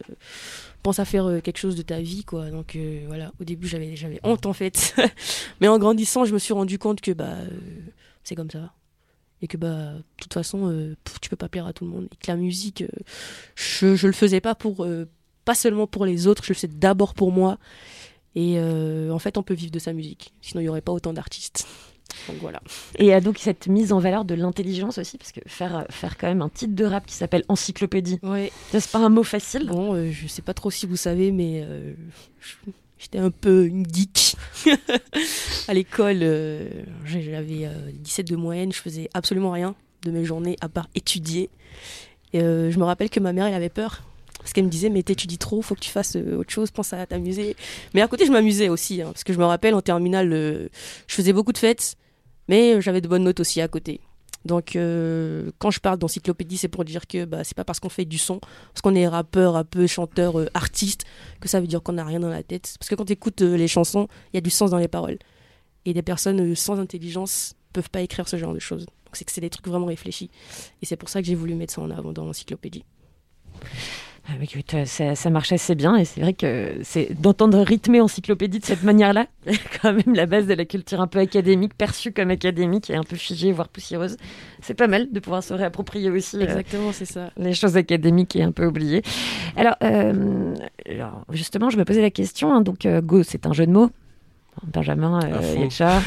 pense 0.82 1.00
à 1.00 1.06
faire 1.06 1.42
quelque 1.44 1.58
chose 1.58 1.76
de 1.76 1.82
ta 1.82 2.00
vie, 2.00 2.24
quoi. 2.24 2.50
Donc 2.50 2.78
voilà, 3.08 3.32
au 3.42 3.44
début, 3.44 3.68
j'avais 3.68 3.96
j'avais 3.96 4.20
honte 4.24 4.46
en 4.46 4.54
fait, 4.54 4.96
mais 5.62 5.68
en 5.68 5.78
grandissant, 5.80 6.24
je 6.26 6.34
me 6.34 6.40
suis 6.40 6.54
rendu 6.54 6.78
compte 6.80 7.02
que 7.02 7.12
bah 7.12 7.38
c'est 8.24 8.36
comme 8.36 8.52
ça. 8.52 8.72
Et 9.42 9.48
que 9.48 9.58
bah, 9.58 9.92
de 9.96 10.04
toute 10.22 10.34
façon, 10.34 10.70
euh, 10.72 10.96
tu 11.20 11.30
peux 11.30 11.36
pas 11.36 11.50
plaire 11.50 11.68
à 11.68 11.74
tout 11.74 11.84
le 11.84 11.92
monde. 11.92 12.08
Et 12.14 12.16
que 12.16 12.32
la 12.32 12.38
musique, 12.38 12.84
euh, 12.84 12.88
je, 13.56 13.94
je 13.98 14.08
le 14.08 14.14
faisais 14.14 14.40
pas 14.40 14.56
pour, 14.56 14.86
euh, 14.86 15.04
pas 15.46 15.56
seulement 15.56 15.88
pour 15.88 16.06
les 16.06 16.28
autres, 16.28 16.44
je 16.44 16.50
le 16.50 16.56
faisais 16.56 16.68
d'abord 16.68 17.14
pour 17.14 17.32
moi. 17.32 17.58
Et 18.36 18.56
euh, 18.58 19.12
en 19.12 19.20
fait, 19.20 19.38
on 19.38 19.44
peut 19.44 19.54
vivre 19.54 19.72
de 19.72 19.80
sa 19.80 19.94
musique. 19.94 20.34
Sinon, 20.42 20.62
il 20.62 20.64
n'y 20.64 20.70
aurait 20.70 20.82
pas 20.82 20.92
autant 20.92 21.14
d'artistes. 21.14 21.68
Donc 22.28 22.38
voilà. 22.42 22.62
Et 22.98 23.06
il 23.06 23.08
y 23.08 23.14
a 23.14 23.22
donc 23.22 23.38
cette 23.40 23.68
mise 23.68 23.92
en 23.92 23.98
valeur 24.00 24.24
de 24.24 24.36
l'intelligence 24.36 24.98
aussi, 25.00 25.18
parce 25.18 25.32
que 25.32 25.40
faire, 25.48 25.78
euh, 25.78 25.84
faire 25.90 26.16
quand 26.18 26.28
même 26.28 26.42
un 26.44 26.50
titre 26.50 26.76
de 26.76 26.86
rap 26.86 27.06
qui 27.08 27.14
s'appelle 27.16 27.44
Encyclopédie, 27.48 28.20
Ouais. 28.22 28.52
c'est 28.72 28.92
pas 28.92 29.00
un 29.00 29.10
mot 29.10 29.24
facile? 29.24 29.66
Bon, 29.68 29.96
euh, 29.96 30.12
je 30.12 30.28
sais 30.28 30.42
pas 30.44 30.54
trop 30.54 30.70
si 30.70 30.86
vous 30.86 30.96
savez, 30.96 31.32
mais 31.32 31.64
euh, 31.66 31.94
j'étais 33.00 33.18
un 33.18 33.32
peu 33.32 33.66
une 33.66 33.86
geek. 33.92 34.36
à 35.68 35.74
l'école, 35.74 36.20
euh, 36.22 36.70
j'avais 37.06 37.66
euh, 37.66 37.90
17 37.94 38.28
de 38.28 38.36
moyenne, 38.36 38.72
je 38.72 38.80
faisais 38.80 39.10
absolument 39.14 39.52
rien 39.52 39.74
de 40.04 40.12
mes 40.12 40.24
journées 40.26 40.56
à 40.62 40.70
part 40.70 40.88
étudier. 40.96 41.50
Et 42.34 42.42
euh, 42.42 42.70
je 42.72 42.78
me 42.80 42.84
rappelle 42.84 43.10
que 43.10 43.20
ma 43.20 43.34
mère, 43.34 43.46
elle 43.48 43.54
avait 43.54 43.70
peur. 43.70 44.04
Parce 44.44 44.54
qu'elle 44.54 44.66
me 44.66 44.70
disait, 44.70 44.90
mais 44.90 45.02
t'étudies 45.02 45.40
trop, 45.40 45.62
faut 45.62 45.74
que 45.74 45.80
tu 45.80 45.90
fasses 45.90 46.16
euh, 46.16 46.38
autre 46.38 46.52
chose, 46.52 46.70
pense 46.70 46.94
à 46.94 47.06
t'amuser. 47.06 47.56
Mais 47.94 48.02
à 48.02 48.08
côté, 48.08 48.26
je 48.26 48.32
m'amusais 48.32 48.70
aussi. 48.70 49.02
hein, 49.02 49.06
parce 49.06 49.24
que 49.24 49.34
je 49.34 49.40
me 49.40 49.46
rappelle, 49.46 49.74
en 49.74 49.82
terminale, 49.82 50.32
euh, 50.34 50.68
je 51.08 51.16
faisais 51.16 51.34
beaucoup 51.34 51.54
de 51.54 51.58
fêtes, 51.58 51.96
mais 52.48 52.80
j'avais 52.82 53.02
de 53.02 53.08
bonnes 53.08 53.24
notes 53.24 53.40
aussi 53.40 53.62
à 53.62 53.68
côté. 53.68 54.02
Donc, 54.46 54.76
euh, 54.76 55.52
quand 55.58 55.72
je 55.72 55.80
parle 55.80 55.98
d'encyclopédie, 55.98 56.58
c'est 56.58 56.68
pour 56.68 56.84
dire 56.84 57.08
que 57.08 57.26
bah, 57.26 57.44
c'est 57.44 57.56
pas 57.56 57.64
parce 57.64 57.80
qu'on 57.80 57.90
fait 57.90 58.06
du 58.06 58.18
son, 58.18 58.40
parce 58.40 58.82
qu'on 58.82 58.96
est 58.96 59.08
rappeur, 59.08 59.54
rappeur, 59.54 59.88
chanteur, 59.88 60.40
euh, 60.40 60.48
artiste, 60.54 61.06
que 61.40 61.48
ça 61.48 61.62
veut 61.62 61.68
dire 61.68 61.82
qu'on 61.82 61.94
n'a 61.94 62.04
rien 62.04 62.20
dans 62.20 62.30
la 62.30 62.44
tête. 62.44 62.76
Parce 62.78 62.90
que 62.90 62.96
quand 62.96 63.06
tu 63.06 63.14
écoutes 63.14 63.42
les 63.42 63.68
chansons, 63.68 64.08
il 64.34 64.38
y 64.38 64.40
a 64.40 64.42
du 64.42 64.50
sens 64.50 64.72
dans 64.72 64.78
les 64.78 64.90
paroles. 64.90 65.18
Et 65.86 65.94
des 65.94 66.02
personnes 66.02 66.42
euh, 66.42 66.56
sans 66.56 66.80
intelligence 66.80 67.56
peuvent 67.72 67.90
pas 67.90 68.02
écrire 68.02 68.28
ce 68.28 68.38
genre 68.38 68.54
de 68.54 68.60
choses. 68.60 68.86
Donc, 68.86 69.16
c'est 69.16 69.26
que 69.26 69.32
c'est 69.32 69.42
des 69.42 69.50
trucs 69.50 69.68
vraiment 69.68 69.86
réfléchis. 69.86 70.30
Et 70.82 70.86
c'est 70.86 70.98
pour 70.98 71.10
ça 71.10 71.22
que 71.22 71.28
j'ai 71.28 71.36
voulu 71.36 71.56
mettre 71.56 71.74
ça 71.74 71.82
en 71.82 71.90
avant 71.90 72.12
dans 72.12 72.26
l'encyclopédie. 72.26 72.84
Ah, 74.26 74.32
écoute, 74.42 74.74
euh, 74.74 74.86
ça, 74.86 75.16
ça 75.16 75.30
marche 75.30 75.52
assez 75.52 75.76
bien 75.76 75.98
et 75.98 76.06
c'est 76.06 76.22
vrai 76.22 76.34
que 76.34 76.78
c'est 76.82 77.14
d'entendre 77.22 77.60
rythmer 77.60 78.00
encyclopédie 78.00 78.60
de 78.60 78.66
cette 78.66 78.84
manière-là, 78.84 79.28
quand 79.82 79.92
même 79.92 80.16
la 80.16 80.26
base 80.26 80.48
de 80.48 80.54
la 80.54 80.64
culture 80.64 81.02
un 81.02 81.08
peu 81.08 81.20
académique, 81.20 81.74
perçue 81.78 82.14
comme 82.14 82.30
académique 82.32 82.90
et 82.90 82.96
un 82.96 83.04
peu 83.04 83.18
figée, 83.18 83.52
voire 83.52 83.68
poussiéreuse. 83.68 84.16
C'est 84.62 84.76
pas 84.76 84.88
mal 84.88 85.12
de 85.12 85.20
pouvoir 85.20 85.44
se 85.44 85.54
réapproprier 85.54 86.10
aussi 86.10 86.38
euh, 86.38 86.44
Exactement, 86.44 86.94
c'est 86.94 87.06
ça. 87.06 87.32
les 87.36 87.54
choses 87.54 87.76
académiques 87.76 88.36
et 88.38 88.44
un 88.44 88.54
peu 88.54 88.66
oubliées. 88.66 89.02
Alors, 89.58 89.76
euh, 89.84 90.56
alors, 90.90 91.26
justement, 91.32 91.70
je 91.70 91.78
me 91.78 91.84
posais 91.84 92.02
la 92.02 92.10
question, 92.12 92.54
hein, 92.54 92.62
donc 92.62 92.86
euh, 92.86 93.02
Go, 93.02 93.24
c'est 93.24 93.46
un 93.46 93.52
jeu 93.54 93.66
de 93.66 93.72
mots. 93.72 93.90
Benjamin, 94.72 95.20
euh. 95.24 95.56
Yetcha, 95.60 96.02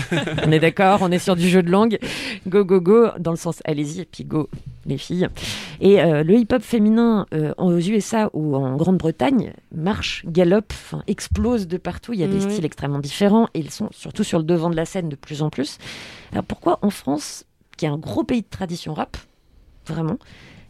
on 0.47 0.53
est 0.53 0.61
d'accord, 0.61 1.01
on 1.03 1.11
est 1.11 1.19
sur 1.19 1.37
du 1.37 1.49
jeu 1.49 1.63
de 1.63 1.71
langue. 1.71 1.99
Go, 2.47 2.65
go, 2.65 2.81
go, 2.81 3.09
dans 3.19 3.33
le 3.33 3.37
sens 3.37 3.61
allez-y, 3.65 4.01
et 4.01 4.05
puis 4.05 4.25
go, 4.25 4.49
les 4.87 4.99
filles. 4.99 5.29
Et 5.81 6.01
euh, 6.01 6.23
le 6.23 6.35
hip-hop 6.35 6.63
féminin 6.63 7.27
euh, 7.35 7.53
aux 7.59 7.79
USA 7.79 8.31
ou 8.33 8.57
en 8.57 8.77
Grande-Bretagne 8.77 9.53
marche, 9.73 10.25
galope, 10.27 10.73
explose 11.07 11.67
de 11.67 11.77
partout. 11.77 12.13
Il 12.13 12.21
y 12.21 12.25
a 12.25 12.29
des 12.29 12.41
styles 12.41 12.65
extrêmement 12.65 12.99
différents 12.99 13.49
et 13.55 13.61
ils 13.61 13.71
sont 13.71 13.89
surtout 13.93 14.25
sur 14.25 14.39
le 14.39 14.45
devant 14.45 14.71
de 14.71 14.77
la 14.77 14.85
scène 14.85 15.09
de 15.09 15.17
plus 15.17 15.43
en 15.43 15.51
plus. 15.51 15.79
Alors 16.33 16.45
pourquoi 16.45 16.79
en 16.83 16.91
France, 16.91 17.45
qui 17.77 17.85
est 17.85 17.89
un 17.89 17.99
gros 17.99 18.25
pays 18.25 18.43
de 18.43 18.49
tradition 18.49 18.95
rap, 18.95 19.17
vraiment, 19.87 20.19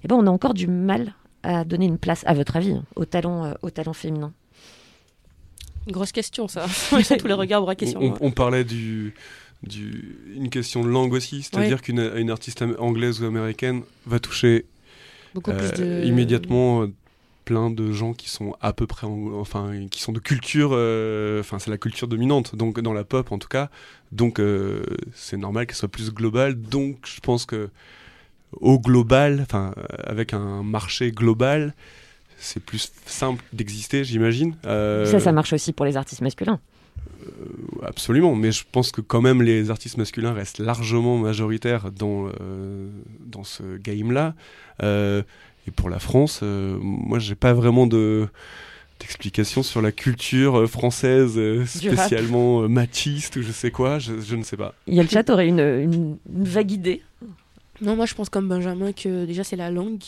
eh 0.02 0.08
ben, 0.08 0.16
on 0.16 0.26
a 0.26 0.30
encore 0.30 0.54
du 0.54 0.66
mal 0.66 1.14
à 1.42 1.64
donner 1.64 1.86
une 1.86 1.98
place, 1.98 2.22
à 2.26 2.34
votre 2.34 2.56
avis, 2.56 2.76
au 2.96 3.04
talent, 3.04 3.44
euh, 3.44 3.54
au 3.62 3.70
talent 3.70 3.92
féminin? 3.92 4.32
Une 5.86 5.92
grosse 5.92 6.10
question, 6.10 6.48
ça. 6.48 6.66
Tous 7.18 7.26
les 7.28 7.32
regards 7.32 7.62
braqués 7.62 7.86
sur 7.86 8.00
on, 8.00 8.08
moi. 8.08 8.18
on 8.20 8.32
parlait 8.32 8.64
du, 8.64 9.14
du, 9.66 10.18
une 10.34 10.48
question 10.50 10.82
de 10.84 10.88
langue 10.88 11.12
aussi, 11.12 11.42
c'est-à-dire 11.42 11.82
qu'une 11.82 12.00
une 12.16 12.30
artiste 12.30 12.64
anglaise 12.78 13.20
ou 13.22 13.26
américaine 13.26 13.82
va 14.06 14.18
toucher 14.18 14.64
euh, 15.48 15.70
de. 16.00 16.04
immédiatement 16.06 16.82
euh, 16.82 16.92
plein 17.44 17.70
de 17.70 17.92
gens 17.92 18.12
qui 18.12 18.28
sont 18.30 18.56
à 18.60 18.72
peu 18.72 18.86
près, 18.86 19.06
en- 19.06 19.32
enfin, 19.38 19.86
qui 19.90 20.00
sont 20.02 20.12
de 20.12 20.18
culture, 20.18 20.70
euh, 20.72 21.40
enfin, 21.40 21.58
c'est 21.58 21.70
la 21.70 21.78
culture 21.78 22.08
dominante, 22.08 22.56
donc 22.56 22.80
dans 22.80 22.92
la 22.92 23.04
pop 23.04 23.30
en 23.32 23.38
tout 23.38 23.48
cas. 23.48 23.70
Donc, 24.12 24.40
c'est 25.14 25.36
normal 25.36 25.66
qu'elle 25.66 25.76
soit 25.76 25.88
plus 25.88 26.12
globale. 26.12 26.54
Donc, 26.60 26.98
je 27.04 27.20
pense 27.20 27.44
que 27.46 27.70
au 28.52 28.78
global, 28.78 29.40
enfin, 29.42 29.74
avec 30.04 30.32
un 30.32 30.62
marché 30.62 31.10
global, 31.12 31.74
c'est 32.38 32.60
plus 32.62 32.92
simple 33.06 33.42
d'exister, 33.52 34.04
j'imagine. 34.04 34.54
Ça, 34.62 35.20
ça 35.20 35.32
marche 35.32 35.52
aussi 35.52 35.72
pour 35.72 35.84
les 35.86 35.96
artistes 35.96 36.20
masculins. 36.22 36.60
Absolument, 37.82 38.34
mais 38.34 38.52
je 38.52 38.64
pense 38.70 38.90
que 38.92 39.00
quand 39.00 39.20
même 39.20 39.42
les 39.42 39.70
artistes 39.70 39.96
masculins 39.98 40.32
restent 40.32 40.58
largement 40.58 41.18
majoritaires 41.18 41.90
dans, 41.92 42.28
euh, 42.40 42.88
dans 43.26 43.44
ce 43.44 43.76
game-là. 43.76 44.34
Euh, 44.82 45.22
et 45.66 45.70
pour 45.70 45.88
la 45.90 45.98
France, 45.98 46.40
euh, 46.42 46.78
moi 46.80 47.18
j'ai 47.18 47.34
pas 47.34 47.52
vraiment 47.52 47.86
de 47.86 48.28
d'explication 48.98 49.62
sur 49.62 49.82
la 49.82 49.92
culture 49.92 50.60
euh, 50.60 50.66
française 50.66 51.34
euh, 51.36 51.66
spécialement 51.66 52.62
euh, 52.62 52.68
machiste 52.68 53.36
ou 53.36 53.42
je 53.42 53.52
sais 53.52 53.70
quoi, 53.70 53.98
je, 53.98 54.20
je 54.20 54.36
ne 54.36 54.42
sais 54.42 54.56
pas. 54.56 54.72
Il 54.86 54.94
y 54.94 55.00
a 55.00 55.02
le 55.02 55.08
chat 55.08 55.28
aurait 55.28 55.48
une, 55.48 55.60
une- 55.60 56.16
une 56.34 56.44
vague 56.44 56.70
idée. 56.72 57.02
Non, 57.82 57.94
moi 57.94 58.06
je 58.06 58.14
pense 58.14 58.30
comme 58.30 58.48
Benjamin 58.48 58.92
que 58.92 59.26
déjà 59.26 59.44
c'est 59.44 59.56
la 59.56 59.70
langue 59.70 60.00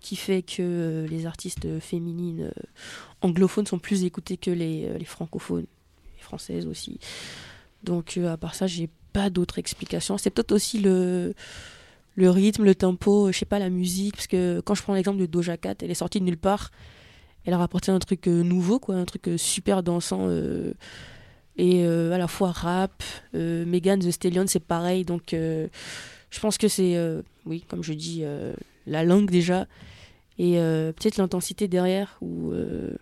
qui 0.00 0.16
fait 0.16 0.42
que 0.42 0.56
euh, 0.60 1.06
les 1.06 1.24
artistes 1.24 1.66
féminines 1.80 2.50
euh, 2.54 2.62
anglophones 3.22 3.66
sont 3.66 3.78
plus 3.78 4.04
écoutées 4.04 4.36
que 4.36 4.50
les, 4.50 4.84
euh, 4.84 4.98
les 4.98 5.06
francophones, 5.06 5.64
les 6.24 6.28
françaises 6.28 6.66
aussi. 6.66 6.98
Donc 7.82 8.16
euh, 8.16 8.32
à 8.32 8.36
part 8.36 8.54
ça, 8.54 8.66
j'ai 8.66 8.88
pas 9.12 9.30
d'autres 9.30 9.58
explications. 9.58 10.18
C'est 10.18 10.30
peut-être 10.30 10.52
aussi 10.52 10.78
le, 10.80 11.34
le 12.16 12.30
rythme, 12.30 12.64
le 12.64 12.74
tempo, 12.74 13.30
je 13.30 13.38
sais 13.38 13.46
pas, 13.46 13.58
la 13.58 13.70
musique, 13.70 14.16
parce 14.16 14.26
que 14.26 14.60
quand 14.64 14.74
je 14.74 14.82
prends 14.82 14.94
l'exemple 14.94 15.20
de 15.20 15.26
Doja 15.26 15.56
Cat, 15.56 15.76
elle 15.82 15.90
est 15.90 15.94
sortie 15.94 16.20
de 16.20 16.24
nulle 16.24 16.38
part. 16.38 16.70
Elle 17.46 17.52
a 17.52 17.58
rapporté 17.58 17.92
un 17.92 17.98
truc 17.98 18.26
euh, 18.26 18.42
nouveau, 18.42 18.78
quoi, 18.78 18.94
un 18.94 19.04
truc 19.04 19.28
euh, 19.28 19.36
super 19.36 19.82
dansant. 19.82 20.26
euh, 20.28 20.72
et 21.56 21.84
euh, 21.84 22.12
à 22.12 22.18
la 22.18 22.26
fois 22.26 22.50
rap, 22.50 23.04
euh, 23.34 23.64
Megan 23.66 24.00
The 24.00 24.10
Stallion, 24.10 24.46
c'est 24.48 24.64
pareil. 24.64 25.04
Donc 25.04 25.34
euh, 25.34 25.68
je 26.30 26.40
pense 26.40 26.58
que 26.58 26.68
c'est, 26.68 26.96
euh, 26.96 27.22
oui, 27.46 27.64
comme 27.68 27.84
je 27.84 27.92
dis, 27.92 28.20
euh, 28.22 28.54
la 28.86 29.04
langue 29.04 29.30
déjà, 29.30 29.66
et 30.38 30.58
euh, 30.58 30.92
peut-être 30.92 31.18
l'intensité 31.18 31.68
derrière, 31.68 32.16
ou 32.20 32.50
euh, 32.50 32.96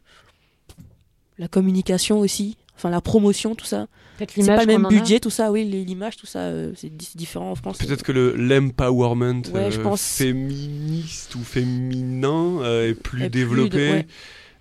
la 1.38 1.48
communication 1.48 2.18
aussi, 2.18 2.58
enfin 2.76 2.90
la 2.90 3.00
promotion, 3.00 3.54
tout 3.54 3.64
ça. 3.64 3.86
Peut-être 4.18 4.32
C'est 4.32 4.40
l'image 4.42 4.56
pas 4.58 4.64
le 4.72 4.78
même 4.78 4.88
budget, 4.88 5.20
tout 5.20 5.30
ça, 5.30 5.50
oui, 5.50 5.64
l'image, 5.64 6.16
tout 6.16 6.26
ça, 6.26 6.40
euh, 6.40 6.72
c'est 6.76 6.94
di- 6.94 7.04
c'est 7.04 7.16
différent 7.16 7.50
en 7.50 7.54
France. 7.54 7.78
Peut-être 7.78 8.02
que 8.02 8.12
le 8.12 8.34
l'empowerment 8.36 9.42
Ouais, 9.52 9.70
je 9.70 9.80
euh, 9.80 9.82
pense. 9.82 10.02
féministe 10.02 11.34
ou 11.34 11.42
féminin 11.42 12.58
euh, 12.60 12.90
est 12.90 12.94
plus 12.94 13.20
Est 13.24 13.30
plus 13.30 13.30
développé 13.30 13.68
de- 13.70 13.92
ouais. 13.92 14.06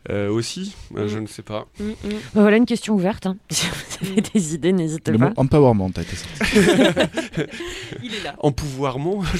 euh, 0.09 0.29
aussi. 0.31 0.73
Euh, 0.95 1.05
Mm. 1.05 1.07
Je 1.09 1.19
ne 1.19 1.27
sais 1.27 1.41
pas. 1.43 1.67
Mm, 1.79 1.83
mm. 1.83 1.93
Bah, 2.33 2.41
voilà 2.41 2.57
une 2.57 2.65
question 2.65 2.93
ouverte. 2.95 3.25
hein. 3.27 3.37
Si 3.49 3.67
vous 4.01 4.11
avez 4.13 4.21
des 4.21 4.55
idées, 4.55 4.73
n'hésitez 4.73 5.11
Le 5.11 5.17
pas. 5.19 5.27
mot 5.27 5.33
empowerment 5.37 5.91
a 5.95 6.01
été 6.01 6.15
sorti. 6.15 6.41
Il 8.03 8.15
est 8.15 8.23
là. 8.23 8.35
Empouvoirment 8.39 9.21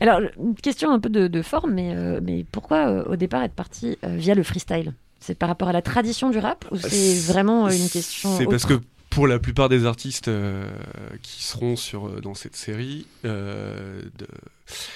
Alors, 0.00 0.20
une 0.38 0.54
question 0.56 0.90
un 0.90 0.98
peu 0.98 1.08
de, 1.08 1.28
de 1.28 1.42
forme, 1.42 1.72
mais, 1.74 1.94
euh, 1.94 2.20
mais 2.22 2.44
pourquoi 2.50 2.88
euh, 2.88 3.04
au 3.12 3.16
départ 3.16 3.42
être 3.44 3.54
parti 3.54 3.96
euh, 4.04 4.16
via 4.16 4.34
le 4.34 4.42
freestyle? 4.42 4.94
C'est 5.26 5.34
par 5.34 5.48
rapport 5.48 5.68
à 5.68 5.72
la 5.72 5.80
tradition 5.80 6.28
du 6.28 6.38
rap 6.38 6.66
ou 6.70 6.76
c'est 6.76 7.14
vraiment 7.20 7.66
euh, 7.66 7.70
une 7.70 7.88
question 7.88 8.36
C'est 8.36 8.44
parce 8.44 8.66
que 8.66 8.78
pour 9.08 9.26
la 9.28 9.38
plupart 9.38 9.68
des 9.68 9.86
artistes 9.86 10.28
euh, 10.28 10.68
qui 11.22 11.44
seront 11.44 11.76
sur, 11.76 12.08
euh, 12.08 12.20
dans 12.20 12.34
cette 12.34 12.56
série, 12.56 13.06
euh, 13.24 14.02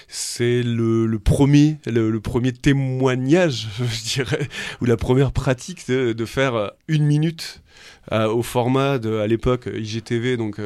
c'est 0.09 0.63
le, 0.63 1.07
le 1.07 1.19
premier, 1.19 1.79
le, 1.87 2.11
le 2.11 2.21
premier 2.21 2.53
témoignage, 2.53 3.69
je 3.79 4.15
dirais, 4.15 4.49
ou 4.83 4.87
la 4.87 4.97
première 4.97 5.31
pratique 5.31 5.89
de, 5.89 6.13
de 6.13 6.25
faire 6.25 6.73
une 6.89 7.05
minute 7.05 7.63
euh, 8.11 8.27
au 8.27 8.43
format 8.43 8.99
de, 8.99 9.19
à 9.19 9.27
l'époque 9.29 9.69
IGTV, 9.73 10.37
donc 10.37 10.61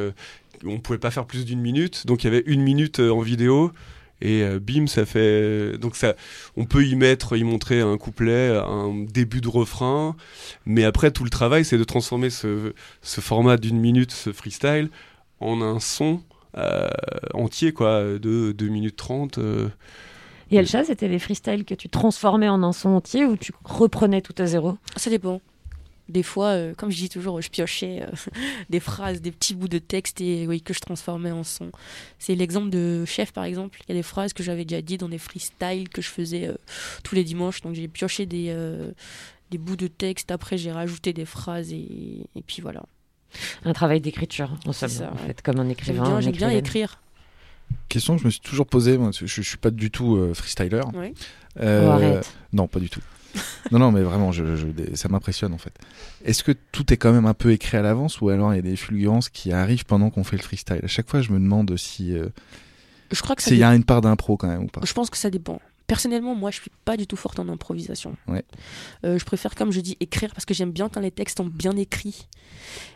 on 0.64 0.80
pouvait 0.80 0.98
pas 0.98 1.10
faire 1.10 1.26
plus 1.26 1.44
d'une 1.44 1.60
minute, 1.60 2.06
donc 2.06 2.24
il 2.24 2.28
y 2.28 2.30
avait 2.30 2.44
une 2.46 2.62
minute 2.62 3.00
en 3.00 3.20
vidéo. 3.20 3.70
Et 4.24 4.42
euh, 4.42 4.60
bim, 4.60 4.86
ça 4.86 5.04
fait. 5.04 5.76
Donc 5.78 5.96
ça, 5.96 6.14
on 6.56 6.64
peut 6.64 6.86
y 6.86 6.94
mettre, 6.94 7.36
y 7.36 7.42
montrer 7.42 7.80
un 7.80 7.98
couplet, 7.98 8.56
un 8.56 9.04
début 9.12 9.40
de 9.40 9.48
refrain, 9.48 10.14
mais 10.64 10.84
après 10.84 11.10
tout 11.10 11.24
le 11.24 11.30
travail, 11.30 11.64
c'est 11.64 11.76
de 11.76 11.84
transformer 11.84 12.30
ce, 12.30 12.72
ce 13.02 13.20
format 13.20 13.56
d'une 13.56 13.80
minute, 13.80 14.12
ce 14.12 14.32
freestyle, 14.32 14.90
en 15.40 15.60
un 15.60 15.80
son 15.80 16.20
euh, 16.56 16.88
entier, 17.34 17.72
quoi, 17.72 18.02
de 18.04 18.52
2 18.52 18.68
minutes 18.68 18.96
30. 18.96 19.38
euh. 19.38 19.68
Et 20.52 20.56
Elcha, 20.56 20.84
c'était 20.84 21.08
les 21.08 21.18
freestyles 21.18 21.64
que 21.64 21.74
tu 21.74 21.88
transformais 21.88 22.48
en 22.48 22.62
un 22.62 22.72
son 22.72 22.90
entier 22.90 23.24
ou 23.24 23.36
tu 23.36 23.52
reprenais 23.64 24.20
tout 24.20 24.34
à 24.38 24.46
zéro? 24.46 24.76
Ça 24.96 25.10
dépend. 25.10 25.40
Des 26.08 26.22
fois, 26.22 26.48
euh, 26.48 26.74
comme 26.74 26.90
je 26.90 26.96
dis 26.96 27.08
toujours, 27.08 27.40
je 27.40 27.48
piochais 27.48 28.02
euh, 28.02 28.30
des 28.70 28.80
phrases, 28.80 29.20
des 29.22 29.30
petits 29.30 29.54
bouts 29.54 29.68
de 29.68 29.78
texte 29.78 30.20
et 30.20 30.46
oui, 30.46 30.60
que 30.60 30.74
je 30.74 30.80
transformais 30.80 31.30
en 31.30 31.44
son. 31.44 31.70
C'est 32.18 32.34
l'exemple 32.34 32.70
de 32.70 33.04
Chef, 33.04 33.32
par 33.32 33.44
exemple. 33.44 33.78
Il 33.86 33.90
y 33.90 33.92
a 33.92 33.98
des 33.98 34.02
phrases 34.02 34.32
que 34.32 34.42
j'avais 34.42 34.64
déjà 34.64 34.82
dit 34.82 34.98
dans 34.98 35.08
des 35.08 35.18
freestyles 35.18 35.88
que 35.88 36.02
je 36.02 36.08
faisais 36.08 36.48
euh, 36.48 36.54
tous 37.04 37.14
les 37.14 37.24
dimanches. 37.24 37.60
Donc 37.62 37.74
j'ai 37.74 37.88
pioché 37.88 38.26
des, 38.26 38.46
euh, 38.48 38.90
des 39.50 39.58
bouts 39.58 39.76
de 39.76 39.86
texte. 39.86 40.30
Après, 40.30 40.58
j'ai 40.58 40.72
rajouté 40.72 41.12
des 41.12 41.24
phrases 41.24 41.72
et, 41.72 42.26
et 42.34 42.42
puis 42.46 42.60
voilà. 42.62 42.82
Un 43.64 43.72
travail 43.72 44.00
d'écriture, 44.00 44.50
en 44.66 44.72
somme, 44.72 44.88
ça, 44.90 45.10
en 45.10 45.12
ouais. 45.14 45.28
fait, 45.28 45.40
comme 45.42 45.58
un 45.58 45.68
écrivain. 45.68 46.20
j'aime 46.20 46.32
bien 46.32 46.50
écrire. 46.50 47.00
Question 47.88 48.16
que 48.16 48.20
je 48.22 48.26
me 48.26 48.30
suis 48.30 48.40
toujours 48.40 48.66
posée, 48.66 48.98
moi, 48.98 49.10
je, 49.18 49.24
je 49.24 49.40
suis 49.40 49.56
pas 49.56 49.70
du 49.70 49.90
tout 49.90 50.16
euh, 50.16 50.34
freestyler. 50.34 50.82
Oui. 50.94 51.14
Euh, 51.60 51.86
Oh, 51.86 51.90
arrête. 51.90 52.32
non, 52.52 52.66
pas 52.66 52.80
du 52.80 52.90
tout. 52.90 53.00
non, 53.70 53.78
non, 53.78 53.90
mais 53.92 54.02
vraiment, 54.02 54.32
je, 54.32 54.56
je- 54.56 54.94
ça 54.94 55.08
m'impressionne 55.08 55.52
en 55.54 55.58
fait. 55.58 55.72
Est-ce 56.24 56.42
que 56.44 56.52
tout 56.72 56.92
est 56.92 56.96
quand 56.96 57.12
même 57.12 57.26
un 57.26 57.34
peu 57.34 57.52
écrit 57.52 57.76
à 57.76 57.82
l'avance 57.82 58.20
ou 58.20 58.28
alors 58.28 58.52
il 58.52 58.56
y 58.56 58.58
a 58.58 58.62
des 58.62 58.76
fulgurances 58.76 59.28
qui 59.28 59.52
arrivent 59.52 59.84
pendant 59.86 60.10
qu'on 60.10 60.24
fait 60.24 60.36
le 60.36 60.42
freestyle? 60.42 60.80
À 60.82 60.86
chaque 60.88 61.08
fois, 61.08 61.20
je 61.22 61.32
me 61.32 61.38
demande 61.38 61.76
si 61.76 62.14
euh, 62.16 62.28
Je 63.10 63.20
crois 63.22 63.34
que 63.36 63.42
ça 63.42 63.48
s'il 63.50 63.58
y 63.58 63.64
a 63.64 63.74
une 63.74 63.84
part 63.84 64.00
d'impro 64.02 64.36
quand 64.36 64.48
même 64.48 64.64
ou 64.64 64.66
pas. 64.68 64.80
Je 64.84 64.92
pense 64.92 65.08
que 65.10 65.16
ça 65.16 65.30
dépend. 65.30 65.60
Personnellement, 65.86 66.34
moi, 66.34 66.50
je 66.50 66.60
suis 66.60 66.70
pas 66.84 66.96
du 66.96 67.06
tout 67.06 67.16
forte 67.16 67.38
en 67.38 67.48
improvisation. 67.48 68.16
Ouais. 68.28 68.44
Euh, 69.04 69.18
je 69.18 69.24
préfère, 69.24 69.54
comme 69.54 69.72
je 69.72 69.80
dis, 69.80 69.96
écrire 70.00 70.32
parce 70.32 70.44
que 70.46 70.54
j'aime 70.54 70.70
bien 70.70 70.88
quand 70.88 71.00
les 71.00 71.10
textes 71.10 71.38
sont 71.38 71.44
bien 71.46 71.76
écrits. 71.76 72.28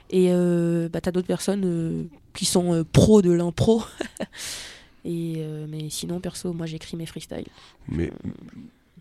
Et 0.09 0.29
euh, 0.31 0.89
bah, 0.91 1.01
t'as 1.01 1.11
d'autres 1.11 1.27
personnes 1.27 1.63
euh, 1.65 2.05
qui 2.33 2.45
sont 2.45 2.73
euh, 2.73 2.85
pros 2.85 3.23
de 3.23 3.31
l'impro. 3.33 3.83
Et 5.05 5.35
euh, 5.39 5.67
mais 5.69 5.89
sinon, 5.91 6.21
perso, 6.21 6.53
moi, 6.53 6.67
j'écris 6.67 6.97
mes 6.97 7.07
freestyles. 7.07 7.47
Mais 7.89 8.11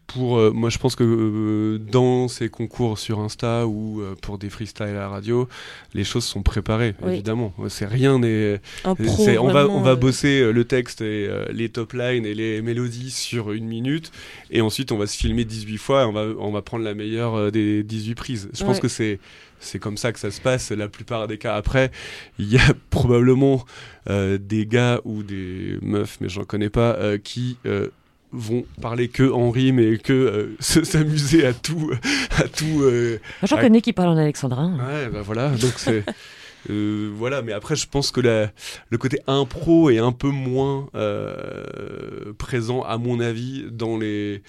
pour 0.08 0.38
euh, 0.38 0.52
moi, 0.52 0.70
je 0.70 0.78
pense 0.78 0.96
que 0.96 1.04
euh, 1.04 1.78
dans 1.80 2.28
ces 2.28 2.50
concours 2.50 2.98
sur 3.00 3.20
Insta 3.20 3.68
ou 3.68 4.02
euh, 4.02 4.16
pour 4.22 4.38
des 4.38 4.50
freestyles 4.50 4.86
à 4.88 4.94
la 4.94 5.10
radio, 5.10 5.48
les 5.94 6.04
choses 6.04 6.24
sont 6.26 6.44
préparées, 6.44 6.96
Oui. 7.02 7.14
évidemment. 7.14 7.54
C'est 7.70 7.86
rien 7.86 8.20
n'est. 8.20 8.62
Impro, 8.84 9.24
c'est- 9.26 9.38
On 9.38 9.52
va 9.52 9.68
on 9.68 9.82
va 9.82 9.96
bosser 9.96 10.52
le 10.52 10.66
texte 10.66 11.02
et 11.02 11.30
les 11.52 11.70
top 11.70 11.94
lines 11.94 12.26
et 12.26 12.34
les 12.34 12.62
mélodies 12.62 13.12
sur 13.12 13.52
une 13.52 13.66
minute, 13.68 14.12
et 14.52 14.62
ensuite 14.62 14.92
on 14.92 14.98
va 14.98 15.08
se 15.08 15.18
filmer 15.18 15.44
18 15.46 15.78
fois, 15.78 16.04
et 16.04 16.06
on 16.06 16.12
va 16.14 16.26
on 16.40 16.52
va 16.52 16.62
prendre 16.62 16.84
la 16.84 16.94
meilleure 16.94 17.52
des 17.52 17.84
18 17.84 18.16
prises. 18.16 18.50
Je 18.54 18.64
pense 18.64 18.80
que 18.80 18.88
c'est 18.88 19.20
c'est 19.60 19.80
comme 19.80 19.98
ça 19.98 20.12
que 20.12 20.20
ça 20.20 20.30
se 20.32 20.42
passe 20.42 20.72
la 20.72 20.88
plupart 20.88 21.28
des 21.28 21.38
cas. 21.40 21.56
Après, 21.56 21.90
il 22.38 22.48
y 22.52 22.58
a 22.58 22.74
probablement 22.92 23.66
euh, 24.10 24.38
des 24.38 24.66
gars 24.68 25.02
ou 25.06 25.24
des 25.24 25.78
meufs, 25.82 26.18
mais 26.22 26.30
j'en 26.30 26.44
connais 26.44 26.70
pas, 26.70 26.96
euh, 26.98 27.18
qui 27.18 27.58
euh, 27.66 27.88
vont 28.36 28.66
parler 28.82 29.08
que 29.08 29.24
en 29.32 29.50
rime 29.50 29.80
et 29.80 29.98
que 29.98 30.14
euh, 30.14 30.56
se- 30.60 30.84
s'amuser 30.84 31.46
à 31.46 31.54
tout, 31.54 31.92
à 32.38 32.44
tout. 32.48 32.82
euh, 32.84 33.20
J'en 33.44 33.56
à- 33.58 33.62
connais 33.62 33.82
qui 33.82 33.94
parlent 33.94 34.10
en 34.10 34.18
alexandrin. 34.18 34.78
Ouais, 34.78 35.10
bah 35.10 35.22
voilà, 35.24 35.50
donc 35.50 35.74
c'est. 35.78 36.04
euh, 36.70 37.12
voilà, 37.16 37.42
mais 37.42 37.54
après, 37.54 37.76
je 37.76 37.88
pense 37.88 38.12
que 38.12 38.22
la, 38.22 38.52
le 38.90 38.98
côté 38.98 39.20
impro 39.28 39.90
est 39.90 40.00
un 40.00 40.12
peu 40.12 40.30
moins 40.30 40.88
euh, 40.96 42.34
présent, 42.38 42.82
à 42.84 42.98
mon 42.98 43.20
avis, 43.20 43.66
dans 43.72 43.98
les, 43.98 44.42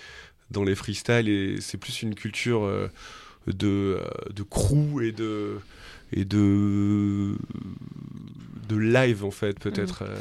dans 0.51 0.65
les 0.65 0.75
freestyles, 0.75 1.29
et 1.29 1.57
c'est 1.61 1.79
plus 1.79 2.03
une 2.03 2.15
culture 2.15 2.65
euh, 2.65 2.89
de, 3.47 3.99
de 4.35 4.43
crew 4.43 5.01
et 5.03 5.13
de. 5.13 5.59
Et 6.13 6.25
de, 6.25 7.35
de 8.69 8.77
live 8.77 9.25
en 9.25 9.33
fait 9.33 9.59
peut-être 9.59 10.05
euh, 10.05 10.15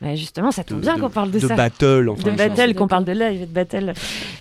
Ouais, 0.00 0.16
justement, 0.16 0.50
ça 0.52 0.62
tombe 0.64 0.78
de- 0.78 0.82
bien 0.82 0.98
qu'on 0.98 1.10
parle 1.10 1.30
de, 1.32 1.40
de 1.40 1.48
ça. 1.48 1.56
battle, 1.56 2.08
enfin, 2.10 2.30
de 2.30 2.36
battle, 2.36 2.74
qu'on 2.74 2.86
parle 2.86 3.04
de 3.04 3.12
live 3.12 3.42
et 3.42 3.46
de 3.46 3.52
battle. 3.52 3.94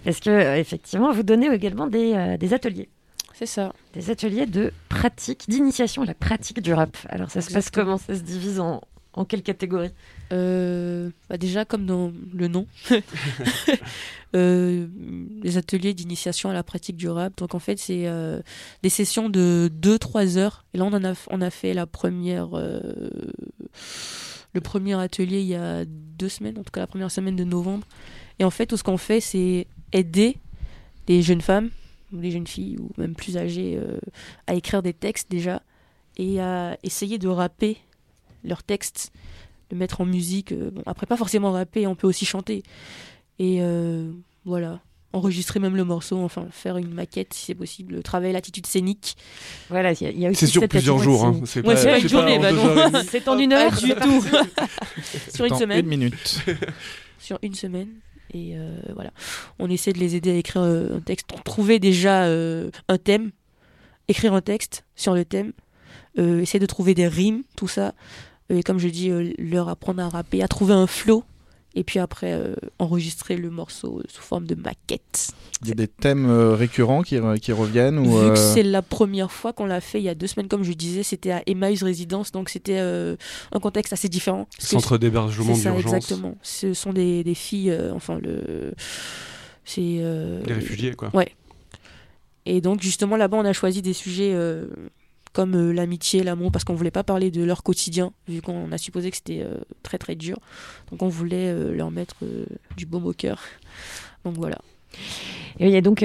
Parce 0.03 0.19
que, 0.19 0.29
euh, 0.29 0.57
effectivement, 0.57 1.11
vous 1.11 1.23
donnez 1.23 1.47
également 1.51 1.87
des, 1.87 2.13
euh, 2.13 2.37
des 2.37 2.53
ateliers. 2.53 2.89
C'est 3.33 3.45
ça. 3.47 3.73
Des 3.93 4.09
ateliers 4.11 4.45
de 4.45 4.71
pratique, 4.89 5.45
d'initiation 5.47 6.03
à 6.03 6.05
la 6.05 6.13
pratique 6.13 6.61
du 6.61 6.73
rap. 6.73 6.95
Alors, 7.09 7.29
ça 7.31 7.41
se 7.41 7.51
passe 7.51 7.69
comment? 7.71 7.97
Ça 7.97 8.15
se 8.15 8.21
divise 8.21 8.59
en, 8.59 8.81
en 9.13 9.25
quelle 9.25 9.41
catégorie? 9.43 9.89
Euh, 10.33 11.09
bah 11.29 11.37
déjà, 11.37 11.63
comme 11.65 11.85
dans 11.85 12.11
le 12.33 12.47
nom, 12.47 12.67
euh, 14.35 14.87
les 15.43 15.57
ateliers 15.57 15.93
d'initiation 15.93 16.49
à 16.49 16.53
la 16.53 16.63
pratique 16.63 16.97
du 16.97 17.09
rap. 17.09 17.37
Donc 17.37 17.55
en 17.55 17.59
fait, 17.59 17.77
c'est 17.79 18.07
euh, 18.07 18.41
des 18.83 18.89
sessions 18.89 19.29
de 19.29 19.69
2-3 19.81 20.37
heures. 20.37 20.65
Et 20.73 20.77
là, 20.77 20.85
on, 20.85 20.93
en 20.93 21.03
a, 21.03 21.13
on 21.29 21.41
a 21.41 21.49
fait 21.49 21.73
la 21.73 21.85
première, 21.85 22.49
euh, 22.53 22.79
le 24.57 24.61
premier 24.61 24.95
atelier 24.95 25.39
il 25.41 25.47
y 25.47 25.55
a 25.55 25.85
deux 25.85 26.29
semaines, 26.29 26.57
en 26.57 26.63
tout 26.63 26.71
cas 26.71 26.79
la 26.79 26.87
première 26.87 27.11
semaine 27.11 27.35
de 27.35 27.43
novembre. 27.43 27.85
Et 28.39 28.43
en 28.43 28.49
fait, 28.49 28.65
tout 28.65 28.75
ce 28.75 28.83
qu'on 28.83 28.97
fait, 28.97 29.19
c'est 29.19 29.67
aider 29.93 30.37
les 31.07 31.21
jeunes 31.21 31.41
femmes, 31.41 31.69
ou 32.11 32.19
les 32.19 32.31
jeunes 32.31 32.47
filles, 32.47 32.77
ou 32.79 32.89
même 32.97 33.13
plus 33.13 33.37
âgées, 33.37 33.77
euh, 33.77 33.99
à 34.47 34.55
écrire 34.55 34.81
des 34.81 34.93
textes 34.93 35.29
déjà, 35.29 35.61
et 36.17 36.41
à 36.41 36.75
essayer 36.81 37.19
de 37.19 37.27
rapper 37.27 37.77
leurs 38.43 38.63
textes 38.63 39.11
le 39.69 39.77
mettre 39.77 40.01
en 40.01 40.05
musique. 40.05 40.53
euh, 40.53 40.71
après, 40.87 41.05
pas 41.05 41.17
forcément 41.17 41.51
rapper, 41.51 41.85
on 41.85 41.95
peut 41.95 42.07
aussi 42.07 42.25
chanter. 42.25 42.63
Et 43.37 43.61
euh, 43.61 44.11
voilà, 44.43 44.81
enregistrer 45.13 45.59
même 45.59 45.75
le 45.75 45.83
morceau, 45.83 46.17
enfin 46.23 46.47
faire 46.51 46.77
une 46.77 46.93
maquette 46.93 47.33
si 47.33 47.45
c'est 47.45 47.55
possible, 47.55 48.03
travailler 48.03 48.33
l'attitude 48.33 48.65
scénique. 48.67 49.15
Voilà, 49.69 49.93
il 49.93 50.19
y 50.19 50.25
a- 50.25 50.29
aussi 50.29 50.39
C'est 50.41 50.47
sur 50.51 50.67
plusieurs 50.67 50.99
jours, 50.99 51.25
hein. 51.25 51.41
C'est 51.45 51.65
Ouais, 51.65 51.75
pas- 51.75 51.97
une 51.99 52.09
journée, 52.09 52.37
en 52.37 52.41
bah 52.41 52.51
non. 52.51 53.01
C'est 53.09 53.27
en 53.27 53.37
une 53.37 53.53
heure 53.53 53.71
du 53.71 53.93
tout. 53.95 54.23
Sur 55.33 55.45
une 55.45 55.55
semaine. 55.55 55.79
Une 55.79 55.87
minute. 55.87 56.39
Sur 57.19 57.39
une 57.41 57.53
semaine. 57.55 57.89
Et 58.33 58.57
euh, 58.57 58.75
voilà, 58.93 59.11
on 59.57 59.69
essaie 59.69 59.93
de 59.93 59.99
les 59.99 60.15
aider 60.15 60.31
à 60.31 60.35
écrire 60.35 60.61
euh, 60.63 60.97
un 60.97 60.99
texte, 60.99 61.27
trouver 61.45 61.79
déjà 61.79 62.25
euh, 62.25 62.69
un 62.89 62.97
thème, 62.97 63.31
écrire 64.09 64.33
un 64.33 64.41
texte 64.41 64.83
sur 64.97 65.13
le 65.15 65.23
thème, 65.23 65.53
euh, 66.19 66.41
essayer 66.41 66.59
de 66.59 66.65
trouver 66.65 66.93
des 66.93 67.07
rimes, 67.07 67.43
tout 67.55 67.69
ça. 67.69 67.93
Et 68.49 68.63
comme 68.63 68.79
je 68.79 68.89
dis, 68.89 69.09
euh, 69.11 69.31
leur 69.37 69.69
apprendre 69.69 70.01
à 70.01 70.09
rapper, 70.09 70.43
à 70.43 70.49
trouver 70.49 70.73
un 70.73 70.87
flow, 70.87 71.23
et 71.79 71.83
puis 71.83 71.99
après 71.99 72.33
euh, 72.33 72.55
enregistrer 72.79 73.37
le 73.37 73.49
morceau 73.51 74.01
sous 74.09 74.21
forme 74.21 74.45
de 74.47 74.55
maquette. 74.55 75.27
Il 75.61 75.67
y 75.69 75.71
a 75.71 75.75
des 75.75 75.87
thèmes 75.87 76.27
euh, 76.29 76.55
récurrents 76.55 77.03
qui, 77.03 77.15
re- 77.17 77.39
qui 77.39 77.51
reviennent 77.51 77.99
ou 77.99 78.05
Vu 78.19 78.25
euh, 78.25 78.29
que 78.33 78.39
c'est 78.39 78.63
la 78.63 78.81
première 78.81 79.31
fois 79.31 79.53
qu'on 79.53 79.65
l'a 79.65 79.79
fait 79.79 79.99
il 79.99 80.03
y 80.03 80.09
a 80.09 80.15
deux 80.15 80.27
semaines, 80.27 80.47
comme 80.47 80.63
je 80.63 80.73
disais, 80.73 81.03
c'était 81.03 81.31
à 81.31 81.43
Emmaüs 81.45 81.83
Résidence, 81.83 82.31
donc 82.31 82.49
c'était 82.49 82.79
euh, 82.79 83.15
un 83.51 83.59
contexte 83.59 83.93
assez 83.93 84.09
différent. 84.09 84.47
Centre 84.57 84.97
d'hébergement 84.97 85.53
c'est 85.55 85.61
ça, 85.61 85.71
d'urgence. 85.71 85.93
exactement. 85.93 86.35
Ce 86.41 86.73
sont 86.73 86.93
des, 86.93 87.23
des 87.23 87.35
filles, 87.35 87.71
euh, 87.71 87.93
enfin 87.93 88.19
le, 88.21 88.73
c'est 89.63 89.97
euh, 89.99 90.41
Des 90.43 90.53
réfugiés, 90.53 90.93
quoi. 90.93 91.11
Ouais. 91.13 91.31
Et 92.45 92.61
donc 92.61 92.81
justement 92.81 93.17
là-bas, 93.17 93.37
on 93.37 93.45
a 93.45 93.53
choisi 93.53 93.81
des 93.81 93.93
sujets 93.93 94.31
euh, 94.33 94.65
comme 95.37 95.53
euh, 95.53 95.71
l'amitié, 95.71 96.23
l'amour, 96.23 96.51
parce 96.51 96.63
qu'on 96.63 96.73
voulait 96.73 96.89
pas 96.89 97.03
parler 97.03 97.29
de 97.29 97.43
leur 97.43 97.61
quotidien, 97.61 98.11
vu 98.27 98.41
qu'on 98.41 98.71
a 98.71 98.79
supposé 98.79 99.11
que 99.11 99.17
c'était 99.17 99.43
euh, 99.43 99.57
très 99.83 99.99
très 99.99 100.15
dur. 100.15 100.39
Donc 100.89 101.03
on 101.03 101.09
voulait 101.09 101.49
euh, 101.49 101.75
leur 101.75 101.91
mettre 101.91 102.15
du 102.75 102.87
baume 102.87 103.05
au 103.05 103.13
cœur. 103.13 103.39
Donc 104.25 104.33
voilà. 104.33 104.57
Et 105.59 105.67
il 105.67 105.71
y 105.71 105.77
a 105.77 105.81
donc, 105.81 105.97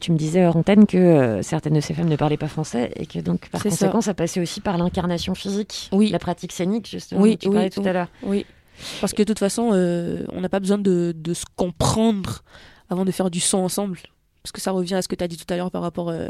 tu, 0.00 0.12
me 0.12 0.16
disais 0.16 0.46
hors 0.46 0.56
antenne 0.56 0.86
que 0.86 1.40
certaines 1.42 1.74
de 1.74 1.80
ces 1.80 1.92
femmes 1.92 2.08
ne 2.08 2.16
parlaient 2.16 2.38
pas 2.38 2.48
français 2.48 2.92
et 2.96 3.04
que 3.04 3.18
donc 3.18 3.50
par 3.50 3.62
conséquent 3.62 4.00
ça. 4.00 4.14
passait 4.14 4.40
aussi 4.40 4.60
par 4.60 4.78
l'incarnation 4.78 5.34
physique, 5.34 5.90
Oui. 5.92 6.08
la 6.08 6.18
pratique 6.18 6.52
scénique 6.52 6.88
justement 6.88 7.20
Oui, 7.20 7.36
tu 7.36 7.48
oui, 7.48 7.54
parlais 7.54 7.70
tout 7.70 7.82
oui. 7.82 7.88
à 7.88 7.92
l'heure. 7.92 8.08
Oui, 8.22 8.46
parce 9.00 9.12
que 9.12 9.22
de 9.22 9.26
toute 9.26 9.38
façon, 9.38 9.70
euh, 9.72 10.24
on 10.32 10.40
n'a 10.40 10.48
pas 10.48 10.60
besoin 10.60 10.78
de, 10.78 11.12
de 11.14 11.34
se 11.34 11.44
comprendre 11.56 12.42
avant 12.88 13.04
de 13.04 13.10
faire 13.10 13.30
du 13.30 13.40
son 13.40 13.58
ensemble. 13.58 13.98
Parce 14.42 14.52
que 14.52 14.60
ça 14.60 14.72
revient 14.72 14.94
à 14.94 15.02
ce 15.02 15.08
que 15.08 15.14
tu 15.14 15.22
as 15.22 15.28
dit 15.28 15.36
tout 15.36 15.52
à 15.52 15.56
l'heure 15.56 15.70
par 15.70 15.82
rapport 15.82 16.08
euh, 16.08 16.28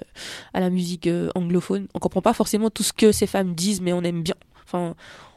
à 0.52 0.60
la 0.60 0.70
musique 0.70 1.06
euh, 1.06 1.30
anglophone. 1.34 1.86
On 1.94 1.98
comprend 1.98 2.22
pas 2.22 2.34
forcément 2.34 2.70
tout 2.70 2.82
ce 2.82 2.92
que 2.92 3.12
ces 3.12 3.26
femmes 3.26 3.54
disent, 3.54 3.80
mais 3.80 3.92
on 3.92 4.02
aime 4.02 4.22
bien. 4.22 4.34
Enfin, 4.64 4.94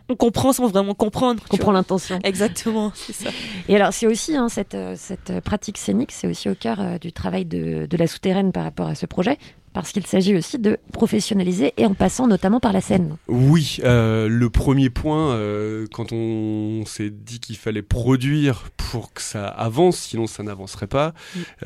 on 0.08 0.16
comprend 0.16 0.54
sans 0.54 0.68
vraiment 0.68 0.94
comprendre. 0.94 1.42
On 1.46 1.50
comprend 1.50 1.72
l'intention. 1.72 2.20
Exactement, 2.24 2.92
c'est 2.96 3.14
ça. 3.14 3.30
Et 3.68 3.76
alors, 3.76 3.92
c'est 3.92 4.08
aussi 4.08 4.36
hein, 4.36 4.50
cette, 4.50 4.76
euh, 4.76 4.96
cette 4.98 5.40
pratique 5.42 5.78
scénique, 5.78 6.12
c'est 6.12 6.28
aussi 6.28 6.50
au 6.50 6.56
cœur 6.56 6.80
euh, 6.80 6.98
du 6.98 7.12
travail 7.12 7.46
de, 7.46 7.88
de 7.88 7.98
la 7.98 8.08
souterraine 8.08 8.52
par 8.52 8.64
rapport 8.64 8.88
à 8.88 8.96
ce 8.96 9.06
projet. 9.06 9.38
Parce 9.76 9.92
qu'il 9.92 10.08
s'agit 10.08 10.38
aussi 10.38 10.58
de 10.58 10.78
professionnaliser 10.94 11.74
et 11.76 11.86
en 11.86 11.94
passant 11.94 12.28
notamment 12.28 12.62
par 12.62 12.72
la 12.72 12.80
scène. 12.80 13.18
Oui, 13.28 13.80
euh, 13.84 14.30
le 14.30 14.50
premier 14.50 14.90
point, 14.90 15.34
euh, 15.34 15.86
quand 15.92 16.14
on 16.14 16.86
s'est 16.86 17.10
dit 17.10 17.42
qu'il 17.42 17.58
fallait 17.58 17.82
produire 17.82 18.70
pour 18.78 19.12
que 19.14 19.22
ça 19.22 19.46
avance, 19.46 19.98
sinon 19.98 20.28
ça 20.28 20.44
n'avancerait 20.44 20.88
pas, 20.88 21.14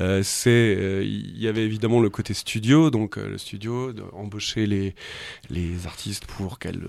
euh, 0.00 0.22
c'est 0.24 1.00
il 1.04 1.40
y 1.40 1.46
avait 1.46 1.62
évidemment 1.62 2.00
le 2.00 2.10
côté 2.10 2.34
studio, 2.34 2.90
donc 2.90 3.14
le 3.14 3.38
studio, 3.38 3.92
de 3.92 4.02
embaucher 4.12 4.66
les, 4.66 4.96
les 5.48 5.86
artistes 5.86 6.26
pour 6.26 6.58
qu'elles 6.58 6.82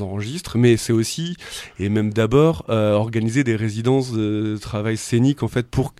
enregistrent, 0.00 0.58
mais 0.58 0.76
c'est 0.76 0.92
aussi, 0.92 1.36
et 1.78 1.88
même 1.88 2.12
d'abord, 2.12 2.64
organiser 2.68 3.44
des 3.44 3.54
résidences 3.54 4.10
de 4.10 4.58
travail 4.60 4.96
scénique 4.96 5.44
en 5.44 5.48
fait 5.48 5.68
pour 5.68 5.94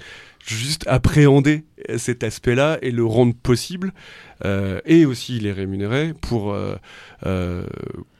juste 0.46 0.86
appréhender 0.86 1.64
cet 1.96 2.22
aspect-là 2.24 2.78
et 2.82 2.90
le 2.90 3.04
rendre 3.04 3.34
possible, 3.34 3.92
euh, 4.44 4.80
et 4.84 5.04
aussi 5.04 5.38
les 5.40 5.52
rémunérer 5.52 6.14
pour, 6.20 6.52
euh, 6.52 6.76
euh, 7.26 7.66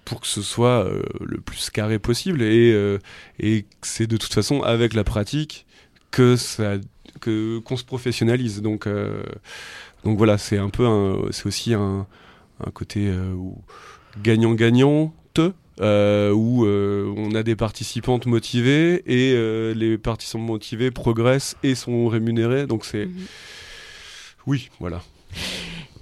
pour 0.05 0.21
que 0.21 0.27
ce 0.27 0.43
soit 0.43 0.85
euh, 0.85 1.03
le 1.21 1.41
plus 1.41 1.71
carré 1.71 1.99
possible. 1.99 2.43
Et, 2.43 2.73
euh, 2.73 2.99
et 3.39 3.67
c'est 3.83 4.07
de 4.07 4.17
toute 4.17 4.35
façon 4.35 4.63
avec 4.63 4.95
la 4.95 5.05
pratique 5.05 5.67
que 6.11 6.37
ça 6.37 6.77
que 7.21 7.59
qu'on 7.61 7.77
se 7.77 7.85
professionnalise. 7.85 8.61
Donc, 8.61 8.89
donc 10.05 10.19
voilà, 10.19 10.39
c'est 10.39 10.59
un 10.59 10.69
peu 10.69 10.87
c'est 11.31 11.47
aussi 11.47 11.75
un, 11.75 12.07
un 12.65 12.71
côté 12.71 13.09
euh, 13.09 13.33
où 13.33 13.63
gagnant-gagnant, 14.23 15.15
euh, 15.81 16.31
où 16.33 16.65
euh, 16.65 17.13
on 17.17 17.35
a 17.35 17.43
des 17.43 17.57
participantes 17.57 18.27
motivées 18.27 19.03
et 19.07 19.33
euh, 19.35 19.75
les 19.75 19.99
participants 19.99 20.39
motivés 20.39 20.91
progressent 20.91 21.57
et 21.63 21.75
sont 21.75 22.09
rémunérés. 22.09 22.67
Donc 22.67 22.85
c'est 22.85 23.07
Mhm. 23.07 23.27
oui, 24.47 24.71
voilà. 24.81 25.03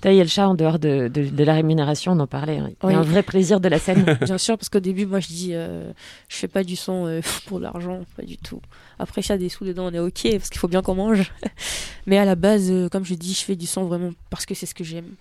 Taille 0.00 0.18
le 0.18 0.26
chat 0.26 0.46
en 0.48 0.54
dehors 0.54 0.78
de, 0.78 1.08
de- 1.08 1.30
de 1.30 1.44
la 1.44 1.54
rémunération, 1.54 2.12
on 2.12 2.20
en 2.20 2.26
parlait. 2.26 2.58
hein. 2.58 2.68
Il 2.82 2.86
y 2.86 2.88
Oui. 2.88 2.94
a 2.94 2.98
un 2.98 3.02
vrai 3.02 3.22
plaisir 3.22 3.58
de 3.58 3.68
la 3.70 3.78
scène. 3.78 4.04
Bien 4.20 4.36
sûr, 4.36 4.58
parce 4.58 4.68
qu'au 4.68 4.78
début, 4.80 5.06
moi, 5.06 5.18
je 5.18 5.28
dis, 5.28 5.50
euh, 5.54 5.90
je 6.28 6.36
fais 6.36 6.46
pas 6.48 6.62
du 6.62 6.76
son 6.76 7.06
euh, 7.06 7.20
pour 7.46 7.58
l'argent, 7.58 8.02
pas 8.14 8.22
du 8.22 8.36
tout. 8.36 8.60
Après, 8.98 9.22
s'il 9.22 9.30
y 9.30 9.34
a 9.34 9.38
des 9.38 9.48
sous 9.48 9.64
dedans, 9.64 9.86
on 9.90 9.94
est 9.94 9.98
ok, 9.98 10.28
parce 10.32 10.50
qu'il 10.50 10.58
faut 10.58 10.68
bien 10.68 10.82
qu'on 10.82 10.94
mange. 10.94 11.32
Mais 12.06 12.18
à 12.18 12.26
la 12.26 12.34
base, 12.34 12.70
euh, 12.70 12.90
comme 12.90 13.06
je 13.06 13.14
dis, 13.14 13.32
je 13.32 13.44
fais 13.44 13.56
du 13.56 13.64
son 13.66 13.84
vraiment 13.86 14.10
parce 14.28 14.44
que 14.44 14.54
c'est 14.54 14.66
ce 14.66 14.74
que 14.74 14.84
j'aime, 14.84 15.14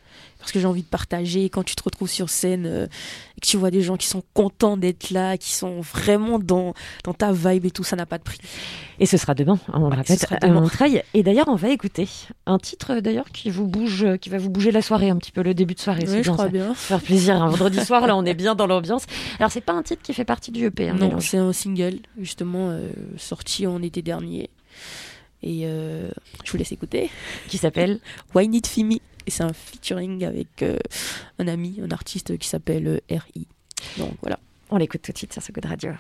parce 0.44 0.52
que 0.52 0.60
j'ai 0.60 0.66
envie 0.68 0.82
de 0.84 0.88
partager. 0.88 1.50
Quand 1.50 1.64
tu 1.64 1.74
te 1.76 1.84
retrouves 1.84 2.10
sur 2.10 2.30
scène 2.30 2.66
euh, 2.66 2.86
et 3.38 3.42
que 3.42 3.48
tu 3.48 3.56
vois 3.56 3.72
des 3.72 3.82
gens 3.82 3.96
qui 3.96 4.08
sont 4.08 4.22
contents 4.34 4.76
d'être 4.76 5.10
là, 5.10 5.38
qui 5.38 5.54
sont 5.54 5.80
vraiment 5.80 6.38
dans, 6.38 6.74
dans 7.06 7.14
ta 7.14 7.32
vibe 7.32 7.66
et 7.66 7.72
tout, 7.72 7.86
ça 7.86 7.96
n'a 7.96 8.06
pas 8.06 8.18
de 8.18 8.24
prix. 8.24 8.40
Et 9.00 9.06
ce 9.06 9.16
sera 9.18 9.34
demain, 9.36 9.58
hein, 9.70 9.80
on 9.82 9.90
le 9.90 9.96
répète, 9.96 10.28
à. 10.42 10.48
Montreuil. 10.48 11.02
Et 11.14 11.24
d'ailleurs, 11.24 11.48
on 11.48 11.56
va 11.56 11.70
écouter 11.70 12.10
un 12.46 12.58
titre 12.60 12.96
d'ailleurs 13.00 13.30
qui 13.32 13.50
vous 13.50 13.66
bouge, 13.68 14.06
qui 14.20 14.30
va 14.30 14.38
vous 14.38 14.50
bouger 14.50 14.72
la 14.72 14.82
soirée, 14.82 15.10
un 15.10 15.16
petit 15.18 15.32
peu 15.32 15.42
le 15.44 15.54
début 15.54 15.76
de 15.76 15.80
soirée. 15.80 16.04
Oui, 16.08 16.18
je 16.18 16.22
bien 16.24 16.34
crois 16.34 16.46
ça. 16.46 16.52
bien. 16.52 16.74
Faire 16.74 17.02
plaisir 17.02 17.42
un 17.42 17.48
vendredi 17.48 17.84
soir, 17.86 18.06
là, 18.06 18.16
on 18.18 18.26
est 18.26 18.34
bien 18.34 18.54
dans 18.54 18.68
l'ambiance. 18.68 19.06
Alors, 19.40 19.50
c'est 19.52 19.62
pas 19.62 19.74
un 19.74 19.82
titre 19.84 20.02
qui 20.04 20.14
fait 20.14 20.26
partie 20.26 20.52
du 20.52 20.66
EP. 20.66 20.90
hein, 20.90 20.96
Non, 21.00 21.20
c'est 21.22 21.38
un 21.38 21.54
single, 21.54 22.00
justement, 22.20 22.70
euh, 22.70 22.90
sorti 23.18 23.66
en 23.66 23.82
été 23.82 24.02
dernier. 24.02 24.50
Et 25.46 25.64
euh, 25.66 26.10
je 26.46 26.52
vous 26.52 26.58
laisse 26.58 26.72
écouter. 26.72 27.10
Qui 27.50 27.58
s'appelle 27.58 28.00
Why 28.34 28.48
Need 28.48 28.66
Fimi? 28.68 29.02
Et 29.26 29.32
c'est 29.32 29.44
un 29.44 29.54
featuring 29.54 30.24
avec 30.26 30.62
euh, 30.64 30.78
un 31.40 31.48
ami, 31.48 31.80
un 31.82 31.92
artiste 31.92 32.38
qui 32.38 32.48
s'appelle 32.48 32.88
euh, 32.88 33.16
R.I. 33.16 33.48
Donc 33.98 34.14
voilà. 34.22 34.40
On 34.70 34.78
l'écoute 34.78 35.02
tout 35.02 35.12
de 35.12 35.18
suite 35.18 35.34
sur 35.34 35.42
ce 35.42 35.52
coup 35.52 35.62
radio. 35.64 35.92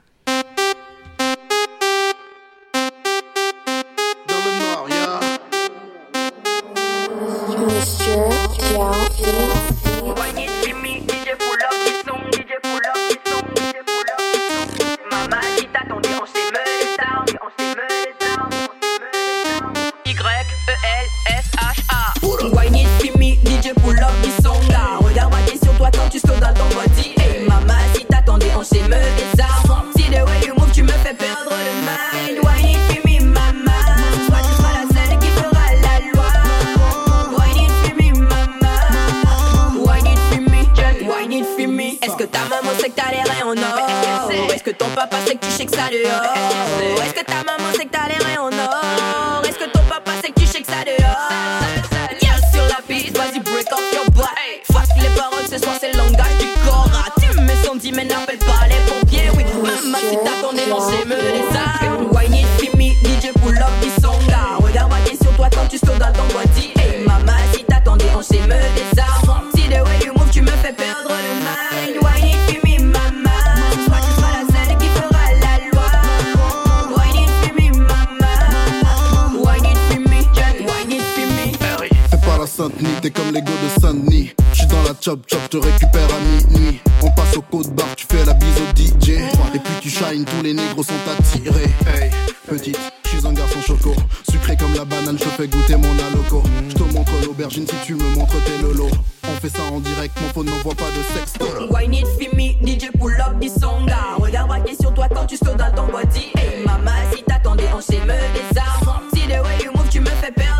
On 87.01 87.11
passe 87.11 87.36
au 87.36 87.41
code 87.41 87.73
bar, 87.75 87.88
tu 87.97 88.05
fais 88.09 88.25
la 88.25 88.34
bise 88.34 88.57
au 88.57 88.77
DJ. 88.77 89.09
Et 89.53 89.59
puis 89.59 89.73
tu 89.81 89.89
shines, 89.89 90.25
tous 90.25 90.43
les 90.43 90.53
négros 90.53 90.84
sont 90.84 90.93
attirés. 91.11 91.69
Hey, 91.86 92.11
petite, 92.47 92.79
j'suis 93.05 93.25
un 93.27 93.34
garçon 93.34 93.61
choco. 93.61 93.93
Sucré 94.29 94.55
comme 94.55 94.73
la 94.73 94.86
banane, 94.86 95.17
je 95.19 95.25
fais 95.25 95.47
goûter 95.47 95.75
mon 95.75 95.93
aloco. 96.07 96.43
J'te 96.69 96.93
montre 96.93 97.11
l'aubergine 97.25 97.67
si 97.67 97.75
tu 97.86 97.95
me 97.95 98.15
montres 98.15 98.41
tes 98.45 98.57
lolos. 98.61 98.91
On 99.23 99.39
fait 99.41 99.49
ça 99.49 99.63
en 99.63 99.79
direct, 99.79 100.17
mon 100.21 100.29
phone 100.29 100.45
n'envoie 100.45 100.75
pas 100.75 100.89
de 100.91 101.17
sexto. 101.17 101.45
Wine 101.69 101.93
it 101.93 102.34
me, 102.34 102.55
DJ 102.65 102.89
pull 102.97 103.13
up 103.19 103.39
the 103.41 103.49
songa. 103.49 104.15
Regarde 104.17 104.47
braquer 104.47 104.75
sur 104.79 104.93
toi 104.93 105.07
quand 105.13 105.25
tu 105.25 105.36
sautes 105.36 105.57
dans 105.57 105.71
ton 105.75 105.91
body. 105.91 106.31
Hey 106.38 106.63
mama, 106.65 106.91
si 107.13 107.23
t'attendais, 107.23 107.69
on 107.75 107.81
s'est 107.81 107.99
me 107.99 108.15
désarme. 108.34 109.01
Si 109.13 109.21
the 109.27 109.43
way 109.43 109.65
you 109.65 109.71
move, 109.75 109.89
tu 109.89 109.99
me 109.99 110.05
fais 110.07 110.31
perdre 110.31 110.53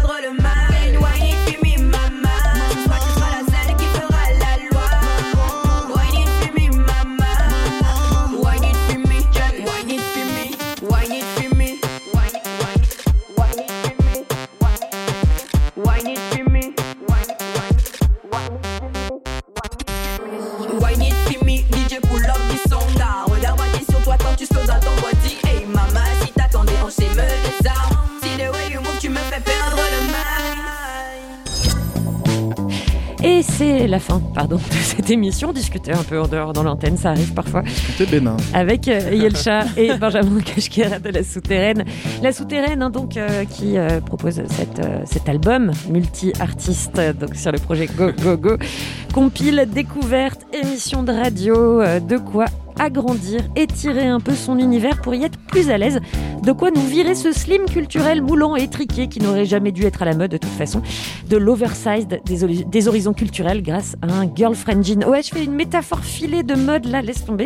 c'est 33.58 33.88
la 33.88 34.00
fin, 34.00 34.20
pardon, 34.34 34.56
de 34.56 34.76
cette 34.82 35.10
émission. 35.10 35.54
Discuter 35.54 35.92
un 35.92 36.04
peu 36.04 36.20
en 36.20 36.28
dehors 36.28 36.54
dans 36.54 36.64
l'antenne, 36.64 36.98
ça 36.98 37.12
arrive 37.12 37.34
parfois. 37.34 37.62
Discuter 37.62 38.06
bénin. 38.06 38.38
Avec 38.54 38.88
euh, 38.88 39.12
Yelcha 39.14 39.66
et 39.78 39.94
Benjamin 39.96 40.40
Kashkera 40.42 41.00
de 41.00 41.10
La 41.10 41.24
Souterraine. 41.24 41.86
La 42.22 42.32
Souterraine, 42.32 42.82
hein, 42.82 42.90
donc, 42.90 43.16
euh, 43.16 43.46
qui 43.46 43.78
euh, 43.78 44.02
propose 44.02 44.42
cette, 44.48 44.82
cet 45.06 45.30
album 45.30 45.72
multi-artiste 45.90 47.00
donc 47.20 47.36
sur 47.36 47.52
le 47.52 47.60
projet 47.60 47.88
Go 47.88 48.12
Go 48.24 48.38
Go. 48.38 48.58
Compile, 49.14 49.68
découverte, 49.72 50.42
émission 50.54 51.04
de 51.04 51.12
radio, 51.12 51.82
de 52.00 52.18
quoi 52.18 52.46
agrandir, 52.80 53.42
étirer 53.56 54.08
un 54.08 54.20
peu 54.20 54.34
son 54.34 54.58
univers 54.60 55.02
pour 55.02 55.14
y 55.16 55.24
être 55.24 55.38
plus 55.40 55.70
à 55.70 55.78
l'aise 55.78 56.00
De 56.44 56.52
quoi 56.52 56.72
nous 56.72 56.82
virer 56.86 57.16
ce 57.16 57.32
slim 57.32 57.66
culturel 57.66 58.22
moulant 58.22 58.56
et 58.56 58.64
étriqué 58.64 59.08
qui 59.08 59.20
n'aurait 59.20 59.46
jamais 59.46 59.72
dû 59.72 59.84
être 59.86 60.02
à 60.02 60.06
la 60.06 60.16
mode 60.16 60.32
de 60.32 60.38
toute 60.38 60.50
façon. 60.52 60.82
De 61.30 61.38
l'oversized 61.38 62.22
des, 62.26 62.44
hori- 62.44 62.66
des 62.66 62.88
horizons 62.88 63.14
culturels 63.14 63.62
grâce 63.64 63.96
à 64.02 64.14
un 64.14 64.30
girlfriend 64.34 64.84
jean. 64.84 65.04
Ouais, 65.08 65.22
je 65.22 65.30
fais 65.30 65.44
une 65.44 65.54
métaphore 65.56 66.00
filée 66.04 66.44
de 66.44 66.56
mode 66.56 66.86
là, 66.86 67.02
laisse 67.02 67.26
tomber. 67.26 67.46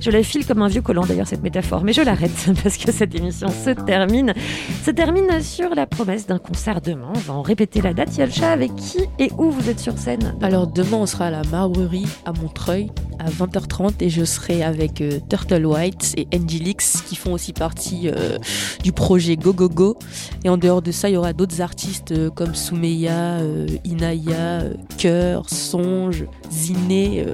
Je 0.00 0.10
la 0.10 0.22
file 0.22 0.46
comme 0.46 0.62
un 0.62 0.68
vieux 0.68 0.82
collant 0.82 1.04
d'ailleurs 1.04 1.26
cette 1.26 1.42
métaphore, 1.42 1.82
mais 1.84 1.92
je 1.92 2.02
l'arrête 2.02 2.30
parce 2.62 2.76
que 2.76 2.92
cette 2.92 3.14
émission 3.14 3.48
se 3.48 3.70
termine. 3.70 4.32
Se 4.84 4.90
termine 4.90 5.40
sur 5.42 5.74
la 5.74 5.86
promesse 5.86 6.26
d'un 6.26 6.38
concert 6.38 6.80
demain. 6.80 7.08
On 7.14 7.18
va 7.18 7.34
en 7.34 7.42
répéter 7.42 7.80
la 7.82 7.92
date. 7.94 8.16
Yalcha, 8.16 8.50
avec 8.50 8.74
qui 8.76 8.98
et 9.18 9.30
où 9.38 9.50
vous 9.50 9.68
êtes 9.68 9.80
sur 9.80 9.98
scène? 9.98 10.34
Alors 10.42 10.66
demain, 10.66 10.98
on 10.98 11.06
sera 11.06 11.26
à 11.26 11.30
la 11.30 11.42
Marbrerie 11.50 12.06
à 12.24 12.32
Montreuil 12.32 12.90
à 13.18 13.30
20h30 13.30 13.92
et 14.00 14.10
je 14.10 14.24
serai 14.24 14.62
avec 14.66 15.00
euh, 15.00 15.18
Turtle 15.28 15.64
White 15.64 16.14
et 16.16 16.26
Angelix 16.36 17.02
qui 17.06 17.16
font 17.16 17.32
aussi 17.32 17.52
partie 17.52 18.08
euh, 18.08 18.38
du 18.82 18.92
projet 18.92 19.36
Go 19.36 19.52
Go 19.52 19.68
Go. 19.68 19.96
Et 20.44 20.48
en 20.48 20.56
dehors 20.56 20.82
de 20.82 20.92
ça, 20.92 21.08
il 21.08 21.14
y 21.14 21.16
aura 21.16 21.32
d'autres 21.32 21.60
artistes 21.60 22.12
euh, 22.12 22.30
comme 22.30 22.54
Soumeya, 22.54 23.38
euh, 23.40 23.66
Inaya, 23.84 24.36
euh, 24.62 24.74
Cœur, 24.98 25.48
Songe, 25.48 26.24
Ziné, 26.50 27.24
euh, 27.26 27.32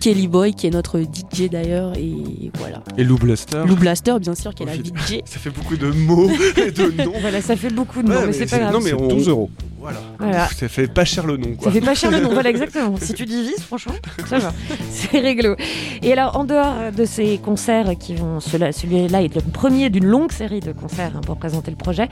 Kelly 0.00 0.28
Boy 0.28 0.54
qui 0.54 0.66
est 0.66 0.70
notre 0.70 1.00
DJ 1.00 1.48
d'ailleurs 1.50 1.96
et 1.96 2.50
voilà. 2.58 2.82
Et 2.98 3.04
Lou 3.04 3.18
Blaster. 3.18 3.62
Lou 3.66 3.76
Blaster, 3.76 4.14
bien 4.20 4.34
sûr, 4.34 4.54
qui 4.54 4.62
est 4.62 4.66
la 4.66 4.72
Oh, 4.74 4.82
DJ. 4.82 5.20
Ça 5.24 5.38
fait 5.38 5.50
beaucoup 5.50 5.76
de 5.76 5.88
mots 5.90 6.30
et 6.56 6.70
de 6.70 7.04
noms. 7.04 7.12
Voilà, 7.20 7.42
ça 7.42 7.54
fait 7.56 7.68
beaucoup 7.70 8.02
de 8.02 8.08
mots, 8.08 8.14
Ouais, 8.14 8.20
mais 8.22 8.26
mais 8.28 8.32
c'est 8.32 8.46
pas 8.46 8.58
grave. 8.58 8.72
non, 8.72 8.80
mais 8.80 8.90
C'est 8.90 8.94
on- 9.02 9.08
12 9.08 9.28
euros. 9.28 9.50
Voilà. 9.80 9.98
Voilà. 10.18 10.48
Ça 10.48 10.68
fait 10.68 10.86
pas 10.86 11.04
cher 11.06 11.26
le 11.26 11.38
nom, 11.38 11.54
quoi. 11.54 11.64
Ça 11.64 11.70
fait 11.70 11.80
pas 11.80 11.94
cher 11.94 12.10
le 12.10 12.20
nom, 12.20 12.30
voilà 12.32 12.50
exactement. 12.50 12.94
Si 13.00 13.14
tu 13.14 13.24
divises, 13.24 13.62
franchement, 13.62 13.94
ça 14.26 14.38
va. 14.38 14.52
C'est 14.90 15.18
réglo. 15.18 15.56
Et 16.02 16.12
alors, 16.12 16.36
en 16.36 16.44
dehors 16.44 16.92
de 16.94 17.04
ces 17.06 17.38
concerts 17.38 17.96
qui 17.98 18.14
vont, 18.14 18.40
celui-là 18.40 19.22
est 19.22 19.34
le 19.34 19.40
premier 19.40 19.88
d'une 19.88 20.06
longue 20.06 20.32
série 20.32 20.60
de 20.60 20.72
concerts 20.72 21.12
hein, 21.16 21.22
pour 21.24 21.36
présenter 21.36 21.70
le 21.70 21.78
projet, 21.78 22.08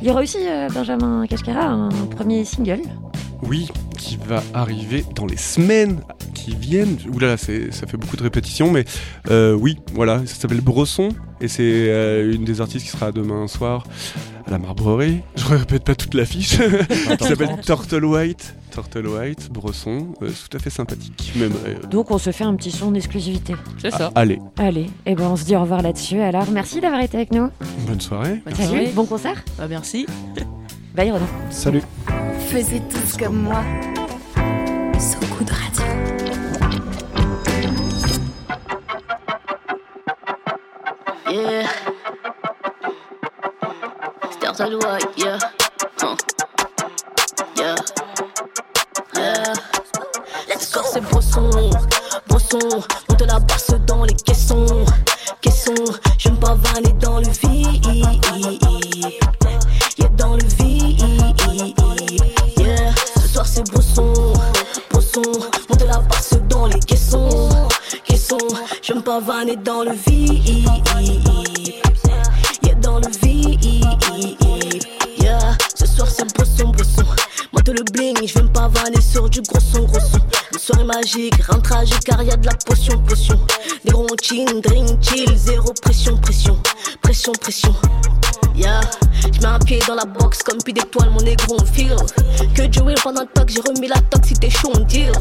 il 0.00 0.08
y 0.08 0.10
aura 0.10 0.22
aussi 0.22 0.38
euh, 0.40 0.68
Benjamin 0.74 1.26
Cascara, 1.26 1.66
un 1.66 1.90
premier 2.10 2.44
single. 2.44 2.80
Oui, 3.42 3.68
qui 3.98 4.16
va 4.16 4.42
arriver 4.54 5.04
dans 5.14 5.26
les 5.26 5.36
semaines 5.36 6.00
qui 6.34 6.56
viennent. 6.56 6.96
Oulala, 7.12 7.36
c'est, 7.36 7.72
ça 7.72 7.86
fait 7.86 7.96
beaucoup 7.96 8.16
de 8.16 8.22
répétitions, 8.22 8.70
mais 8.70 8.84
euh, 9.30 9.52
oui, 9.54 9.78
voilà, 9.94 10.20
ça 10.26 10.34
s'appelle 10.34 10.60
Bresson, 10.60 11.10
et 11.40 11.48
c'est 11.48 11.62
euh, 11.62 12.32
une 12.32 12.44
des 12.44 12.60
artistes 12.60 12.84
qui 12.84 12.90
sera 12.90 13.12
demain 13.12 13.46
soir 13.48 13.84
à 14.46 14.50
la 14.50 14.58
Marbrerie. 14.58 15.20
Je 15.36 15.44
répète 15.46 15.84
pas 15.84 15.94
toute 15.94 16.14
l'affiche. 16.14 16.58
qui 16.58 17.24
s'appelle 17.28 17.60
Turtle 17.64 18.04
White. 18.04 18.54
Turtle 18.70 19.06
White, 19.06 19.50
Bresson, 19.52 20.14
euh, 20.22 20.30
tout 20.30 20.56
à 20.56 20.58
fait 20.60 20.70
sympathique. 20.70 21.32
Même, 21.36 21.52
euh, 21.66 21.74
Donc, 21.90 22.10
on 22.10 22.16
se 22.16 22.30
fait 22.32 22.44
un 22.44 22.54
petit 22.56 22.70
son 22.70 22.90
d'exclusivité. 22.92 23.54
C'est 23.80 23.90
ça. 23.90 24.10
ah, 24.14 24.20
allez, 24.20 24.38
Allez, 24.56 24.86
et 25.04 25.14
ben 25.14 25.26
on 25.26 25.36
se 25.36 25.44
dit 25.44 25.54
au 25.54 25.60
revoir 25.60 25.82
là-dessus. 25.82 26.20
Alors, 26.20 26.50
merci 26.50 26.80
d'avoir 26.80 27.02
été 27.02 27.18
avec 27.18 27.32
nous. 27.32 27.50
bonne 27.86 28.00
soirée. 28.00 28.40
Bonne 28.46 28.54
Salut, 28.54 28.68
soirée. 28.68 28.92
bon 28.94 29.04
concert. 29.04 29.44
Bah, 29.58 29.66
merci. 29.68 30.06
Bye 30.94 31.10
Renaud. 31.10 31.26
Salut. 31.50 31.82
Faisiez 32.48 32.80
tous 32.90 33.16
comme 33.18 33.42
moi. 33.42 33.62
So 34.98 35.18
Good 35.38 35.50
Radio. 35.50 35.82
Yeah. 41.30 41.66
Stars 44.52 44.66
à 44.66 44.70
loi, 44.70 44.98
yeah. 45.16 45.38
Huh. 46.00 46.16
Yeah. 47.56 47.74
Yeah. 49.14 49.52
Let's 50.48 50.70
go. 50.72 50.80
C'est 50.92 51.00
Bresson, 51.00 51.48
Bresson. 52.28 52.58
On 52.58 52.80
te 52.80 53.01
car 82.12 82.22
y 82.22 82.30
a 82.30 82.36
de 82.36 82.46
la 82.46 82.54
potion, 82.66 82.98
potion. 83.02 83.38
Des 83.84 83.90
gros 83.90 84.06
chin, 84.22 84.44
drink, 84.62 85.00
chill, 85.02 85.36
zéro 85.36 85.72
pression, 85.82 86.16
pression. 86.18 86.58
Pression, 87.00 87.32
pression. 87.40 87.74
Yeah, 88.54 88.80
je 89.22 89.40
mets 89.40 89.46
un 89.46 89.58
pied 89.58 89.78
dans 89.88 89.94
la 89.94 90.04
box 90.04 90.42
comme 90.42 90.58
puis 90.62 90.74
d'étoiles, 90.74 91.10
mon 91.10 91.22
négro 91.22 91.56
on 91.58 91.64
feel. 91.64 91.96
Que 92.54 92.62
Dieu 92.62 92.82
will 92.82 92.96
pendant 93.02 93.24
toc, 93.34 93.48
j'ai 93.48 93.60
remis 93.60 93.88
la 93.88 93.98
tox 94.10 94.28
si 94.28 94.34
t'es 94.34 94.50
chaud 94.50 94.72
on 94.76 94.80
deal. 94.80 95.12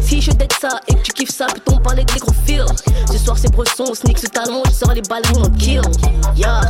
Si 0.00 0.20
je 0.20 0.32
date 0.32 0.54
ça 0.60 0.80
et 0.88 0.94
que 0.94 1.02
tu 1.02 1.12
kiffes 1.12 1.30
ça, 1.30 1.46
peut-on 1.46 1.78
parler 1.78 2.04
de 2.04 2.18
gros 2.18 2.32
feel 2.44 2.64
Ce 3.10 3.18
soir 3.18 3.38
c'est 3.38 3.52
Bresson, 3.52 3.84
on 3.88 3.94
sneak 3.94 4.18
ce 4.18 4.26
talon, 4.26 4.62
je 4.66 4.72
sors 4.72 4.92
les 4.92 5.02
balles, 5.02 5.22
on 5.36 5.48
kill. 5.50 5.82
Yeah, 6.36 6.62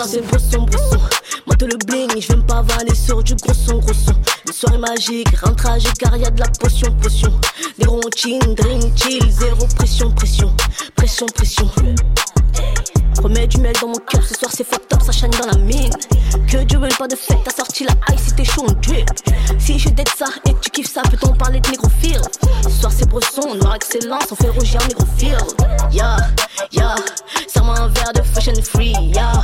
soir 0.00 0.08
c'est 0.08 0.26
Bresson, 0.26 0.62
Bresson, 0.62 1.00
moi 1.46 1.56
le 1.60 1.76
bling, 1.84 2.20
je 2.20 2.28
vais 2.28 2.36
me 2.36 2.42
pavaner 2.42 2.94
sur 2.94 3.22
du 3.22 3.34
gros 3.34 3.52
son, 3.52 3.78
gros 3.78 3.92
son. 3.92 4.14
Une 4.46 4.52
soirée 4.52 4.78
magique, 4.78 5.28
rien 5.28 5.52
tragique 5.54 5.98
car 5.98 6.16
y 6.16 6.24
a 6.24 6.30
de 6.30 6.40
la 6.40 6.46
potion, 6.58 6.90
potion. 7.02 7.32
Des 7.78 7.86
ronds 7.86 8.00
chin, 8.16 8.38
drink, 8.56 8.96
chill, 8.96 9.30
zéro 9.30 9.66
pression, 9.76 10.10
pression, 10.12 10.54
pression, 10.96 11.26
pression. 11.26 11.70
Remets 13.22 13.46
du 13.46 13.58
miel 13.58 13.74
dans 13.80 13.88
mon 13.88 13.98
cœur, 13.98 14.22
ce 14.26 14.34
soir 14.34 14.50
c'est 14.54 14.64
fucked 14.64 14.92
up, 14.94 15.02
ça 15.04 15.12
chaîne 15.12 15.30
dans 15.32 15.46
la 15.46 15.58
mine. 15.58 15.92
Que 16.48 16.58
Dieu 16.64 16.78
veuille 16.78 16.94
pas 16.98 17.08
de 17.08 17.16
fête, 17.16 17.40
t'as 17.44 17.54
sorti 17.54 17.84
la 17.84 17.92
high 18.08 18.18
si 18.18 18.34
t'es 18.34 18.44
chaud, 18.44 18.64
on 18.66 18.72
drip. 18.72 19.08
Si 19.58 19.78
je 19.78 19.90
date 19.90 20.12
ça 20.16 20.26
et 20.48 20.54
que 20.54 20.60
tu 20.60 20.70
kiffes 20.70 20.92
ça, 20.92 21.02
peut-on 21.02 21.34
parler 21.34 21.60
de 21.60 21.68
négrophile? 21.68 22.22
Ce 22.62 22.70
soir 22.70 22.92
c'est 22.96 23.08
Bresson, 23.08 23.54
noir 23.56 23.74
excellence, 23.74 24.24
on 24.30 24.36
fait 24.36 24.48
rougir 24.48 24.80
négrophile. 24.88 25.36
Yeah, 25.92 26.16
yeah, 26.72 26.94
serre-moi 27.48 27.78
un 27.78 27.88
verre 27.88 28.12
de 28.14 28.22
fashion 28.22 28.54
free. 28.62 28.94
Yeah, 29.12 29.42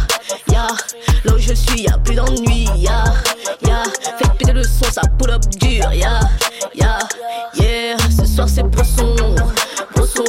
suis, 1.57 1.83
y'a 1.83 1.99
plus 1.99 2.15
d'ennui. 2.15 2.69
Yeah, 2.77 3.05
yeah, 3.67 3.83
faites 4.19 4.33
péter 4.39 4.53
le 4.53 4.63
son, 4.63 4.91
ça 4.91 5.03
pull 5.19 5.31
up 5.31 5.43
dur. 5.59 5.93
Yeah, 5.93 6.21
yeah, 6.75 6.99
yeah, 7.55 7.97
ce 8.17 8.27
soir 8.27 8.49
c'est 8.49 8.63
Bresson, 8.65 9.15
Bresson, 9.95 10.25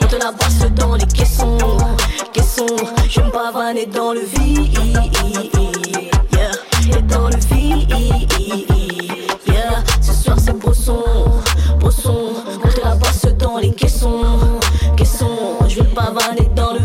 on 0.00 0.06
te 0.06 0.16
la 0.16 0.32
passe 0.32 0.70
dans 0.74 0.94
les 0.94 1.06
caissons, 1.06 1.58
caissons, 2.32 2.66
je 3.08 3.20
me 3.20 3.30
pavaner 3.30 3.86
dans 3.86 4.12
le 4.12 4.20
vide. 4.20 4.78
Yeah, 6.32 6.98
et 6.98 7.02
dans 7.02 7.28
le 7.28 7.36
vide. 7.36 7.90
Yeah, 9.46 9.82
ce 10.00 10.12
soir 10.12 10.36
c'est 10.44 10.58
Bresson, 10.58 11.04
Bresson, 11.78 12.34
on 12.64 12.68
te 12.68 12.80
la 12.80 12.96
passe 12.96 13.26
dans 13.38 13.58
les 13.58 13.72
caissons, 13.72 14.22
caissons, 14.96 15.58
je 15.68 15.80
vais 15.80 15.88
pavaner 15.94 16.50
dans 16.54 16.72
le 16.74 16.81